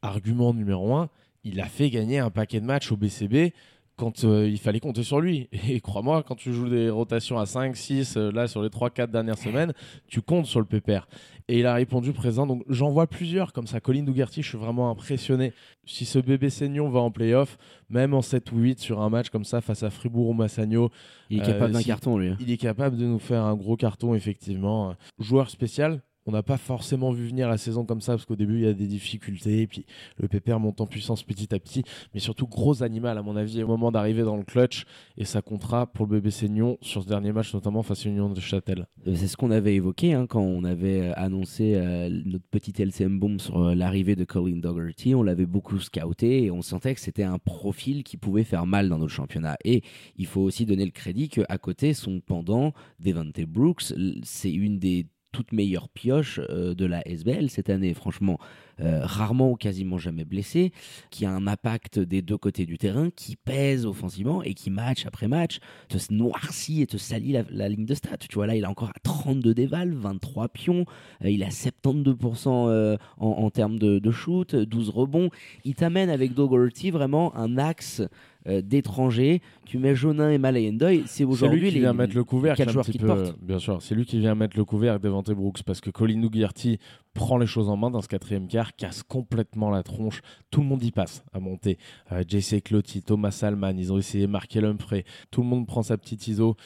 argument 0.00 0.54
numéro 0.54 0.94
un, 0.94 1.10
il 1.44 1.60
a 1.60 1.66
fait 1.66 1.90
gagner 1.90 2.18
un 2.18 2.30
paquet 2.30 2.60
de 2.60 2.66
matchs 2.66 2.90
au 2.90 2.96
BCB 2.96 3.52
quand 3.96 4.24
euh, 4.24 4.48
il 4.48 4.58
fallait 4.58 4.80
compter 4.80 5.02
sur 5.02 5.20
lui. 5.20 5.48
Et 5.68 5.80
crois-moi, 5.80 6.22
quand 6.26 6.34
tu 6.34 6.52
joues 6.52 6.68
des 6.68 6.90
rotations 6.90 7.38
à 7.38 7.46
5, 7.46 7.76
6, 7.76 8.16
euh, 8.16 8.30
là 8.32 8.46
sur 8.48 8.62
les 8.62 8.68
3-4 8.68 9.10
dernières 9.10 9.38
semaines, 9.38 9.72
tu 10.08 10.20
comptes 10.20 10.46
sur 10.46 10.60
le 10.60 10.66
pépère. 10.66 11.08
Et 11.48 11.60
il 11.60 11.66
a 11.66 11.74
répondu 11.74 12.12
présent. 12.12 12.46
Donc 12.46 12.64
j'en 12.68 12.90
vois 12.90 13.06
plusieurs 13.06 13.52
comme 13.52 13.66
ça. 13.66 13.80
Colin 13.80 14.02
Dougarty, 14.02 14.42
je 14.42 14.48
suis 14.48 14.58
vraiment 14.58 14.90
impressionné. 14.90 15.52
Si 15.84 16.04
ce 16.04 16.18
bébé 16.18 16.50
Seignon 16.50 16.88
va 16.88 17.00
en 17.00 17.10
playoff, 17.10 17.58
même 17.90 18.14
en 18.14 18.22
7 18.22 18.50
ou 18.52 18.58
8 18.58 18.78
sur 18.80 19.00
un 19.00 19.10
match 19.10 19.28
comme 19.30 19.44
ça 19.44 19.60
face 19.60 19.82
à 19.82 19.90
Fribourg 19.90 20.28
ou 20.28 20.32
Massagno, 20.32 20.90
il 21.30 21.40
est 21.40 21.46
capable 21.46 21.72
d'un 21.72 21.82
carton 21.82 22.18
lui. 22.18 22.28
Hein. 22.28 22.36
Il 22.40 22.50
est 22.50 22.56
capable 22.56 22.96
de 22.96 23.04
nous 23.04 23.18
faire 23.18 23.44
un 23.44 23.54
gros 23.54 23.76
carton 23.76 24.14
effectivement. 24.14 24.94
Joueur 25.18 25.50
spécial, 25.50 26.00
on 26.26 26.32
n'a 26.32 26.42
pas 26.42 26.56
forcément 26.56 27.12
vu 27.12 27.26
venir 27.26 27.48
la 27.48 27.58
saison 27.58 27.84
comme 27.84 28.00
ça 28.00 28.12
parce 28.12 28.24
qu'au 28.24 28.36
début 28.36 28.54
il 28.54 28.64
y 28.64 28.66
a 28.66 28.72
des 28.72 28.86
difficultés 28.86 29.62
et 29.62 29.66
puis 29.66 29.84
le 30.18 30.28
pépère 30.28 30.58
monte 30.60 30.80
en 30.80 30.86
puissance 30.86 31.22
petit 31.22 31.54
à 31.54 31.58
petit. 31.58 31.84
Mais 32.14 32.20
surtout 32.20 32.46
gros 32.46 32.82
animal 32.82 33.18
à 33.18 33.22
mon 33.22 33.36
avis 33.36 33.62
au 33.62 33.66
moment 33.66 33.92
d'arriver 33.92 34.22
dans 34.22 34.36
le 34.36 34.44
clutch 34.44 34.84
et 35.16 35.24
ça 35.24 35.42
comptera 35.42 35.86
pour 35.86 36.06
le 36.06 36.12
bébé 36.12 36.30
Seignon 36.30 36.78
sur 36.80 37.02
ce 37.02 37.08
dernier 37.08 37.32
match 37.32 37.52
notamment 37.54 37.82
face 37.82 38.06
à 38.06 38.08
Union 38.08 38.30
de 38.30 38.40
Châtel. 38.40 38.86
Euh, 39.06 39.14
c'est 39.14 39.28
ce 39.28 39.36
qu'on 39.36 39.50
avait 39.50 39.74
évoqué 39.74 40.14
hein, 40.14 40.26
quand 40.26 40.42
on 40.42 40.64
avait 40.64 41.08
euh, 41.08 41.12
annoncé 41.16 41.74
euh, 41.74 42.08
notre 42.24 42.44
petit 42.50 42.72
LCM 42.80 43.18
boom 43.18 43.38
sur 43.38 43.74
l'arrivée 43.74 44.16
de 44.16 44.24
Colin 44.24 44.56
Dougherty. 44.56 45.14
On 45.14 45.22
l'avait 45.22 45.46
beaucoup 45.46 45.78
scouté 45.78 46.44
et 46.44 46.50
on 46.50 46.62
sentait 46.62 46.94
que 46.94 47.00
c'était 47.00 47.22
un 47.22 47.38
profil 47.38 48.02
qui 48.02 48.16
pouvait 48.16 48.44
faire 48.44 48.66
mal 48.66 48.88
dans 48.88 48.98
notre 48.98 49.12
championnat 49.12 49.56
et 49.64 49.82
il 50.16 50.26
faut 50.26 50.40
aussi 50.40 50.66
donner 50.66 50.84
le 50.84 50.90
crédit 50.90 51.28
qu'à 51.28 51.58
côté 51.58 51.94
son 51.94 52.20
pendant 52.20 52.72
Devante 53.00 53.40
Brooks 53.42 53.92
c'est 54.22 54.52
une 54.52 54.78
des 54.78 55.06
toute 55.34 55.52
meilleure 55.52 55.88
pioche 55.88 56.40
euh, 56.48 56.74
de 56.74 56.86
la 56.86 57.06
SBL 57.06 57.50
cette 57.50 57.68
année. 57.68 57.92
Franchement, 57.92 58.38
rarement 58.80 59.50
ou 59.50 59.56
quasiment 59.56 59.98
jamais 59.98 60.24
blessé, 60.24 60.72
qui 61.10 61.24
a 61.26 61.30
un 61.30 61.46
impact 61.46 61.98
des 61.98 62.22
deux 62.22 62.36
côtés 62.36 62.66
du 62.66 62.78
terrain, 62.78 63.10
qui 63.14 63.36
pèse 63.36 63.86
offensivement 63.86 64.42
et 64.42 64.54
qui 64.54 64.70
match 64.70 65.06
après 65.06 65.28
match 65.28 65.58
te 65.88 65.98
noircit 66.12 66.82
et 66.82 66.86
te 66.86 66.96
salit 66.96 67.36
la, 67.50 67.68
ligne 67.68 67.86
de 67.86 67.94
stats. 67.94 68.16
Tu 68.18 68.34
vois 68.34 68.46
là, 68.46 68.56
il 68.56 68.64
a 68.64 68.70
encore 68.70 68.92
32 69.02 69.54
déval, 69.54 69.92
23 69.94 70.48
pions, 70.48 70.84
euh, 71.24 71.30
il 71.30 71.42
a 71.42 71.48
72% 71.48 72.98
en, 73.18 73.50
termes 73.50 73.78
de, 73.78 74.10
shoot, 74.10 74.54
12 74.54 74.90
rebonds. 74.90 75.30
Il 75.64 75.74
t'amène 75.74 76.10
avec 76.10 76.34
Dougherty 76.34 76.90
vraiment 76.90 77.34
un 77.36 77.58
axe 77.58 78.02
d'étrangers. 78.46 79.40
Tu 79.64 79.78
mets 79.78 79.94
Jonin 79.94 80.30
et 80.30 80.38
Malayendoy, 80.38 81.04
c'est 81.06 81.24
aujourd'hui 81.24 81.70
qui 81.70 81.80
vient 81.80 81.94
mettre 81.94 82.14
le 82.14 82.24
couvercle 82.24 82.62
un 82.62 82.82
petit 82.82 82.98
peu, 82.98 83.32
bien 83.40 83.58
sûr. 83.58 83.80
C'est 83.80 83.94
lui 83.94 84.04
qui 84.04 84.18
vient 84.18 84.34
mettre 84.34 84.56
le 84.56 84.64
couvercle 84.64 85.02
devant 85.02 85.22
Brooks 85.22 85.62
parce 85.62 85.80
que 85.80 85.90
Colin 85.90 86.22
Ugirty 86.22 86.78
prend 87.14 87.38
les 87.38 87.46
choses 87.46 87.68
en 87.68 87.76
main 87.76 87.90
dans 87.90 88.02
ce 88.02 88.08
quatrième 88.08 88.48
quart, 88.48 88.63
casse 88.72 89.02
complètement 89.02 89.70
la 89.70 89.82
tronche. 89.82 90.22
Tout 90.50 90.60
le 90.60 90.66
monde 90.66 90.82
y 90.82 90.90
passe 90.90 91.24
à 91.32 91.40
monter. 91.40 91.78
Euh, 92.12 92.22
JC 92.26 92.62
Cloty, 92.62 93.02
Thomas 93.02 93.30
Salman, 93.30 93.74
ils 93.76 93.92
ont 93.92 93.98
essayé 93.98 94.26
marquer 94.26 94.64
Humphrey. 94.64 95.04
Tout 95.30 95.42
le 95.42 95.48
monde 95.48 95.66
prend 95.66 95.82
sa 95.82 95.98
petite 95.98 96.26
ISO 96.28 96.56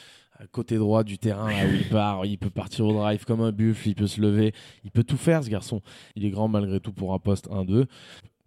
côté 0.51 0.77
droit 0.77 1.03
du 1.03 1.17
terrain 1.17 1.49
là 1.51 1.65
où 1.65 1.73
il 1.73 1.89
part, 1.89 2.25
il 2.25 2.37
peut 2.37 2.49
partir 2.49 2.85
au 2.85 2.93
drive 2.93 3.25
comme 3.25 3.41
un 3.41 3.51
buffle, 3.51 3.89
il 3.89 3.95
peut 3.95 4.07
se 4.07 4.21
lever, 4.21 4.53
il 4.83 4.91
peut 4.91 5.03
tout 5.03 5.17
faire 5.17 5.43
ce 5.43 5.49
garçon. 5.49 5.81
Il 6.15 6.25
est 6.25 6.29
grand 6.29 6.47
malgré 6.47 6.79
tout 6.79 6.93
pour 6.93 7.13
un 7.13 7.19
poste 7.19 7.49
1-2. 7.49 7.85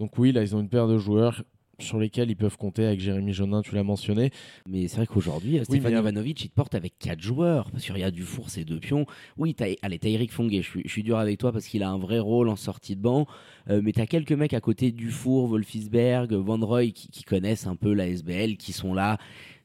Donc 0.00 0.18
oui, 0.18 0.33
là 0.33 0.42
ils 0.42 0.57
ont 0.57 0.61
une 0.61 0.68
paire 0.68 0.88
de 0.88 0.98
joueurs 0.98 1.42
sur 1.78 1.98
lesquels 1.98 2.30
ils 2.30 2.37
peuvent 2.37 2.56
compter 2.56 2.85
avec 2.85 3.00
Jérémy 3.00 3.32
Jonin, 3.32 3.62
tu 3.62 3.74
l'as 3.74 3.82
mentionné. 3.82 4.30
Mais 4.68 4.88
c'est 4.88 4.96
vrai 4.96 5.06
qu'aujourd'hui, 5.06 5.58
oui, 5.58 5.64
Stéphane 5.64 5.92
Ivanovic, 5.92 6.44
il 6.44 6.48
te 6.48 6.54
porte 6.54 6.74
avec 6.74 6.98
quatre 6.98 7.20
joueurs. 7.20 7.70
Parce 7.70 7.85
qu'il 7.85 7.98
y 7.98 8.02
a 8.02 8.11
Dufour, 8.11 8.50
c'est 8.50 8.64
deux 8.64 8.78
pions. 8.78 9.06
Oui, 9.37 9.54
as, 9.61 9.66
allez, 9.82 9.98
t'as 9.98 10.08
Eric 10.08 10.32
Fonguet. 10.32 10.62
Je 10.62 10.88
suis, 10.88 11.02
dur 11.02 11.18
avec 11.18 11.38
toi 11.38 11.52
parce 11.52 11.66
qu'il 11.66 11.82
a 11.82 11.90
un 11.90 11.98
vrai 11.98 12.18
rôle 12.18 12.48
en 12.48 12.56
sortie 12.56 12.96
de 12.96 13.02
banc. 13.02 13.26
Euh, 13.70 13.80
mais 13.82 13.92
t'as 13.92 14.06
quelques 14.06 14.32
mecs 14.32 14.54
à 14.54 14.61
côté, 14.61 14.92
Dufour, 14.92 15.48
Wolfisberg, 15.48 16.32
Van 16.32 16.58
Roy, 16.58 16.90
qui, 16.90 17.22
connaissent 17.24 17.66
un 17.66 17.76
peu 17.76 17.92
la 17.92 18.08
SBL, 18.08 18.56
qui 18.56 18.72
sont 18.72 18.94
là 18.94 19.18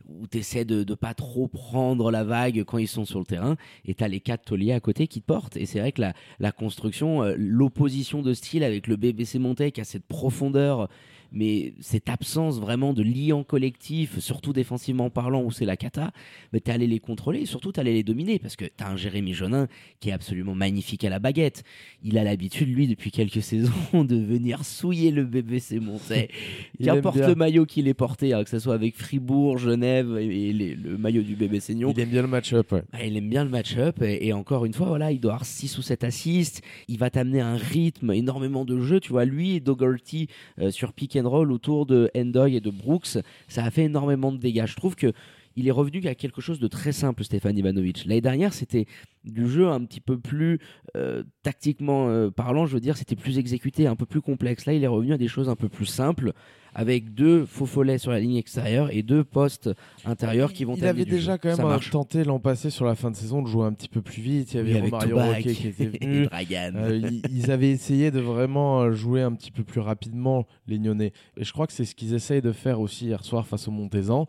où 0.07 0.25
tu 0.25 0.37
essaies 0.37 0.63
de 0.63 0.85
ne 0.87 0.95
pas 0.95 1.13
trop 1.13 1.47
prendre 1.47 2.11
la 2.11 2.23
vague 2.23 2.63
quand 2.63 2.77
ils 2.77 2.87
sont 2.87 3.03
sur 3.03 3.19
le 3.19 3.25
terrain, 3.25 3.57
et 3.83 3.93
tu 3.93 4.03
as 4.03 4.07
les 4.07 4.21
quatre 4.21 4.45
tauliers 4.45 4.71
à 4.71 4.79
côté 4.79 5.07
qui 5.07 5.19
te 5.19 5.25
portent. 5.25 5.57
Et 5.57 5.65
c'est 5.65 5.79
vrai 5.79 5.91
que 5.91 5.99
la, 5.99 6.13
la 6.39 6.53
construction, 6.53 7.23
euh, 7.23 7.35
l'opposition 7.37 8.21
de 8.21 8.33
style 8.33 8.63
avec 8.63 8.87
le 8.87 8.95
BBC 8.95 9.37
Monté 9.37 9.71
qui 9.71 9.81
a 9.81 9.83
cette 9.83 10.05
profondeur 10.05 10.87
mais 11.31 11.73
cette 11.79 12.09
absence 12.09 12.59
vraiment 12.59 12.93
de 12.93 13.03
liant 13.03 13.43
collectif, 13.43 14.19
surtout 14.19 14.53
défensivement 14.53 15.09
parlant, 15.09 15.43
où 15.43 15.51
c'est 15.51 15.65
la 15.65 15.77
cata, 15.77 16.11
mais 16.53 16.59
t'es 16.59 16.71
allé 16.71 16.87
les 16.87 16.99
contrôler 16.99 17.41
et 17.41 17.45
surtout 17.45 17.71
t'es 17.71 17.81
allé 17.81 17.93
les 17.93 18.03
dominer 18.03 18.39
parce 18.39 18.55
que 18.55 18.65
t'as 18.65 18.89
un 18.89 18.95
Jérémy 18.95 19.33
Jonin 19.33 19.67
qui 19.99 20.09
est 20.09 20.13
absolument 20.13 20.55
magnifique 20.55 21.03
à 21.03 21.09
la 21.09 21.19
baguette. 21.19 21.63
Il 22.03 22.17
a 22.17 22.23
l'habitude, 22.23 22.73
lui, 22.73 22.87
depuis 22.87 23.11
quelques 23.11 23.41
saisons, 23.41 24.03
de 24.03 24.15
venir 24.15 24.65
souiller 24.65 25.11
le 25.11 25.25
BBC 25.25 25.79
Montais. 25.79 26.29
Qu'importe 26.83 27.17
le 27.17 27.35
maillot 27.35 27.65
qu'il 27.65 27.87
ait 27.87 27.93
porté, 27.93 28.33
hein, 28.33 28.43
que 28.43 28.49
ce 28.49 28.59
soit 28.59 28.73
avec 28.73 28.95
Fribourg, 28.95 29.57
Genève 29.57 30.17
et, 30.19 30.53
le 30.53 30.97
maillot 30.97 31.21
du 31.21 31.35
bébé 31.35 31.59
Seignon. 31.59 31.91
Il 31.95 31.99
aime 31.99 32.09
bien 32.09 32.21
le 32.21 32.27
match-up. 32.27 32.73
Ah, 32.91 33.03
il 33.05 33.17
aime 33.17 33.29
bien 33.29 33.43
le 33.43 33.49
match-up 33.49 34.01
et, 34.01 34.33
encore 34.33 34.65
une 34.65 34.73
fois, 34.73 34.87
voilà, 34.87 35.11
il 35.11 35.19
doit 35.19 35.33
avoir 35.33 35.45
6 35.45 35.77
ou 35.77 35.81
7 35.81 36.03
assists. 36.03 36.61
Il 36.87 36.97
va 36.97 37.09
t'amener 37.09 37.41
un 37.41 37.55
rythme, 37.55 38.11
énormément 38.11 38.65
de 38.65 38.79
jeux. 38.79 38.99
Tu 38.99 39.09
vois, 39.09 39.25
lui 39.25 39.55
et 39.55 39.59
Dougherty 39.59 40.27
euh, 40.59 40.71
sur 40.71 40.93
pick 40.93 41.15
and 41.19 41.25
autour 41.25 41.85
de 41.85 42.09
Endoy 42.15 42.55
et 42.55 42.61
de 42.61 42.69
Brooks, 42.69 43.17
ça 43.47 43.63
a 43.63 43.71
fait 43.71 43.83
énormément 43.83 44.31
de 44.31 44.37
dégâts. 44.37 44.65
Je 44.65 44.75
trouve 44.75 44.95
que 44.95 45.13
il 45.57 45.67
est 45.67 45.71
revenu 45.71 46.05
à 46.07 46.13
quelque 46.13 46.39
chose 46.39 46.59
de 46.59 46.67
très 46.67 46.91
simple, 46.91 47.23
Stéphane 47.23 47.57
Ivanovic. 47.57 48.05
L'année 48.05 48.21
dernière, 48.21 48.53
c'était 48.53 48.85
du 49.23 49.49
jeu 49.49 49.67
un 49.67 49.83
petit 49.83 49.99
peu 49.99 50.19
plus 50.19 50.59
euh, 50.95 51.23
tactiquement 51.41 52.09
euh, 52.09 52.29
parlant, 52.29 52.67
je 52.67 52.75
veux 52.75 52.79
dire, 52.79 52.95
c'était 52.95 53.15
plus 53.15 53.39
exécuté, 53.39 53.87
un 53.87 53.95
peu 53.95 54.05
plus 54.05 54.21
complexe. 54.21 54.67
Là, 54.67 54.73
il 54.73 54.83
est 54.83 54.87
revenu 54.87 55.13
à 55.13 55.17
des 55.17 55.27
choses 55.27 55.49
un 55.49 55.55
peu 55.55 55.67
plus 55.67 55.87
simples, 55.87 56.33
avec 56.77 57.15
deux 57.15 57.43
faux 57.47 57.65
follets 57.65 57.97
sur 57.97 58.11
la 58.11 58.19
ligne 58.19 58.35
extérieure 58.35 58.89
et 58.91 59.01
deux 59.01 59.23
postes 59.23 59.71
intérieurs 60.05 60.53
qui 60.53 60.63
vont 60.63 60.75
Il 60.75 60.85
avait 60.85 61.05
déjà 61.05 61.39
quand 61.39 61.57
même 61.57 61.79
tenté 61.91 62.23
l'an 62.23 62.39
passé 62.39 62.69
sur 62.69 62.85
la 62.85 62.93
fin 62.93 63.09
de 63.09 63.15
saison 63.15 63.41
de 63.41 63.47
jouer 63.47 63.65
un 63.65 63.73
petit 63.73 63.89
peu 63.89 64.03
plus 64.03 64.21
vite. 64.21 64.53
Il 64.53 64.57
y 64.57 64.77
avait 64.77 64.87
Mario 64.87 65.17
Roquet 65.17 65.53
qui 65.53 65.67
était 65.69 65.85
venu. 65.99 66.27
Euh, 66.31 67.11
ils, 67.31 67.49
avaient 67.49 67.71
essayé 67.71 68.11
de 68.11 68.19
vraiment 68.19 68.91
jouer 68.91 69.23
un 69.23 69.33
petit 69.33 69.49
peu 69.49 69.63
plus 69.63 69.81
rapidement 69.81 70.45
les 70.67 70.77
Nyonnais. 70.77 71.13
Et 71.35 71.43
je 71.43 71.51
crois 71.51 71.65
que 71.65 71.73
c'est 71.73 71.83
ce 71.83 71.95
qu'ils 71.95 72.13
essayent 72.13 72.43
de 72.43 72.51
faire 72.51 72.79
aussi 72.79 73.07
hier 73.07 73.25
soir 73.25 73.47
face 73.47 73.67
au 73.67 73.71
Montezan. 73.71 74.27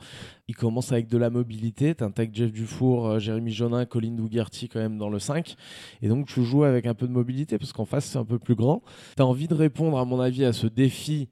Ils 0.48 0.56
commencent 0.56 0.92
avec 0.92 1.08
de 1.08 1.18
la 1.18 1.28
mobilité. 1.28 1.94
T'intègres 1.94 2.34
Jeff 2.34 2.50
Dufour, 2.50 3.08
euh, 3.08 3.18
Jérémy 3.18 3.52
Jonin, 3.52 3.84
Colin 3.84 4.12
Dougarty 4.12 4.70
quand 4.70 4.80
même 4.80 4.96
dans 4.96 5.10
le 5.10 5.18
5. 5.18 5.54
Et 6.00 6.08
donc 6.08 6.26
tu 6.26 6.42
joues 6.44 6.64
avec 6.64 6.86
un 6.86 6.94
peu 6.94 7.06
de 7.06 7.12
mobilité 7.12 7.58
parce 7.58 7.74
qu'en 7.74 7.84
face 7.84 8.06
c'est 8.06 8.18
un 8.18 8.24
peu 8.24 8.38
plus 8.38 8.54
grand. 8.54 8.82
Tu 9.16 9.22
as 9.22 9.26
envie 9.26 9.48
de 9.48 9.54
répondre 9.54 9.98
à 9.98 10.06
mon 10.06 10.18
avis 10.18 10.46
à 10.46 10.54
ce 10.54 10.66
défi 10.66 11.28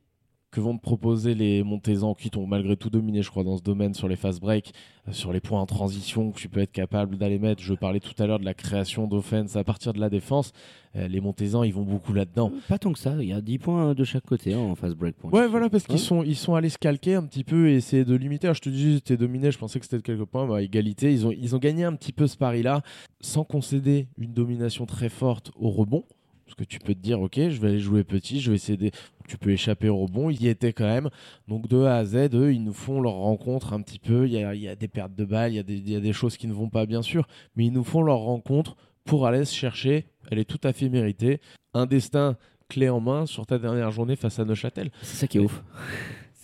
que 0.57 0.61
vont 0.62 0.79
te 0.79 0.83
proposer 0.83 1.35
les 1.35 1.62
Montezans 1.62 2.14
qui 2.14 2.31
t'ont 2.31 2.47
malgré 2.47 2.79
tout 2.79 2.88
dominé, 2.88 3.21
je 3.21 3.29
crois, 3.29 3.45
dans 3.45 3.59
ce 3.59 3.62
domaine 3.62 3.92
sur 3.92 4.09
les 4.09 4.16
fast 4.16 4.40
break, 4.40 4.73
euh, 5.07 5.12
sur 5.12 5.31
les 5.31 5.40
points 5.40 5.61
en 5.61 5.66
transition 5.66 6.31
que 6.31 6.38
tu 6.38 6.49
peux 6.49 6.61
être 6.61 6.73
capable 6.73 7.19
d'aller 7.19 7.38
mettre. 7.38 7.62
Je 7.62 7.75
parlais 7.75 8.01
tout 8.01 8.14
à 8.23 8.27
l'heure 8.27 8.38
de 8.38 8.47
la 8.47 8.55
création 8.55 9.07
d'offense 9.07 9.55
à 9.57 9.64
partir 9.64 9.92
de 9.92 10.01
la 10.01 10.09
défense. 10.09 10.55
Euh, 10.97 11.09
les 11.09 11.21
Montezans, 11.21 11.62
ils 11.62 11.75
vont 11.75 11.83
beaucoup 11.83 12.14
là-dedans. 12.14 12.51
Euh, 12.55 12.61
pas 12.71 12.79
tant 12.79 12.90
que 12.95 12.99
ça, 12.99 13.16
il 13.21 13.29
y 13.29 13.35
a 13.35 13.42
10 13.42 13.59
points 13.59 13.92
de 13.92 14.03
chaque 14.03 14.25
côté 14.25 14.55
hein, 14.55 14.61
en 14.61 14.75
fast 14.75 14.97
break. 14.97 15.16
Point. 15.16 15.31
Ouais, 15.31 15.47
voilà, 15.47 15.69
parce 15.69 15.85
qu'ils 15.85 15.99
sont, 15.99 16.23
ils 16.23 16.37
sont 16.37 16.55
allés 16.55 16.71
se 16.71 16.79
calquer 16.79 17.16
un 17.16 17.27
petit 17.27 17.45
peu 17.45 17.69
et 17.69 17.75
essayer 17.75 18.07
de 18.07 18.14
limiter. 18.14 18.51
je 18.55 18.61
te 18.61 18.71
dis, 18.71 19.03
t'es 19.03 19.19
dominé, 19.19 19.51
je 19.51 19.59
pensais 19.59 19.79
que 19.79 19.85
c'était 19.85 19.99
de 19.99 20.03
quelques 20.03 20.25
points, 20.25 20.47
bah, 20.47 20.62
égalité. 20.62 21.12
Ils 21.12 21.27
ont, 21.27 21.33
ils 21.33 21.55
ont 21.55 21.59
gagné 21.59 21.85
un 21.85 21.92
petit 21.92 22.12
peu 22.14 22.27
ce 22.27 22.38
pari-là 22.38 22.81
sans 23.21 23.45
concéder 23.45 24.09
une 24.16 24.33
domination 24.33 24.87
très 24.87 25.11
forte 25.11 25.51
au 25.55 25.69
rebond. 25.69 26.05
Parce 26.47 26.55
que 26.55 26.64
tu 26.64 26.79
peux 26.79 26.95
te 26.95 27.01
dire, 27.01 27.21
ok, 27.21 27.35
je 27.35 27.61
vais 27.61 27.69
aller 27.69 27.81
jouer 27.81 28.05
petit, 28.05 28.40
je 28.40 28.51
vais 28.51 28.55
essayer 28.55 28.79
de... 28.79 28.90
Tu 29.28 29.38
peux 29.38 29.50
échapper 29.50 29.88
au 29.88 29.98
rebond, 29.98 30.30
il 30.30 30.42
y 30.42 30.48
était 30.48 30.72
quand 30.72 30.84
même. 30.84 31.10
Donc 31.48 31.68
de 31.68 31.82
A 31.82 31.96
à 31.96 32.04
Z, 32.04 32.30
eux, 32.34 32.52
ils 32.52 32.62
nous 32.62 32.72
font 32.72 33.00
leur 33.00 33.14
rencontre 33.14 33.72
un 33.72 33.82
petit 33.82 33.98
peu. 33.98 34.26
Il 34.26 34.32
y 34.32 34.42
a, 34.42 34.54
il 34.54 34.62
y 34.62 34.68
a 34.68 34.76
des 34.76 34.88
pertes 34.88 35.14
de 35.14 35.24
balles, 35.24 35.52
il 35.52 35.56
y, 35.56 35.58
a 35.58 35.62
des, 35.62 35.74
il 35.74 35.90
y, 35.90 35.96
a 35.96 36.00
des, 36.00 36.12
choses 36.12 36.36
qui 36.36 36.46
ne 36.46 36.52
vont 36.52 36.68
pas, 36.68 36.86
bien 36.86 37.02
sûr. 37.02 37.26
Mais 37.56 37.66
ils 37.66 37.72
nous 37.72 37.84
font 37.84 38.02
leur 38.02 38.18
rencontre 38.18 38.76
pour 39.04 39.26
aller 39.26 39.44
se 39.44 39.54
chercher. 39.54 40.06
Elle 40.30 40.38
est 40.38 40.44
tout 40.44 40.60
à 40.64 40.72
fait 40.72 40.88
méritée. 40.88 41.40
Un 41.74 41.86
destin 41.86 42.36
clé 42.68 42.88
en 42.88 43.00
main 43.00 43.26
sur 43.26 43.46
ta 43.46 43.58
dernière 43.58 43.90
journée 43.90 44.16
face 44.16 44.38
à 44.38 44.44
Neuchâtel. 44.44 44.90
C'est 45.02 45.16
ça 45.16 45.26
qui 45.26 45.38
est 45.38 45.40
ouf. 45.40 45.62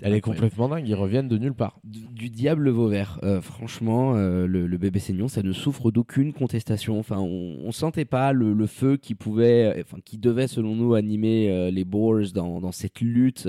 Elle 0.02 0.14
est 0.14 0.20
complètement 0.20 0.68
dingue, 0.68 0.86
ils 0.86 0.94
reviennent 0.94 1.28
de 1.28 1.38
nulle 1.38 1.54
part. 1.54 1.78
Du, 1.84 2.00
du 2.08 2.28
diable 2.28 2.68
Vauvert. 2.70 3.20
Euh, 3.22 3.40
franchement, 3.40 4.14
euh, 4.16 4.46
le, 4.46 4.66
le, 4.66 4.78
bébé 4.78 4.98
Seignon, 4.98 5.28
ça 5.28 5.42
ne 5.42 5.52
souffre 5.52 5.90
d'aucune 5.90 6.32
contestation. 6.32 6.98
Enfin, 6.98 7.18
on, 7.18 7.58
on 7.62 7.72
sentait 7.72 8.04
pas 8.04 8.32
le, 8.32 8.52
le, 8.52 8.66
feu 8.66 8.96
qui 8.96 9.14
pouvait, 9.14 9.82
enfin, 9.84 9.98
qui 10.04 10.18
devait, 10.18 10.48
selon 10.48 10.74
nous, 10.74 10.94
animer 10.94 11.50
euh, 11.50 11.70
les 11.70 11.84
dans, 12.32 12.60
dans 12.60 12.72
cette 12.72 13.00
lutte 13.00 13.48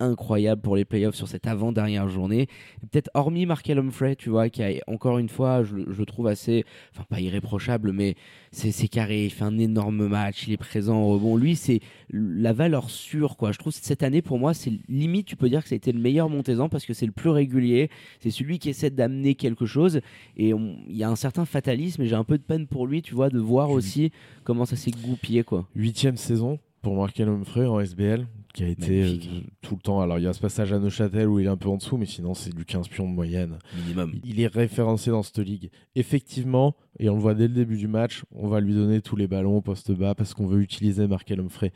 incroyable 0.00 0.60
pour 0.60 0.76
les 0.76 0.84
playoffs 0.84 1.14
sur 1.14 1.28
cette 1.28 1.46
avant-dernière 1.46 2.08
journée. 2.08 2.48
Peut-être 2.90 3.10
hormis 3.14 3.46
Markel 3.46 3.78
Humphrey, 3.78 4.16
tu 4.16 4.30
vois, 4.30 4.48
qui 4.48 4.62
a 4.62 4.72
encore 4.86 5.18
une 5.18 5.28
fois, 5.28 5.62
je, 5.62 5.76
je 5.88 5.98
le 5.98 6.06
trouve 6.06 6.26
assez, 6.26 6.64
enfin 6.92 7.04
pas 7.08 7.20
irréprochable, 7.20 7.92
mais 7.92 8.14
c'est 8.50 8.88
carré, 8.88 9.26
il 9.26 9.30
fait 9.30 9.44
un 9.44 9.58
énorme 9.58 10.06
match, 10.06 10.46
il 10.46 10.52
est 10.52 10.58
présent 10.58 11.00
au 11.00 11.14
rebond. 11.14 11.36
Lui, 11.36 11.56
c'est 11.56 11.80
la 12.10 12.52
valeur 12.52 12.90
sûre, 12.90 13.36
quoi. 13.36 13.52
Je 13.52 13.58
trouve 13.58 13.72
que 13.72 13.84
cette 13.84 14.02
année, 14.02 14.22
pour 14.22 14.38
moi, 14.38 14.54
c'est 14.54 14.72
limite, 14.88 15.26
tu 15.26 15.36
peux 15.36 15.48
dire 15.48 15.62
que 15.62 15.68
c'était 15.68 15.92
le 15.92 16.00
meilleur 16.00 16.28
Montezan 16.28 16.68
parce 16.68 16.86
que 16.86 16.94
c'est 16.94 17.06
le 17.06 17.12
plus 17.12 17.30
régulier, 17.30 17.90
c'est 18.20 18.30
celui 18.30 18.58
qui 18.58 18.68
essaie 18.68 18.90
d'amener 18.90 19.34
quelque 19.34 19.66
chose 19.66 20.00
et 20.36 20.50
il 20.50 20.96
y 20.96 21.04
a 21.04 21.10
un 21.10 21.16
certain 21.16 21.44
fatalisme 21.44 22.02
et 22.02 22.06
j'ai 22.06 22.16
un 22.16 22.24
peu 22.24 22.38
de 22.38 22.42
peine 22.42 22.66
pour 22.66 22.86
lui, 22.86 23.02
tu 23.02 23.14
vois, 23.14 23.28
de 23.28 23.38
voir 23.38 23.70
aussi 23.70 24.10
comment 24.44 24.64
ça 24.64 24.76
s'est 24.76 24.90
goupillé, 24.90 25.44
quoi. 25.44 25.66
Huitième 25.74 26.16
saison 26.16 26.58
pour 26.84 26.94
Markel 26.94 27.28
Humphrey 27.28 27.66
en 27.66 27.80
SBL 27.80 28.26
qui 28.52 28.62
a 28.62 28.68
été 28.68 29.02
euh, 29.02 29.16
tout 29.62 29.74
le 29.74 29.80
temps. 29.80 30.00
Alors, 30.00 30.18
il 30.18 30.24
y 30.24 30.28
a 30.28 30.32
ce 30.32 30.38
passage 30.38 30.72
à 30.72 30.78
Neuchâtel 30.78 31.26
où 31.26 31.40
il 31.40 31.46
est 31.46 31.48
un 31.48 31.56
peu 31.56 31.68
en 31.68 31.76
dessous, 31.76 31.96
mais 31.96 32.06
sinon, 32.06 32.34
c'est 32.34 32.54
du 32.54 32.64
15 32.64 32.86
pions 32.86 33.08
de 33.08 33.12
moyenne. 33.12 33.58
Minimum. 33.74 34.12
Il 34.22 34.38
est 34.38 34.46
référencé 34.46 35.10
dans 35.10 35.24
cette 35.24 35.40
ligue. 35.40 35.70
Effectivement, 35.96 36.76
et 37.00 37.08
on 37.08 37.14
le 37.14 37.20
voit 37.20 37.34
dès 37.34 37.48
le 37.48 37.54
début 37.54 37.76
du 37.76 37.88
match, 37.88 38.22
on 38.30 38.46
va 38.46 38.60
lui 38.60 38.74
donner 38.74 39.00
tous 39.00 39.16
les 39.16 39.26
ballons 39.26 39.56
au 39.56 39.60
poste 39.60 39.90
bas 39.90 40.14
parce 40.14 40.34
qu'on 40.34 40.46
veut 40.46 40.60
utiliser 40.60 41.08
Markel 41.08 41.40
Humphrey. 41.40 41.72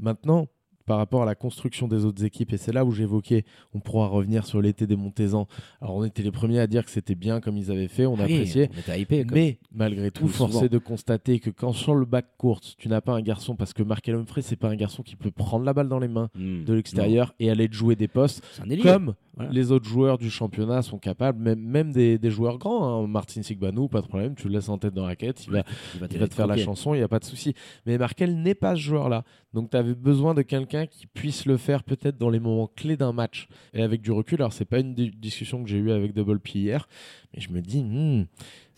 Maintenant, 0.00 0.48
par 0.88 0.96
rapport 0.96 1.22
à 1.22 1.26
la 1.26 1.34
construction 1.34 1.86
des 1.86 2.04
autres 2.04 2.24
équipes. 2.24 2.52
Et 2.52 2.56
c'est 2.56 2.72
là 2.72 2.84
où 2.84 2.90
j'évoquais, 2.90 3.44
on 3.74 3.78
pourra 3.80 4.06
revenir 4.08 4.46
sur 4.46 4.60
l'été 4.60 4.86
des 4.86 4.96
Montezans. 4.96 5.46
Alors 5.80 5.96
on 5.96 6.04
était 6.04 6.22
les 6.22 6.30
premiers 6.32 6.58
à 6.58 6.66
dire 6.66 6.84
que 6.84 6.90
c'était 6.90 7.14
bien 7.14 7.40
comme 7.40 7.56
ils 7.58 7.70
avaient 7.70 7.88
fait, 7.88 8.06
on 8.06 8.14
Ah 8.18 8.24
oui, 8.26 8.34
appréciait. 8.34 8.70
on 8.72 8.80
comme- 9.24 9.34
Mais 9.36 9.58
malgré 9.72 10.10
tout, 10.10 10.28
souvent. 10.28 10.62
est 10.62 10.68
de 10.68 10.78
constater 10.78 11.38
que 11.40 11.50
quand 11.50 11.72
sur 11.72 11.94
le 11.94 12.06
bac 12.06 12.26
court, 12.38 12.60
tu 12.60 12.88
n'as 12.88 13.00
pas 13.02 13.12
un 13.12 13.20
garçon, 13.22 13.54
parce 13.54 13.72
que 13.74 13.82
Markel 13.82 14.14
Humphrey, 14.14 14.42
c'est 14.42 14.56
pas 14.56 14.68
un 14.70 14.76
garçon 14.76 15.02
qui 15.02 15.14
peut 15.14 15.30
prendre 15.30 15.64
la 15.64 15.72
balle 15.74 15.88
dans 15.88 15.98
les 15.98 16.08
mains 16.08 16.30
Hmm. 16.34 16.64
de 16.64 16.72
l'extérieur 16.74 17.34
et 17.38 17.50
aller 17.50 17.68
te 17.68 17.74
jouer 17.74 17.94
des 17.94 18.08
postes, 18.08 18.42
comme 18.82 19.14
Voilà. 19.38 19.52
les 19.52 19.72
autres 19.72 19.88
joueurs 19.88 20.18
du 20.18 20.28
championnat 20.30 20.82
sont 20.82 20.98
capables, 20.98 21.40
même, 21.42 21.60
même 21.60 21.92
des, 21.92 22.18
des 22.18 22.30
joueurs 22.30 22.58
grands. 22.58 23.02
hein. 23.04 23.06
Martin 23.06 23.42
Sigbanou, 23.42 23.88
pas 23.88 24.00
de 24.02 24.06
problème, 24.06 24.34
tu 24.34 24.48
le 24.48 24.54
laisses 24.54 24.68
en 24.68 24.76
tête 24.78 24.92
dans 24.94 25.02
la 25.02 25.08
raquette, 25.08 25.46
il 25.46 25.52
va, 25.52 25.62
Il 25.94 26.00
va 26.00 26.06
il 26.10 26.18
va 26.18 26.28
te 26.28 26.34
faire 26.34 26.46
la 26.46 26.56
chanson, 26.56 26.92
il 26.94 26.98
n'y 26.98 27.02
a 27.04 27.08
pas 27.08 27.18
de 27.20 27.24
souci. 27.24 27.54
Mais 27.86 27.96
Markel 27.98 28.36
n'est 28.42 28.54
pas 28.54 28.74
ce 28.74 28.80
joueur-là. 28.80 29.24
Donc 29.54 29.70
tu 29.70 29.76
avais 29.76 29.94
besoin 29.94 30.34
de 30.34 30.42
quelqu'un 30.42 30.86
qui 30.86 31.06
puisse 31.06 31.46
le 31.46 31.56
faire 31.56 31.82
peut-être 31.84 32.18
dans 32.18 32.28
les 32.30 32.40
moments 32.40 32.66
clés 32.66 32.96
d'un 32.96 33.12
match. 33.12 33.48
Et 33.72 33.82
avec 33.82 34.02
du 34.02 34.10
recul, 34.12 34.40
alors 34.42 34.52
c'est 34.52 34.64
pas 34.66 34.80
une 34.80 34.94
di- 34.94 35.10
discussion 35.10 35.62
que 35.62 35.70
j'ai 35.70 35.78
eue 35.78 35.90
avec 35.92 36.12
Double 36.12 36.38
P 36.40 36.58
hier, 36.58 36.86
mais 37.34 37.40
je 37.40 37.50
me 37.50 37.60
dis, 37.62 37.82
hmm, 37.82 38.26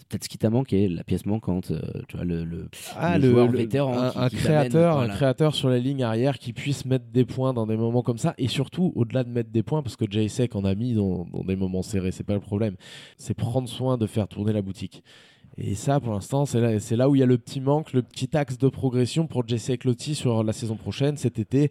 C'est 0.01 0.09
peut-être 0.09 0.25
ce 0.25 0.29
qui 0.31 0.39
t'a 0.39 0.49
manqué, 0.49 0.89
la 0.89 1.05
pièce 1.05 1.27
manquante, 1.27 1.73
euh, 1.73 1.81
tu 2.09 2.17
vois, 2.17 2.25
le, 2.25 2.43
le, 2.45 2.69
ah, 2.97 3.19
le 3.19 3.29
joueur 3.31 3.49
vétéran 3.59 3.93
un, 4.03 4.11
qui- 4.13 4.19
un 4.19 4.29
qui 4.31 4.37
créateur, 4.37 4.99
un 4.99 5.51
sur 5.55 5.69
la 5.69 5.79
ligne 5.79 6.03
arrière 6.03 6.39
qui 6.39 6.55
puisse 6.55 6.87
mettre 6.87 7.05
des 7.13 7.27
points 7.27 7.53
dans 7.53 7.67
des 7.67 7.77
moments 7.77 8.03
comme 8.03 8.17
ça. 8.17 8.33
Et 8.39 8.49
surtout, 8.49 8.93
au-delà 8.97 9.25
de 9.25 9.29
mettre 9.29 9.51
des 9.51 9.63
points, 9.63 9.83
parce 9.83 9.97
que 9.97 10.07
Jay 10.11 10.29
Sek 10.29 10.57
en 10.57 10.65
a 10.65 10.75
mis 10.75 10.95
dans, 10.95 11.27
dans 11.27 11.45
des 11.45 11.55
moments 11.55 11.83
serrés, 11.83 12.13
c'est 12.13 12.25
pas 12.25 12.33
le 12.33 12.41
problème. 12.41 12.77
C'est 13.19 13.35
prendre 13.35 13.69
soin 13.69 13.99
de 13.99 14.07
faire 14.07 14.27
tourner 14.27 14.55
la 14.55 14.63
boutique. 14.63 15.05
Et 15.59 15.75
ça, 15.75 16.01
pour 16.01 16.15
l'instant, 16.15 16.47
c'est 16.47 16.97
là, 16.97 17.09
où 17.11 17.15
il 17.17 17.19
y 17.19 17.23
a 17.23 17.27
le 17.27 17.37
petit 17.37 17.61
manque, 17.61 17.93
le 17.93 18.03
petit 18.03 18.35
axe 18.37 18.57
de 18.57 18.69
progression 18.69 19.27
pour 19.27 19.47
Jesse 19.47 19.73
Clotti 19.79 20.15
sur 20.15 20.43
la 20.43 20.53
saison 20.53 20.77
prochaine, 20.77 21.17
cet 21.17 21.39
été. 21.39 21.71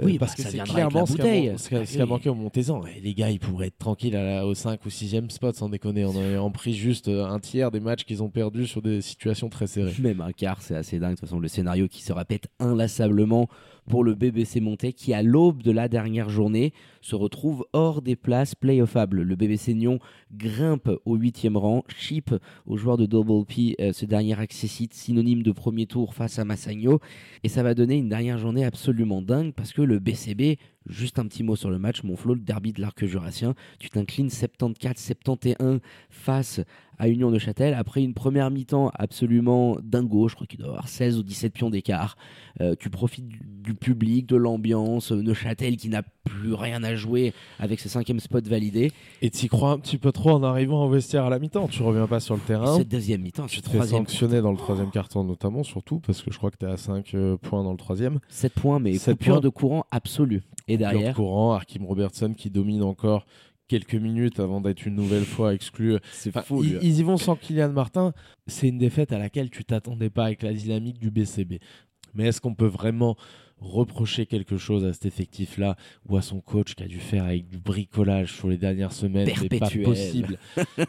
Euh, 0.00 0.04
Oui, 0.06 0.18
parce 0.18 0.34
bah, 0.36 0.44
que 0.44 0.48
c'est 0.50 0.58
clairement 0.58 1.04
ce 1.04 1.14
qui 1.14 1.20
a, 1.20 1.24
a- 1.78 1.82
Ah 1.98 2.02
a 2.02 2.06
manqué 2.06 2.28
au 2.30 2.34
Montezan. 2.34 2.82
Et 2.86 3.00
les 3.00 3.14
gars, 3.14 3.30
ils 3.30 3.40
pourraient 3.40 3.66
être 3.66 3.78
tranquilles 3.78 4.16
à 4.16 4.22
la- 4.22 4.46
au 4.46 4.54
5 4.54 4.84
ou 4.86 4.88
6e 4.88 5.28
spot, 5.30 5.54
sans 5.56 5.68
déconner, 5.68 6.04
en 6.04 6.14
ayant 6.14 6.50
pris 6.50 6.74
juste 6.74 7.08
euh, 7.08 7.26
un 7.26 7.38
tiers 7.40 7.70
des 7.70 7.80
matchs 7.80 8.04
qu'ils 8.04 8.22
ont 8.22 8.30
perdus 8.30 8.66
sur 8.66 8.80
des 8.82 9.02
situations 9.02 9.48
très 9.50 9.66
serrées. 9.66 9.92
Même 9.98 10.20
un 10.22 10.32
quart, 10.32 10.62
c'est 10.62 10.76
assez 10.76 10.98
dingue. 10.98 11.10
De 11.10 11.16
toute 11.16 11.28
façon, 11.28 11.40
le 11.40 11.48
scénario 11.48 11.86
qui 11.88 12.02
se 12.02 12.12
répète 12.12 12.46
inlassablement 12.60 13.48
pour 13.88 14.04
le 14.04 14.14
BBC 14.14 14.60
Montais 14.60 14.92
qui, 14.92 15.12
à 15.12 15.22
l'aube 15.22 15.62
de 15.62 15.70
la 15.70 15.88
dernière 15.88 16.28
journée, 16.28 16.72
se 17.00 17.16
retrouve 17.16 17.66
hors 17.72 18.02
des 18.02 18.16
places 18.16 18.54
playoffables. 18.54 19.22
Le 19.22 19.36
BBC 19.36 19.74
Nyon 19.74 19.98
grimpe 20.32 20.90
au 21.04 21.16
huitième 21.16 21.56
rang, 21.56 21.82
chip 21.88 22.34
au 22.66 22.76
joueur 22.76 22.96
de 22.96 23.06
Double 23.06 23.44
P, 23.46 23.74
euh, 23.80 23.92
ce 23.92 24.04
dernier 24.04 24.38
accessite 24.38 24.94
synonyme 24.94 25.42
de 25.42 25.52
premier 25.52 25.86
tour 25.86 26.14
face 26.14 26.38
à 26.38 26.44
Massagno. 26.44 27.00
Et 27.42 27.48
ça 27.48 27.62
va 27.62 27.74
donner 27.74 27.96
une 27.96 28.08
dernière 28.08 28.38
journée 28.38 28.64
absolument 28.64 29.22
dingue 29.22 29.52
parce 29.52 29.72
que 29.72 29.82
le 29.82 29.98
BCB, 29.98 30.58
juste 30.88 31.18
un 31.18 31.26
petit 31.26 31.42
mot 31.42 31.56
sur 31.56 31.70
le 31.70 31.78
match, 31.78 32.02
mon 32.02 32.16
Flo, 32.16 32.34
le 32.34 32.40
derby 32.40 32.72
de 32.72 32.80
l'arc 32.80 33.04
jurassien, 33.04 33.54
tu 33.78 33.90
t'inclines 33.90 34.28
74-71 34.28 35.80
face 36.10 36.60
à 36.98 37.08
Union 37.08 37.30
de 37.30 37.38
Châtel 37.38 37.74
après 37.74 38.02
une 38.02 38.14
première 38.14 38.50
mi-temps 38.50 38.90
absolument 38.94 39.76
dingo, 39.82 40.28
je 40.28 40.34
crois 40.34 40.46
qu'il 40.46 40.58
doit 40.58 40.68
avoir 40.68 40.88
16 40.88 41.18
ou 41.18 41.22
17 41.22 41.52
pions 41.52 41.70
d'écart. 41.70 42.16
Euh, 42.60 42.74
tu 42.78 42.90
profites 42.90 43.28
du, 43.28 43.74
public, 43.74 44.26
de 44.26 44.36
l'ambiance, 44.36 45.12
Neuchâtel 45.12 45.76
qui 45.76 45.88
n'a 45.88 46.02
plus 46.28 46.54
rien 46.54 46.82
à 46.84 46.94
jouer 46.94 47.32
avec 47.58 47.80
ce 47.80 47.88
cinquième 47.88 48.20
spot 48.20 48.46
validé. 48.46 48.92
Et 49.22 49.30
tu 49.30 49.48
crois 49.48 49.70
un 49.72 49.78
petit 49.78 49.98
peu 49.98 50.12
trop 50.12 50.30
en 50.30 50.42
arrivant 50.42 50.84
au 50.84 50.88
vestiaire 50.88 51.24
à 51.24 51.30
la 51.30 51.38
mi-temps. 51.38 51.68
Tu 51.68 51.82
reviens 51.82 52.06
pas 52.06 52.20
sur 52.20 52.34
le 52.34 52.40
terrain. 52.40 52.76
Cette 52.76 52.88
deuxième 52.88 53.22
mi-temps, 53.22 53.46
Tu 53.46 53.60
te 53.62 53.68
fais 53.70 53.84
sanctionner 53.86 54.40
dans 54.40 54.52
le 54.52 54.58
troisième 54.58 54.90
carton 54.90 55.24
notamment, 55.24 55.62
surtout 55.62 56.00
parce 56.00 56.22
que 56.22 56.30
je 56.32 56.38
crois 56.38 56.50
que 56.50 56.56
tu 56.58 56.66
es 56.66 56.68
à 56.70 56.76
5 56.76 57.14
points 57.42 57.64
dans 57.64 57.72
le 57.72 57.78
troisième. 57.78 58.20
7 58.28 58.52
points, 58.52 58.78
mais 58.78 58.94
Sept 58.94 59.16
coupure 59.18 59.34
points. 59.34 59.40
de 59.40 59.48
courant 59.48 59.84
absolue. 59.90 60.42
Et 60.68 60.76
Derrière. 60.76 60.92
derrière, 60.98 61.14
courant, 61.16 61.52
Arkim 61.54 61.84
Robertson 61.86 62.34
qui 62.36 62.50
domine 62.50 62.82
encore 62.82 63.24
quelques 63.68 63.94
minutes 63.94 64.40
avant 64.40 64.60
d'être 64.60 64.86
une 64.86 64.94
nouvelle 64.94 65.24
fois 65.24 65.52
exclu. 65.54 65.96
c'est 66.12 66.30
Enfin, 66.30 66.42
fou. 66.42 66.62
ils, 66.64 66.78
ils 66.82 66.98
y 67.00 67.02
vont 67.02 67.16
sans 67.18 67.36
Kylian 67.36 67.70
Martin. 67.72 68.12
C'est 68.46 68.68
une 68.68 68.78
défaite 68.78 69.12
à 69.12 69.18
laquelle 69.18 69.50
tu 69.50 69.64
t'attendais 69.64 70.08
pas 70.10 70.24
avec 70.24 70.42
la 70.42 70.52
dynamique 70.52 70.98
du 70.98 71.10
BCB. 71.10 71.54
Mais 72.14 72.26
est-ce 72.28 72.40
qu'on 72.40 72.54
peut 72.54 72.66
vraiment 72.66 73.16
reprocher 73.60 74.26
quelque 74.26 74.56
chose 74.56 74.84
à 74.84 74.92
cet 74.92 75.06
effectif-là 75.06 75.76
ou 76.08 76.16
à 76.16 76.22
son 76.22 76.40
coach 76.40 76.74
qui 76.74 76.82
a 76.82 76.86
dû 76.86 77.00
faire 77.00 77.24
avec 77.24 77.48
du 77.48 77.58
bricolage 77.58 78.32
sur 78.32 78.48
les 78.48 78.56
dernières 78.56 78.92
semaines 78.92 79.26
mais 79.26 79.48
pas 79.48 79.58
Perpétuel. 79.58 79.84
possible 79.84 80.38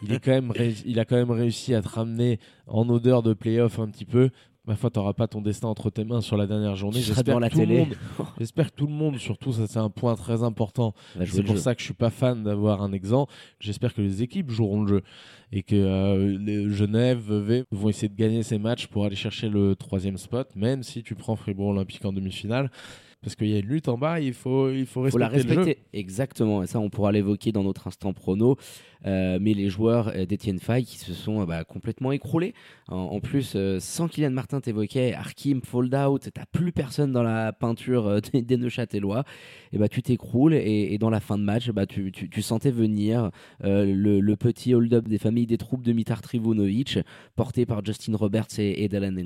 il, 0.02 0.12
est 0.12 0.20
quand 0.20 0.30
même 0.30 0.52
il 0.84 1.00
a 1.00 1.04
quand 1.04 1.16
même 1.16 1.30
réussi 1.30 1.74
à 1.74 1.82
te 1.82 1.88
ramener 1.88 2.38
en 2.66 2.88
odeur 2.88 3.22
de 3.22 3.34
playoff 3.34 3.78
un 3.78 3.88
petit 3.88 4.04
peu. 4.04 4.30
Ma 4.66 4.76
foi, 4.76 4.90
t'auras 4.90 5.14
pas 5.14 5.26
ton 5.26 5.40
destin 5.40 5.68
entre 5.68 5.88
tes 5.88 6.04
mains 6.04 6.20
sur 6.20 6.36
la 6.36 6.46
dernière 6.46 6.76
journée. 6.76 7.00
J'espère 7.00 7.40
la 7.40 7.48
que 7.48 7.54
tout 7.54 7.60
le 7.60 7.66
monde- 7.66 7.96
J'espère 8.38 8.70
que 8.70 8.76
tout 8.76 8.86
le 8.86 8.92
monde, 8.92 9.16
surtout, 9.16 9.52
ça 9.52 9.66
c'est 9.66 9.78
un 9.78 9.88
point 9.88 10.14
très 10.16 10.42
important, 10.42 10.94
c'est 11.26 11.42
pour 11.42 11.56
ça 11.58 11.74
que 11.74 11.80
je 11.80 11.86
suis 11.86 11.94
pas 11.94 12.10
fan 12.10 12.42
d'avoir 12.44 12.82
un 12.82 12.92
exemple. 12.92 13.32
J'espère 13.58 13.94
que 13.94 14.02
les 14.02 14.22
équipes 14.22 14.50
joueront 14.50 14.82
le 14.82 14.88
jeu 14.88 15.02
et 15.50 15.62
que 15.62 15.74
euh, 15.74 16.36
les 16.38 16.68
Genève, 16.68 17.18
Vevey 17.20 17.64
vont 17.70 17.88
essayer 17.88 18.08
de 18.10 18.16
gagner 18.16 18.42
ces 18.42 18.58
matchs 18.58 18.86
pour 18.86 19.04
aller 19.06 19.16
chercher 19.16 19.48
le 19.48 19.74
troisième 19.74 20.18
spot, 20.18 20.54
même 20.54 20.82
si 20.82 21.02
tu 21.02 21.14
prends 21.14 21.36
Fribourg 21.36 21.68
Olympique 21.70 22.04
en 22.04 22.12
demi-finale. 22.12 22.70
Parce 23.22 23.36
qu'il 23.36 23.48
y 23.48 23.54
a 23.54 23.58
une 23.58 23.66
lutte 23.66 23.88
en 23.88 23.98
bas, 23.98 24.18
il 24.18 24.32
faut, 24.32 24.70
il 24.70 24.86
faut 24.86 25.06
faut 25.10 25.18
la 25.18 25.28
respecter 25.28 25.54
le 25.56 25.60
jeu. 25.62 25.66
respecter. 25.68 25.98
Exactement. 25.98 26.62
Et 26.62 26.66
ça, 26.66 26.80
on 26.80 26.88
pourra 26.88 27.12
l'évoquer 27.12 27.52
dans 27.52 27.62
notre 27.62 27.86
instant 27.86 28.14
prono. 28.14 28.56
Euh, 29.06 29.38
mais 29.40 29.54
les 29.54 29.70
joueurs 29.70 30.08
euh, 30.14 30.26
d'Etienne 30.26 30.58
Fay 30.58 30.84
qui 30.84 30.98
se 30.98 31.14
sont 31.14 31.40
euh, 31.40 31.46
bah, 31.46 31.64
complètement 31.64 32.12
écroulés. 32.12 32.54
En, 32.88 33.20
plus, 33.20 33.56
sans 33.78 34.08
Kylian 34.08 34.32
Martin 34.32 34.60
t'évoquais, 34.60 35.14
Arkim, 35.14 35.60
fold 35.62 35.94
out, 35.94 36.28
t'as 36.34 36.44
plus 36.50 36.72
personne 36.72 37.12
dans 37.12 37.22
la 37.22 37.52
peinture 37.52 38.20
des, 38.32 38.42
des 38.42 38.56
Neuchâtelois. 38.56 39.22
Et 39.72 39.78
bah, 39.78 39.88
tu 39.88 40.02
t'écroules 40.02 40.54
et, 40.54 40.98
dans 40.98 41.10
la 41.10 41.20
fin 41.20 41.38
de 41.38 41.44
match, 41.44 41.70
bah, 41.70 41.86
tu, 41.86 42.10
tu, 42.10 42.42
sentais 42.42 42.72
venir 42.72 43.30
le, 43.60 44.34
petit 44.34 44.74
hold-up 44.74 45.06
des 45.06 45.18
familles 45.18 45.46
des 45.46 45.56
troupes 45.56 45.84
de 45.84 45.92
Mitar 45.92 46.20
Trivunovic, 46.20 46.98
porté 47.36 47.64
par 47.64 47.84
Justin 47.84 48.16
Roberts 48.16 48.58
et, 48.58 48.82
et 48.82 48.88
Dylan. 48.88 49.22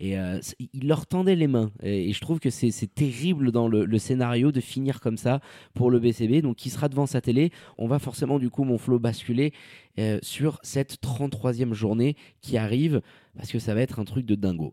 Et 0.00 0.18
euh, 0.18 0.38
il 0.72 0.86
leur 0.86 1.06
tendait 1.06 1.34
les 1.34 1.48
mains. 1.48 1.70
Et, 1.82 2.12
je 2.12 2.20
trouve 2.20 2.38
que 2.38 2.50
c'est 2.50 2.94
terrible 2.94 3.50
dans 3.50 3.68
le, 3.68 3.84
le 3.84 3.98
scénario 3.98 4.52
de 4.52 4.60
finir 4.60 5.00
comme 5.00 5.16
ça 5.16 5.40
pour 5.74 5.90
le 5.90 5.98
BCB. 5.98 6.42
Donc, 6.42 6.56
qui 6.56 6.70
sera 6.70 6.88
devant 6.88 7.06
sa 7.06 7.20
télé? 7.20 7.50
On 7.78 7.88
va 7.88 7.98
forcément, 7.98 8.38
du 8.38 8.50
coup, 8.50 8.64
mon 8.64 8.77
flow 8.78 8.98
basculer 8.98 9.52
euh, 9.98 10.18
sur 10.22 10.58
cette 10.62 11.02
33e 11.02 11.72
journée 11.72 12.16
qui 12.40 12.56
arrive 12.56 13.02
parce 13.36 13.50
que 13.50 13.58
ça 13.58 13.74
va 13.74 13.82
être 13.82 13.98
un 13.98 14.04
truc 14.04 14.26
de 14.26 14.34
dingo. 14.34 14.72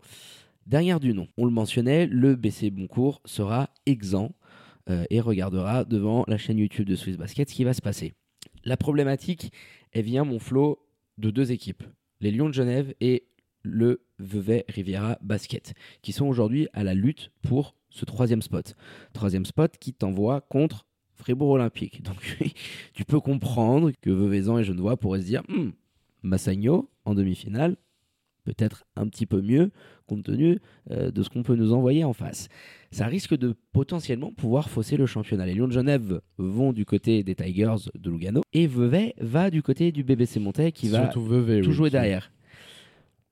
Derrière 0.66 1.00
du 1.00 1.14
nom, 1.14 1.28
on 1.38 1.46
le 1.46 1.52
mentionnait, 1.52 2.08
le 2.08 2.36
BC 2.36 2.72
Boncourt 2.72 3.22
sera 3.26 3.70
exempt 3.86 4.34
euh, 4.90 5.04
et 5.10 5.22
regardera 5.22 5.86
devant 5.86 6.26
la 6.28 6.38
chaîne 6.38 6.58
YouTube 6.58 6.88
de 6.88 6.96
Swiss 6.96 7.18
Basket 7.18 7.50
ce 7.50 7.56
qui 7.56 7.64
va 7.64 7.74
se 7.74 7.82
passer. 7.82 8.14
La 8.64 8.78
problématique, 8.78 9.52
elle 9.92 10.06
vient, 10.06 10.24
mon 10.24 10.40
flow, 10.40 10.80
de 11.18 11.30
deux 11.30 11.52
équipes, 11.52 11.84
les 12.20 12.32
Lions 12.32 12.50
de 12.50 12.54
Genève 12.54 12.94
et 13.00 13.28
le 13.62 14.06
Vevey 14.20 14.66
Riviera 14.68 15.18
Basket, 15.22 15.74
qui 16.02 16.12
sont 16.12 16.26
aujourd'hui 16.26 16.68
à 16.74 16.84
la 16.84 16.94
lutte 16.94 17.32
pour 17.42 17.76
ce 17.90 18.06
troisième 18.06 18.42
spot. 18.42 18.76
Troisième 19.14 19.46
spot 19.46 19.78
qui 19.80 19.94
t'envoie 19.94 20.42
contre 20.42 20.85
Fribourg 21.16 21.52
Olympique. 21.52 22.04
Donc 22.04 22.38
tu 22.94 23.06
peux 23.06 23.20
comprendre 23.20 23.92
que 24.02 24.10
Veuvezan 24.10 24.60
et 24.60 24.64
Genevois 24.64 24.98
pourraient 24.98 25.22
se 25.22 25.26
dire 25.26 25.44
Hmm, 25.48 25.72
Massagno 26.24 26.90
en 27.06 27.16
demi-finale, 27.16 27.78
peut-être 28.46 28.86
un 28.96 29.08
petit 29.08 29.26
peu 29.26 29.42
mieux 29.42 29.72
compte 30.08 30.24
tenu 30.24 30.60
euh, 30.92 31.12
de 31.12 31.24
ce 31.24 31.30
qu'on 31.30 31.44
peut 31.44 31.56
nous 31.56 31.74
envoyer 31.74 32.04
en 32.04 32.14
face. 32.14 32.48
Ça 32.92 33.08
risque 33.08 33.36
de 33.36 33.56
potentiellement 33.74 34.32
pouvoir 34.32 34.70
fausser 34.70 34.98
le 34.98 35.06
championnat. 35.06 35.46
Les 35.46 35.54
Lions 35.56 35.68
de 35.68 35.74
Genève 35.74 36.22
vont 36.38 36.72
du 36.72 36.86
côté 36.86 37.24
des 37.24 37.36
Tigers 37.36 37.90
de 37.96 38.10
Lugano 38.10 38.42
et 38.54 38.68
Vevey 38.68 39.16
va 39.20 39.50
du 39.50 39.62
côté 39.62 39.92
du 39.92 40.04
BBC 40.04 40.40
Montais 40.40 40.72
qui 40.72 40.88
va 40.90 41.12
Vevey, 41.16 41.62
tout 41.62 41.70
oui, 41.70 41.74
jouer 41.74 41.90
derrière. 41.90 42.32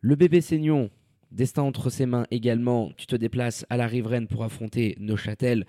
Le 0.01 0.15
BBC 0.15 0.57
Nyon, 0.59 0.89
destin 1.31 1.61
entre 1.61 1.89
ses 1.89 2.05
mains 2.05 2.25
également, 2.31 2.91
tu 2.97 3.05
te 3.05 3.15
déplaces 3.15 3.65
à 3.69 3.77
la 3.77 3.87
riveraine 3.87 4.27
pour 4.27 4.43
affronter 4.43 4.95
Neuchâtel, 4.99 5.65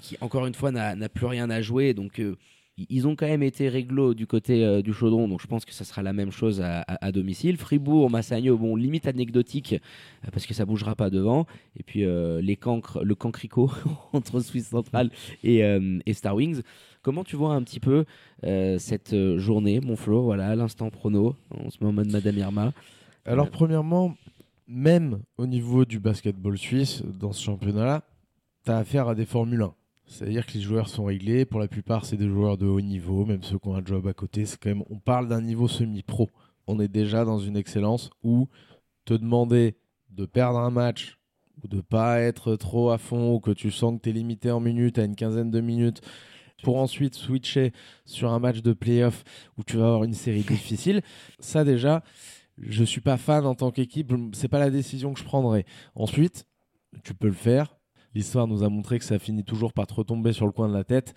qui 0.00 0.16
encore 0.20 0.46
une 0.46 0.54
fois 0.54 0.70
n'a 0.72 1.08
plus 1.08 1.26
rien 1.26 1.48
à 1.50 1.60
jouer, 1.62 1.94
donc 1.94 2.18
euh, 2.20 2.36
ils 2.76 3.06
ont 3.06 3.14
quand 3.16 3.26
même 3.26 3.42
été 3.42 3.68
réglo 3.68 4.14
du 4.14 4.26
côté 4.26 4.64
euh, 4.64 4.80
du 4.82 4.92
chaudron, 4.94 5.28
donc 5.28 5.40
je 5.42 5.46
pense 5.46 5.64
que 5.64 5.72
ça 5.74 5.84
sera 5.84 6.02
la 6.02 6.12
même 6.12 6.30
chose 6.32 6.60
à, 6.62 6.80
à- 6.80 7.04
à 7.06 7.12
domicile. 7.12 7.56
Fribourg, 7.58 8.10
Massagno, 8.10 8.56
bon, 8.56 8.76
limite 8.76 9.06
anecdotique, 9.06 9.74
euh, 9.74 10.28
parce 10.32 10.46
que 10.46 10.54
ça 10.54 10.64
bougera 10.64 10.94
pas 10.96 11.10
devant. 11.10 11.46
Et 11.76 11.82
puis 11.82 12.04
les 12.42 12.56
cancres, 12.56 13.04
le 13.04 13.14
cancrico 13.14 13.70
entre 14.12 14.40
Swiss 14.40 14.68
Central 14.68 15.10
et, 15.44 15.60
et 16.06 16.12
Star 16.14 16.34
Wings. 16.34 16.62
Comment 17.02 17.24
tu 17.24 17.34
vois 17.36 17.54
un 17.54 17.62
petit 17.62 17.80
peu 17.80 18.04
cette 18.78 19.14
journée, 19.38 19.80
mon 19.80 19.96
Flo? 19.96 20.22
Voilà, 20.22 20.54
l'instant 20.56 20.88
prono, 20.90 21.34
on 21.50 21.68
se 21.70 21.78
met 21.80 21.86
en 21.88 21.92
mode 21.92 22.10
Madame 22.10 22.38
Irma. 22.38 22.72
Alors, 23.26 23.50
premièrement, 23.50 24.16
même 24.68 25.20
au 25.36 25.46
niveau 25.46 25.84
du 25.84 25.98
basketball 25.98 26.56
suisse, 26.56 27.02
dans 27.20 27.32
ce 27.32 27.42
championnat-là, 27.42 28.02
tu 28.64 28.70
as 28.70 28.78
affaire 28.78 29.08
à 29.08 29.14
des 29.14 29.26
Formule 29.26 29.62
1. 29.62 29.74
C'est-à-dire 30.06 30.46
que 30.46 30.52
les 30.52 30.60
joueurs 30.60 30.88
sont 30.88 31.04
réglés. 31.04 31.44
Pour 31.44 31.60
la 31.60 31.68
plupart, 31.68 32.04
c'est 32.04 32.16
des 32.16 32.28
joueurs 32.28 32.58
de 32.58 32.66
haut 32.66 32.80
niveau, 32.80 33.24
même 33.24 33.42
ceux 33.42 33.58
qui 33.58 33.68
ont 33.68 33.74
un 33.74 33.84
job 33.84 34.06
à 34.06 34.12
côté. 34.12 34.44
C'est 34.44 34.58
quand 34.60 34.68
même, 34.68 34.84
on 34.90 34.98
parle 34.98 35.28
d'un 35.28 35.40
niveau 35.40 35.68
semi-pro. 35.68 36.28
On 36.66 36.78
est 36.80 36.88
déjà 36.88 37.24
dans 37.24 37.38
une 37.38 37.56
excellence 37.56 38.10
où 38.22 38.48
te 39.04 39.14
demander 39.14 39.76
de 40.10 40.26
perdre 40.26 40.58
un 40.58 40.70
match 40.70 41.18
ou 41.62 41.68
de 41.68 41.80
pas 41.80 42.20
être 42.20 42.56
trop 42.56 42.90
à 42.90 42.98
fond 42.98 43.34
ou 43.34 43.40
que 43.40 43.50
tu 43.50 43.70
sens 43.70 43.96
que 43.96 44.02
tu 44.02 44.10
es 44.10 44.12
limité 44.12 44.50
en 44.50 44.60
minutes 44.60 44.98
à 44.98 45.04
une 45.04 45.16
quinzaine 45.16 45.50
de 45.50 45.60
minutes 45.60 46.02
pour 46.62 46.76
ensuite 46.76 47.14
switcher 47.14 47.72
sur 48.04 48.32
un 48.32 48.38
match 48.38 48.62
de 48.62 48.72
playoff 48.72 49.24
où 49.58 49.64
tu 49.64 49.76
vas 49.76 49.86
avoir 49.86 50.04
une 50.04 50.14
série 50.14 50.42
difficile. 50.42 51.02
Ça 51.40 51.64
déjà, 51.64 52.02
je 52.58 52.84
suis 52.84 53.00
pas 53.00 53.16
fan 53.16 53.46
en 53.46 53.54
tant 53.54 53.70
qu'équipe, 53.70 54.12
c'est 54.32 54.48
pas 54.48 54.58
la 54.58 54.70
décision 54.70 55.12
que 55.12 55.20
je 55.20 55.24
prendrais. 55.24 55.64
Ensuite, 55.94 56.46
tu 57.02 57.14
peux 57.14 57.28
le 57.28 57.32
faire. 57.32 57.76
L'histoire 58.14 58.46
nous 58.46 58.62
a 58.62 58.68
montré 58.68 58.98
que 58.98 59.04
ça 59.04 59.18
finit 59.18 59.44
toujours 59.44 59.72
par 59.72 59.86
te 59.86 59.94
retomber 59.94 60.32
sur 60.32 60.46
le 60.46 60.52
coin 60.52 60.68
de 60.68 60.74
la 60.74 60.84
tête. 60.84 61.14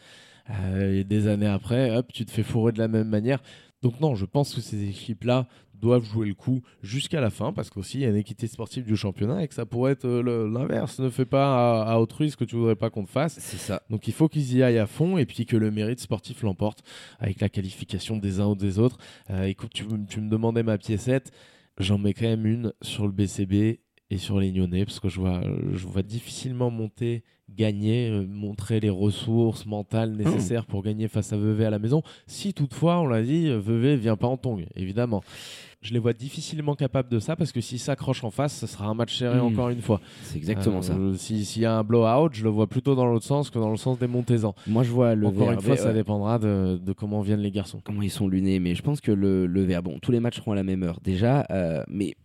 Euh, 0.49 0.99
et 0.99 1.03
des 1.03 1.27
années 1.27 1.47
après, 1.47 1.95
hop, 1.95 2.11
tu 2.13 2.25
te 2.25 2.31
fais 2.31 2.43
fourrer 2.43 2.71
de 2.71 2.77
la 2.79 2.87
même 2.87 3.09
manière. 3.09 3.41
Donc 3.81 3.99
non, 3.99 4.15
je 4.15 4.25
pense 4.25 4.53
que 4.53 4.61
ces 4.61 4.83
équipes-là 4.89 5.47
doivent 5.73 6.03
jouer 6.05 6.27
le 6.27 6.33
coup 6.33 6.61
jusqu'à 6.81 7.19
la 7.19 7.29
fin, 7.29 7.51
parce 7.51 7.69
qu'aussi 7.69 7.97
il 7.97 8.01
y 8.01 8.05
a 8.05 8.09
une 8.09 8.15
équité 8.15 8.47
sportive 8.47 8.85
du 8.85 8.95
championnat 8.95 9.43
et 9.43 9.47
que 9.47 9.53
ça 9.53 9.65
pourrait 9.65 9.91
être 9.91 10.05
euh, 10.05 10.47
l'inverse. 10.49 10.99
Ne 10.99 11.09
fais 11.09 11.25
pas 11.25 11.81
à, 11.83 11.93
à 11.93 11.99
autrui 11.99 12.31
ce 12.31 12.37
que 12.37 12.45
tu 12.45 12.55
voudrais 12.55 12.75
pas 12.77 12.89
qu'on 12.89 13.03
te 13.03 13.09
fasse. 13.09 13.37
C'est 13.39 13.57
ça. 13.57 13.81
Donc 13.89 14.07
il 14.07 14.13
faut 14.13 14.29
qu'ils 14.29 14.55
y 14.55 14.63
aillent 14.63 14.77
à 14.79 14.87
fond 14.87 15.17
et 15.17 15.25
puis 15.25 15.45
que 15.45 15.57
le 15.57 15.71
mérite 15.71 15.99
sportif 15.99 16.43
l'emporte 16.43 16.83
avec 17.19 17.41
la 17.41 17.49
qualification 17.49 18.17
des 18.17 18.39
uns 18.39 18.47
ou 18.47 18.55
des 18.55 18.79
autres. 18.79 18.97
Euh, 19.31 19.43
écoute, 19.43 19.71
tu, 19.73 19.83
me- 19.83 20.05
tu 20.07 20.21
me 20.21 20.29
demandais 20.29 20.63
ma 20.63 20.77
piécette, 20.77 21.31
j'en 21.77 21.97
mets 21.97 22.13
quand 22.13 22.25
même 22.25 22.45
une 22.45 22.71
sur 22.81 23.05
le 23.05 23.11
BCB 23.11 23.79
et 24.11 24.17
sur 24.17 24.39
les 24.39 24.51
Nyonnais 24.51 24.85
parce 24.85 24.99
que 24.99 25.09
je 25.09 25.19
vois, 25.19 25.41
je 25.73 25.87
vois 25.87 26.03
difficilement 26.03 26.69
monter, 26.69 27.23
gagner, 27.49 28.09
euh, 28.09 28.25
montrer 28.27 28.79
les 28.79 28.89
ressources 28.89 29.65
mentales 29.65 30.11
nécessaires 30.11 30.65
pour 30.65 30.83
gagner 30.83 31.07
face 31.07 31.33
à 31.33 31.37
Vevey 31.37 31.65
à 31.65 31.69
la 31.69 31.79
maison. 31.79 32.03
Si 32.27 32.53
toutefois, 32.53 32.99
on 32.99 33.07
l'a 33.07 33.21
dit, 33.23 33.47
Vevey 33.49 33.95
vient 33.97 34.15
pas 34.17 34.27
en 34.27 34.37
tongue, 34.37 34.65
évidemment. 34.75 35.23
Je 35.81 35.93
les 35.93 35.99
vois 35.99 36.13
difficilement 36.13 36.73
capables 36.73 37.09
de 37.09 37.19
ça 37.19 37.35
parce 37.35 37.51
que 37.51 37.61
s'ils 37.61 37.77
s'accrochent 37.79 38.23
en 38.23 38.31
face, 38.31 38.57
ce 38.57 38.65
sera 38.65 38.87
un 38.87 38.95
match 38.95 39.15
serré 39.17 39.37
Mm. 39.39 39.43
encore 39.43 39.69
une 39.69 39.81
fois. 39.81 40.01
C'est 40.23 40.37
exactement 40.37 40.79
Euh, 40.79 40.81
ça. 40.81 40.95
si- 41.17 41.45
S'il 41.45 41.61
y 41.61 41.65
a 41.65 41.77
un 41.77 41.83
blowout, 41.83 42.29
je 42.33 42.43
le 42.43 42.49
vois 42.49 42.65
plutôt 42.65 42.95
dans 42.95 43.05
l'autre 43.05 43.25
sens 43.25 43.51
que 43.51 43.59
dans 43.59 43.69
le 43.69 43.77
sens 43.77 43.99
des 43.99 44.07
Montezans. 44.07 44.55
Moi, 44.65 44.81
je 44.81 44.91
vois 44.91 45.13
le 45.13 45.27
Encore 45.27 45.51
une 45.51 45.61
fois, 45.61 45.77
ça 45.77 45.89
ouais. 45.89 45.93
dépendra 45.93 46.39
de, 46.39 46.79
de 46.83 46.91
comment 46.93 47.21
viennent 47.21 47.41
les 47.41 47.51
garçons. 47.51 47.81
comment 47.83 48.01
ils 48.01 48.09
sont 48.09 48.27
lunés, 48.27 48.59
mais 48.59 48.73
je 48.73 48.81
pense 48.81 48.99
que 48.99 49.11
le, 49.11 49.45
le 49.45 49.61
verre, 49.63 49.83
bon, 49.83 49.99
tous 50.01 50.11
les 50.11 50.19
matchs 50.19 50.37
seront 50.37 50.53
à 50.53 50.55
la 50.55 50.63
même 50.63 50.81
heure 50.81 50.99
déjà, 51.03 51.45
euh, 51.51 51.83
mais 51.87 52.15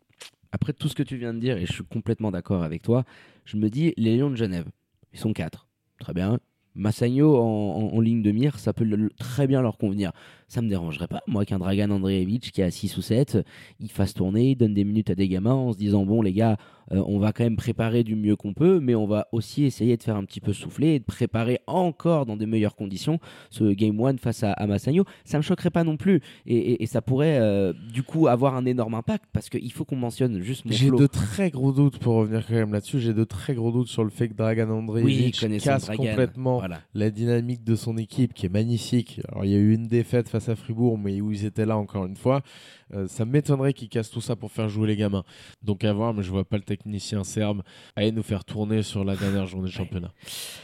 après 0.52 0.72
tout 0.72 0.88
ce 0.88 0.94
que 0.94 1.02
tu 1.02 1.16
viens 1.16 1.34
de 1.34 1.38
dire, 1.38 1.56
et 1.56 1.66
je 1.66 1.72
suis 1.72 1.84
complètement 1.84 2.30
d'accord 2.30 2.62
avec 2.62 2.82
toi, 2.82 3.04
je 3.44 3.56
me 3.56 3.68
dis, 3.68 3.94
les 3.96 4.16
Lions 4.16 4.30
de 4.30 4.36
Genève, 4.36 4.66
ils 5.12 5.18
sont 5.18 5.32
quatre, 5.32 5.68
très 5.98 6.12
bien. 6.12 6.38
Massagno 6.74 7.36
en, 7.36 8.00
ligne 8.00 8.22
de 8.22 8.30
mire, 8.30 8.58
ça 8.58 8.72
peut 8.72 8.86
très 9.18 9.46
bien 9.46 9.60
leur 9.60 9.76
convenir. 9.76 10.12
Ça 10.52 10.62
me 10.62 10.68
dérangerait 10.68 11.06
pas, 11.06 11.22
moi, 11.28 11.44
qu'un 11.44 11.60
Dragan 11.60 11.90
Andreevich 11.90 12.50
qui 12.50 12.60
a 12.60 12.72
6 12.72 12.96
ou 12.96 13.02
7, 13.02 13.38
il 13.78 13.88
fasse 13.88 14.14
tourner, 14.14 14.50
il 14.50 14.56
donne 14.56 14.74
des 14.74 14.82
minutes 14.82 15.08
à 15.08 15.14
des 15.14 15.28
gamins 15.28 15.54
en 15.54 15.72
se 15.72 15.78
disant, 15.78 16.04
bon, 16.04 16.22
les 16.22 16.32
gars, 16.32 16.56
euh, 16.90 17.00
on 17.06 17.20
va 17.20 17.32
quand 17.32 17.44
même 17.44 17.54
préparer 17.54 18.02
du 18.02 18.16
mieux 18.16 18.34
qu'on 18.34 18.52
peut, 18.52 18.80
mais 18.80 18.96
on 18.96 19.06
va 19.06 19.28
aussi 19.30 19.62
essayer 19.62 19.96
de 19.96 20.02
faire 20.02 20.16
un 20.16 20.24
petit 20.24 20.40
peu 20.40 20.52
souffler 20.52 20.94
et 20.94 20.98
de 20.98 21.04
préparer 21.04 21.60
encore 21.68 22.26
dans 22.26 22.36
des 22.36 22.46
meilleures 22.46 22.74
conditions 22.74 23.20
ce 23.50 23.62
Game 23.72 24.00
1 24.04 24.16
face 24.16 24.42
à, 24.42 24.50
à 24.52 24.66
Massagno. 24.66 25.04
Ça 25.24 25.36
me 25.38 25.42
choquerait 25.42 25.70
pas 25.70 25.84
non 25.84 25.96
plus, 25.96 26.20
et, 26.46 26.56
et- 26.56 26.82
et 26.82 26.86
ça 26.86 27.00
pourrait 27.00 27.38
euh, 27.38 27.72
du 27.92 28.02
coup 28.02 28.26
avoir 28.26 28.56
un 28.56 28.66
énorme 28.66 28.94
impact, 28.94 29.26
parce 29.32 29.48
qu'il 29.50 29.70
faut 29.72 29.84
qu'on 29.84 29.94
mentionne 29.94 30.40
juste 30.42 30.64
mon 30.64 30.72
J'ai 30.72 30.90
de 30.90 31.06
très 31.06 31.50
gros 31.50 31.70
doutes, 31.70 31.98
pour 32.00 32.14
revenir 32.16 32.44
quand 32.44 32.54
même 32.54 32.72
là-dessus, 32.72 32.98
j'ai 32.98 33.14
de 33.14 33.22
très 33.22 33.54
gros 33.54 33.70
doutes 33.70 33.86
sur 33.86 34.02
le 34.02 34.10
fait 34.10 34.28
que 34.28 34.34
Dragan 34.34 34.66
Oui, 34.68 34.78
Andreevich 34.82 35.40
connaissant 35.40 35.70
casse 35.70 35.86
Dragan. 35.86 36.02
complètement 36.08 36.58
Voilà. 36.58 36.80
la 36.94 37.10
dynamique 37.10 37.62
de 37.62 37.76
son 37.76 37.96
équipe 37.98 38.34
qui 38.34 38.46
est 38.46 38.52
magnifique. 38.52 39.20
Alors 39.28 39.44
il 39.44 39.52
y 39.52 39.54
a 39.54 39.58
eu 39.58 39.72
une 39.74 39.86
défaite 39.86 40.28
face 40.28 40.39
à 40.48 40.56
Fribourg, 40.56 40.98
mais 40.98 41.20
où 41.20 41.30
ils 41.30 41.44
étaient 41.44 41.66
là 41.66 41.76
encore 41.76 42.06
une 42.06 42.16
fois. 42.16 42.42
Euh, 42.94 43.06
ça 43.06 43.24
m'étonnerait 43.24 43.72
qu'ils 43.72 43.88
cassent 43.88 44.10
tout 44.10 44.20
ça 44.20 44.36
pour 44.36 44.50
faire 44.50 44.68
jouer 44.68 44.88
les 44.88 44.96
gamins. 44.96 45.24
Donc 45.62 45.84
à 45.84 45.92
voir, 45.92 46.14
mais 46.14 46.22
je 46.22 46.30
vois 46.30 46.44
pas 46.44 46.56
le 46.56 46.62
technicien 46.62 47.24
serbe 47.24 47.62
aller 47.96 48.12
nous 48.12 48.22
faire 48.22 48.44
tourner 48.44 48.82
sur 48.82 49.04
la 49.04 49.16
dernière 49.16 49.46
journée 49.46 49.68
de 49.68 49.72
championnat. 49.72 50.12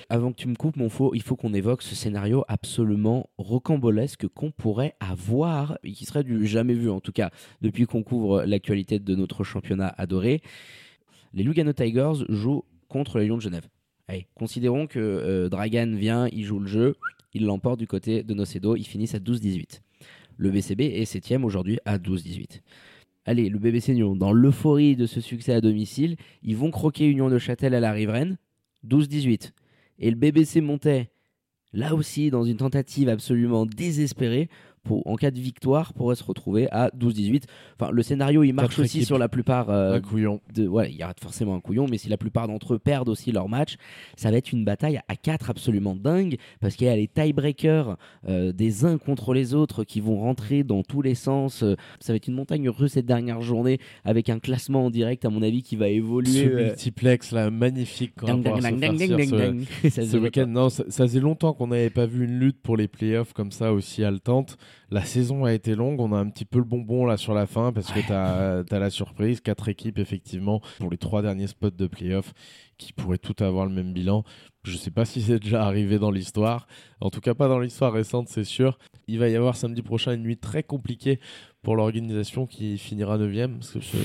Avant 0.09 0.33
que 0.33 0.37
tu 0.37 0.49
me 0.49 0.55
coupes, 0.55 0.77
mon 0.77 0.89
faux, 0.89 1.15
il 1.15 1.23
faut 1.23 1.37
qu'on 1.37 1.55
évoque 1.55 1.83
ce 1.83 1.95
scénario 1.95 2.45
absolument 2.49 3.29
rocambolesque 3.39 4.29
qu'on 4.29 4.51
pourrait 4.51 4.95
avoir, 5.01 5.79
et 5.85 5.93
qui 5.93 6.05
serait 6.05 6.25
du 6.25 6.47
jamais 6.47 6.75
vu 6.75 6.91
en 6.91 7.01
tout 7.01 7.13
cas, 7.13 7.31
depuis 7.61 7.87
qu'on 7.87 8.03
couvre 8.03 8.45
l'actualité 8.45 8.99
de 8.99 9.15
notre 9.15 9.45
championnat 9.45 9.95
adoré. 9.99 10.43
Les 11.35 11.43
Lugano 11.43 11.73
Tigers 11.73 12.25
jouent 12.29 12.65
contre 12.89 13.19
les 13.19 13.27
Lions 13.27 13.37
de 13.37 13.43
Genève. 13.43 13.69
Allez, 14.09 14.29
considérons 14.35 14.87
que 14.87 15.01
euh, 15.01 15.49
Dragan 15.49 15.93
vient, 15.97 16.29
il 16.29 16.45
joue 16.45 16.61
le 16.61 16.69
jeu, 16.69 16.95
il 17.37 17.45
l'emporte 17.45 17.79
du 17.79 17.87
côté 17.87 18.23
de 18.23 18.35
Nocedo, 18.35 18.77
ils 18.77 18.87
finissent 18.87 19.15
à 19.15 19.19
12-18. 19.19 19.81
Le 20.39 20.51
BCB 20.51 20.81
est 20.81 21.05
septième 21.05 21.45
aujourd'hui 21.45 21.79
à 21.85 21.99
12-18. 21.99 22.61
Allez, 23.27 23.49
le 23.49 23.59
BBC 23.59 23.93
Nyon, 23.95 24.17
dans 24.17 24.33
l'euphorie 24.33 24.97
de 24.97 25.07
ce 25.07 25.21
succès 25.21 25.53
à 25.53 25.61
domicile, 25.61 26.17
ils 26.43 26.57
vont 26.57 26.71
croquer 26.71 27.07
Union 27.07 27.29
de 27.29 27.39
Châtel 27.39 27.75
à 27.75 27.81
la 27.81 27.93
riveraine, 27.93 28.39
12-18. 28.87 29.53
Et 29.99 30.11
le 30.11 30.17
BBC 30.17 30.61
Montais, 30.61 31.11
là 31.73 31.95
aussi, 31.95 32.31
dans 32.31 32.45
une 32.45 32.57
tentative 32.57 33.09
absolument 33.09 33.67
désespérée, 33.67 34.49
pour, 34.87 35.07
en 35.07 35.17
cas 35.17 35.31
de 35.31 35.39
victoire, 35.41 35.93
pourrait 35.93 36.15
se 36.17 36.25
retrouver 36.25 36.69
à 36.71 36.91
12-18. 36.97 37.45
Enfin, 37.79 37.91
le 37.93 38.03
scénario, 38.03 38.43
il 38.43 38.53
marche 38.53 38.69
Quatre 38.77 38.83
aussi 38.85 38.99
équipes. 38.99 39.07
sur 39.07 39.19
la 39.19 39.29
plupart 39.29 39.69
euh, 39.71 39.95
Un 39.97 40.01
couillon. 40.01 40.41
de, 40.55 40.65
voilà, 40.67 40.89
il 40.89 40.97
y 40.97 41.03
aura 41.05 41.15
forcément 41.21 41.55
un 41.55 41.61
couillon, 41.61 41.87
mais 41.91 41.99
si 41.99 42.09
la 42.09 42.17
plupart 42.17 42.49
d'entre 42.49 42.75
eux 42.75 42.79
perdent 42.79 43.09
aussi 43.09 43.33
leur 43.33 43.49
match, 43.49 43.77
ça 44.17 44.31
va 44.31 44.37
être 44.37 44.53
une 44.53 44.65
bataille 44.65 45.01
à 45.09 45.17
4 45.17 45.51
absolument 45.51 45.95
dingue, 45.97 46.37
parce 46.61 46.77
qu'il 46.77 46.87
y 46.87 46.91
a 46.91 46.97
les 46.97 47.09
tiebreakers 47.09 47.97
euh, 48.29 48.53
des 48.53 48.85
uns 48.85 48.99
contre 48.99 49.35
les 49.35 49.55
autres 49.55 49.85
qui 49.85 50.01
vont 50.01 50.19
rentrer 50.21 50.63
dans 50.65 50.83
tous 50.83 51.03
les 51.03 51.15
sens. 51.15 51.63
Euh, 51.63 51.75
Ça 52.01 52.13
va 52.13 52.17
être 52.17 52.29
une 52.29 52.35
montagne 52.35 52.69
russe 52.69 52.93
cette 52.93 53.07
dernière 53.07 53.41
journée, 53.43 53.79
avec 54.05 54.29
un 54.31 54.39
classement 54.39 54.87
en 54.87 54.91
direct, 54.91 55.25
à 55.25 55.31
mon 55.31 55.43
avis, 55.43 55.63
qui 55.63 55.77
va 55.77 55.89
évoluer. 55.89 56.45
Ce 56.45 56.49
multiplex 56.49 57.33
là, 57.33 57.51
magnifique 57.51 58.13
quand 58.17 58.27
ce- 60.07 60.17
week-end, 60.17 60.47
non, 60.47 60.69
ça, 60.71 60.85
ça 60.89 61.05
faisait 61.05 61.21
longtemps 61.21 61.53
qu'on 61.53 61.67
n'avait 61.69 61.91
pas 61.91 62.07
vu 62.07 62.25
une 62.25 62.39
lutte 62.39 62.61
pour 62.63 62.77
les 62.77 62.89
playoffs 62.89 63.33
comme 63.33 63.51
ça 63.53 63.73
aussi 63.73 64.05
haletante. 64.05 64.57
La 64.91 65.05
saison 65.05 65.45
a 65.45 65.53
été 65.53 65.75
longue, 65.75 66.01
on 66.01 66.13
a 66.13 66.17
un 66.17 66.29
petit 66.31 66.45
peu 66.45 66.59
le 66.59 66.65
bonbon 66.65 67.07
là 67.07 67.17
sur 67.17 67.35
la 67.35 67.47
fin 67.47 67.73
parce 67.73 67.91
que 67.91 68.01
tu 68.01 68.13
as, 68.13 68.79
la 68.79 68.91
surprise, 68.91 69.41
quatre 69.41 69.69
équipes 69.69 69.99
effectivement 69.99 70.61
pour 70.79 70.91
les 70.91 70.97
trois 70.97 71.23
derniers 71.23 71.49
spots 71.49 71.71
de 71.71 71.87
playoffs 71.89 72.35
qui 72.79 72.93
pourraient 72.93 73.19
tout 73.19 73.43
avoir 73.43 73.67
le 73.67 73.73
même 73.73 73.93
bilan. 73.93 74.23
Je 74.63 74.77
sais 74.77 74.91
pas 74.91 75.05
si 75.05 75.23
c'est 75.23 75.41
déjà 75.41 75.65
arrivé 75.65 75.99
dans 75.99 76.11
l'histoire, 76.11 76.69
en 77.01 77.11
tout 77.11 77.21
cas 77.21 77.35
pas 77.35 77.49
dans 77.49 77.59
l'histoire 77.59 77.93
récente, 77.93 78.29
c'est 78.29 78.45
sûr. 78.45 78.79
Il 79.09 79.19
va 79.19 79.29
y 79.29 79.37
avoir 79.37 79.57
samedi 79.57 79.83
prochain 79.83 80.15
une 80.15 80.23
nuit 80.23 80.39
très 80.39 80.63
compliquée 80.63 81.21
pour 81.67 81.75
l'organisation 81.75 82.47
qui 82.47 82.79
finira 82.79 83.19
9 83.19 83.51
parce 83.59 83.73
que 83.73 83.81
c'est 83.81 83.99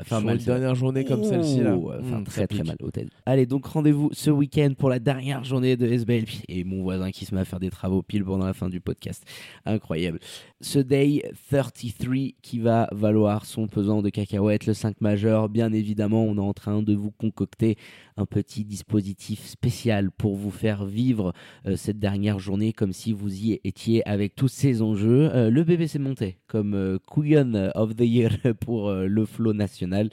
Enfin, 0.00 0.20
mal, 0.20 0.36
une 0.36 0.44
dernière 0.44 0.74
journée 0.74 1.04
comme 1.04 1.22
celle-ci 1.22 1.60
là. 1.60 1.76
Enfin, 1.76 2.18
mmh, 2.18 2.24
très 2.24 2.46
très 2.48 2.58
pique. 2.58 2.66
mal 2.66 2.76
au 2.82 2.90
tel. 2.90 3.08
Allez, 3.26 3.46
donc 3.46 3.64
rendez-vous 3.66 4.10
ce 4.12 4.30
week-end 4.30 4.72
pour 4.76 4.90
la 4.90 4.98
dernière 4.98 5.44
journée 5.44 5.76
de 5.76 5.86
SBL. 5.86 6.24
Et 6.48 6.64
mon 6.64 6.82
voisin 6.82 7.12
qui 7.12 7.24
se 7.24 7.34
met 7.34 7.42
à 7.42 7.44
faire 7.44 7.60
des 7.60 7.70
travaux 7.70 8.02
pile 8.02 8.24
pendant 8.24 8.46
la 8.46 8.54
fin 8.54 8.68
du 8.68 8.80
podcast. 8.80 9.24
Incroyable. 9.64 10.18
Ce 10.60 10.80
Day 10.80 11.22
33 11.50 12.14
qui 12.42 12.58
va 12.58 12.88
valoir 12.90 13.46
son 13.46 13.68
pesant 13.68 14.02
de 14.02 14.10
cacahuètes, 14.10 14.66
le 14.66 14.74
5 14.74 15.00
majeur. 15.00 15.48
Bien 15.48 15.72
évidemment, 15.72 16.24
on 16.24 16.36
est 16.36 16.40
en 16.40 16.54
train 16.54 16.82
de 16.82 16.94
vous 16.94 17.12
concocter 17.12 17.76
un 18.16 18.26
petit 18.26 18.64
dispositif 18.64 19.44
spécial 19.44 20.10
pour 20.10 20.36
vous 20.36 20.50
faire 20.50 20.84
vivre 20.84 21.32
euh, 21.66 21.76
cette 21.76 21.98
dernière 21.98 22.38
journée 22.38 22.72
comme 22.72 22.92
si 22.92 23.12
vous 23.12 23.34
y 23.34 23.60
étiez 23.64 24.06
avec 24.08 24.34
tous 24.34 24.48
ces 24.48 24.82
enjeux. 24.82 25.30
Euh, 25.34 25.50
le 25.50 25.64
BBC 25.64 25.98
montait 25.98 26.38
comme 26.46 26.74
euh, 26.74 26.98
Queen 27.06 27.72
of 27.74 27.96
the 27.96 28.02
Year 28.02 28.30
pour 28.60 28.88
euh, 28.88 29.06
le 29.06 29.24
flow 29.24 29.52
national. 29.52 30.10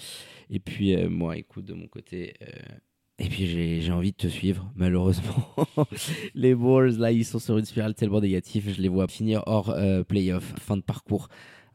Et 0.50 0.60
puis 0.60 0.96
moi, 1.08 1.38
écoute, 1.38 1.66
de 1.66 1.74
mon 1.74 1.88
côté... 1.88 2.34
et 3.20 3.30
puis 3.30 3.82
j'ai 3.82 3.92
envie 3.92 4.12
de 4.12 4.18
te 4.18 4.28
suivre, 4.28 4.72
malheureusement. 4.76 5.50
les 6.36 6.56
Bulls, 6.56 6.98
là, 6.98 7.12
ils 7.12 7.24
sont 7.24 7.40
sur 7.40 7.58
une 7.58 7.66
spirale 7.66 7.94
tellement 7.94 8.20
négative. 8.20 8.74
Je 8.76 8.82
les 8.82 8.90
vois 8.90 9.08
finir 9.08 9.44
hors 9.46 9.70
euh, 9.70 10.04
playoff, 10.04 10.44
fin 10.60 10.76
de 10.76 10.82
parcours. 10.82 11.30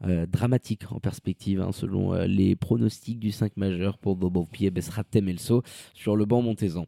Euh, 0.05 0.25
dramatique 0.25 0.83
en 0.91 0.99
perspective, 0.99 1.61
hein, 1.61 1.71
selon 1.71 2.13
euh, 2.13 2.25
les 2.27 2.55
pronostics 2.55 3.19
du 3.19 3.31
5 3.31 3.57
majeur 3.57 3.97
pour 3.97 4.15
Bobo 4.15 4.45
Pied, 4.45 4.69
Bessrat 4.69 5.03
Temelso 5.03 5.63
sur 5.93 6.15
le 6.15 6.25
banc 6.25 6.41
Montezan. 6.41 6.85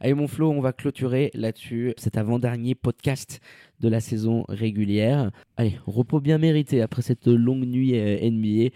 Allez 0.00 0.14
mon 0.14 0.28
Flo, 0.28 0.50
on 0.50 0.60
va 0.60 0.72
clôturer 0.72 1.30
là-dessus 1.34 1.92
cet 1.96 2.16
avant-dernier 2.16 2.76
podcast 2.76 3.40
de 3.80 3.88
la 3.88 3.98
saison 4.00 4.44
régulière. 4.48 5.30
Allez, 5.56 5.76
repos 5.86 6.20
bien 6.20 6.38
mérité 6.38 6.80
après 6.82 7.02
cette 7.02 7.26
longue 7.26 7.64
nuit 7.66 7.98
euh, 7.98 8.30
NBA. 8.30 8.70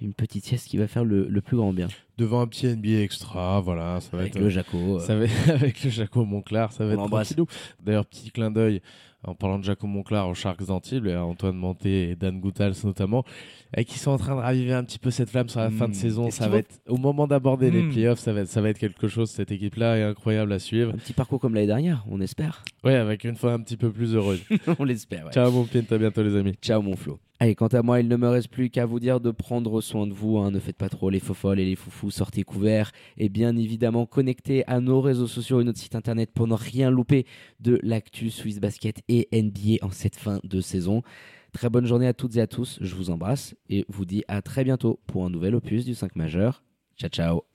Une 0.00 0.14
petite 0.14 0.44
sieste 0.44 0.68
qui 0.68 0.76
va 0.76 0.86
faire 0.86 1.04
le, 1.04 1.26
le 1.28 1.40
plus 1.40 1.56
grand 1.56 1.72
bien. 1.72 1.88
Devant 2.18 2.40
un 2.40 2.46
petit 2.46 2.68
NBA 2.68 3.00
extra, 3.02 3.60
voilà, 3.60 4.00
ça 4.00 4.10
va 4.12 4.18
Avec 4.20 4.36
être 4.36 4.40
le 4.40 4.48
Jaco. 4.48 4.78
euh, 4.78 5.00
Ça 5.00 5.16
va 5.16 5.24
avec 5.52 5.82
le 5.82 5.90
Jaco 5.90 6.24
Monclar, 6.24 6.72
ça 6.72 6.86
va 6.86 6.94
On 6.96 7.06
être. 7.20 7.46
D'ailleurs, 7.84 8.06
petit 8.06 8.30
clin 8.30 8.52
d'œil 8.52 8.80
en 9.24 9.34
parlant 9.34 9.58
de 9.58 9.64
Jaco 9.64 9.86
Monclar 9.86 10.28
aux 10.28 10.34
Sharks 10.34 10.62
à 10.68 11.24
Antoine 11.24 11.56
Manté 11.56 12.10
et 12.10 12.16
Dan 12.16 12.40
Goutals 12.40 12.74
notamment, 12.84 13.24
et 13.76 13.84
qui 13.84 13.98
sont 13.98 14.12
en 14.12 14.16
train 14.18 14.34
de 14.36 14.40
raviver 14.40 14.72
un 14.72 14.84
petit 14.84 14.98
peu 14.98 15.10
cette 15.10 15.30
flamme 15.30 15.48
sur 15.48 15.60
la 15.60 15.70
fin 15.70 15.86
de 15.86 15.90
Mm. 15.90 15.94
saison. 15.94 16.30
Ça 16.30 16.48
va 16.48 16.58
être 16.58 16.80
au 16.88 16.96
moment 16.96 17.26
d'aborder 17.26 17.70
les 17.70 17.82
Mm. 17.82 17.90
playoffs, 17.90 18.18
ça 18.20 18.32
va 18.32 18.40
être, 18.42 18.48
ça 18.48 18.60
va 18.60 18.70
être 18.70 18.78
quelque 18.78 19.08
chose. 19.08 19.30
Cette 19.30 19.50
équipe-là 19.50 19.98
est 19.98 20.02
incroyable 20.04 20.52
à 20.52 20.58
suivre. 20.58 20.92
Un 20.94 20.98
petit 20.98 21.12
parcours 21.12 21.40
comme 21.40 21.54
l'année 21.54 21.66
dernière, 21.66 22.04
on 22.08 22.20
espère. 22.20 22.62
Ouais, 22.84 22.94
avec 22.94 23.24
une 23.24 23.36
fin 23.36 23.54
un 23.54 23.60
petit 23.60 23.76
peu 23.76 23.90
plus 23.90 24.14
heureuse. 24.14 24.42
on 24.78 24.84
l'espère. 24.84 25.26
ouais. 25.26 25.32
Ciao 25.32 25.50
mon 25.50 25.64
pied, 25.64 25.82
à 25.90 25.98
bientôt 25.98 26.22
les 26.22 26.36
amis. 26.36 26.54
Ciao 26.62 26.80
mon 26.80 26.94
Flo. 26.96 27.18
Allez, 27.40 27.54
quant 27.54 27.68
à 27.68 27.82
moi, 27.82 28.00
il 28.00 28.08
ne 28.08 28.16
me 28.16 28.28
reste 28.28 28.48
plus 28.48 28.68
qu'à 28.68 28.84
vous 28.84 28.98
dire 28.98 29.20
de 29.20 29.30
prendre 29.30 29.80
soin 29.80 30.08
de 30.08 30.12
vous. 30.12 30.38
hein. 30.38 30.50
Ne 30.50 30.58
faites 30.58 30.76
pas 30.76 30.88
trop 30.88 31.08
les 31.08 31.20
faux 31.20 31.34
folles 31.34 31.60
et 31.60 31.64
les 31.64 31.76
foufous. 31.76 32.10
Sortez 32.10 32.42
couverts 32.42 32.90
et 33.16 33.28
bien 33.28 33.56
évidemment 33.56 34.06
connectez 34.06 34.66
à 34.66 34.80
nos 34.80 35.00
réseaux 35.00 35.28
sociaux 35.28 35.60
et 35.60 35.64
notre 35.64 35.78
site 35.78 35.94
internet 35.94 36.30
pour 36.34 36.48
ne 36.48 36.54
rien 36.54 36.90
louper 36.90 37.26
de 37.60 37.78
l'actu 37.84 38.30
Swiss 38.30 38.58
Basket 38.58 39.02
et 39.08 39.28
NBA 39.32 39.86
en 39.86 39.90
cette 39.90 40.16
fin 40.16 40.40
de 40.42 40.60
saison. 40.60 41.02
Très 41.52 41.70
bonne 41.70 41.86
journée 41.86 42.08
à 42.08 42.12
toutes 42.12 42.36
et 42.36 42.40
à 42.40 42.48
tous. 42.48 42.78
Je 42.80 42.94
vous 42.96 43.10
embrasse 43.10 43.54
et 43.70 43.84
vous 43.88 44.04
dis 44.04 44.24
à 44.26 44.42
très 44.42 44.64
bientôt 44.64 44.98
pour 45.06 45.24
un 45.24 45.30
nouvel 45.30 45.54
opus 45.54 45.84
du 45.84 45.94
5 45.94 46.16
majeur. 46.16 46.64
Ciao 46.96 47.08
ciao. 47.08 47.42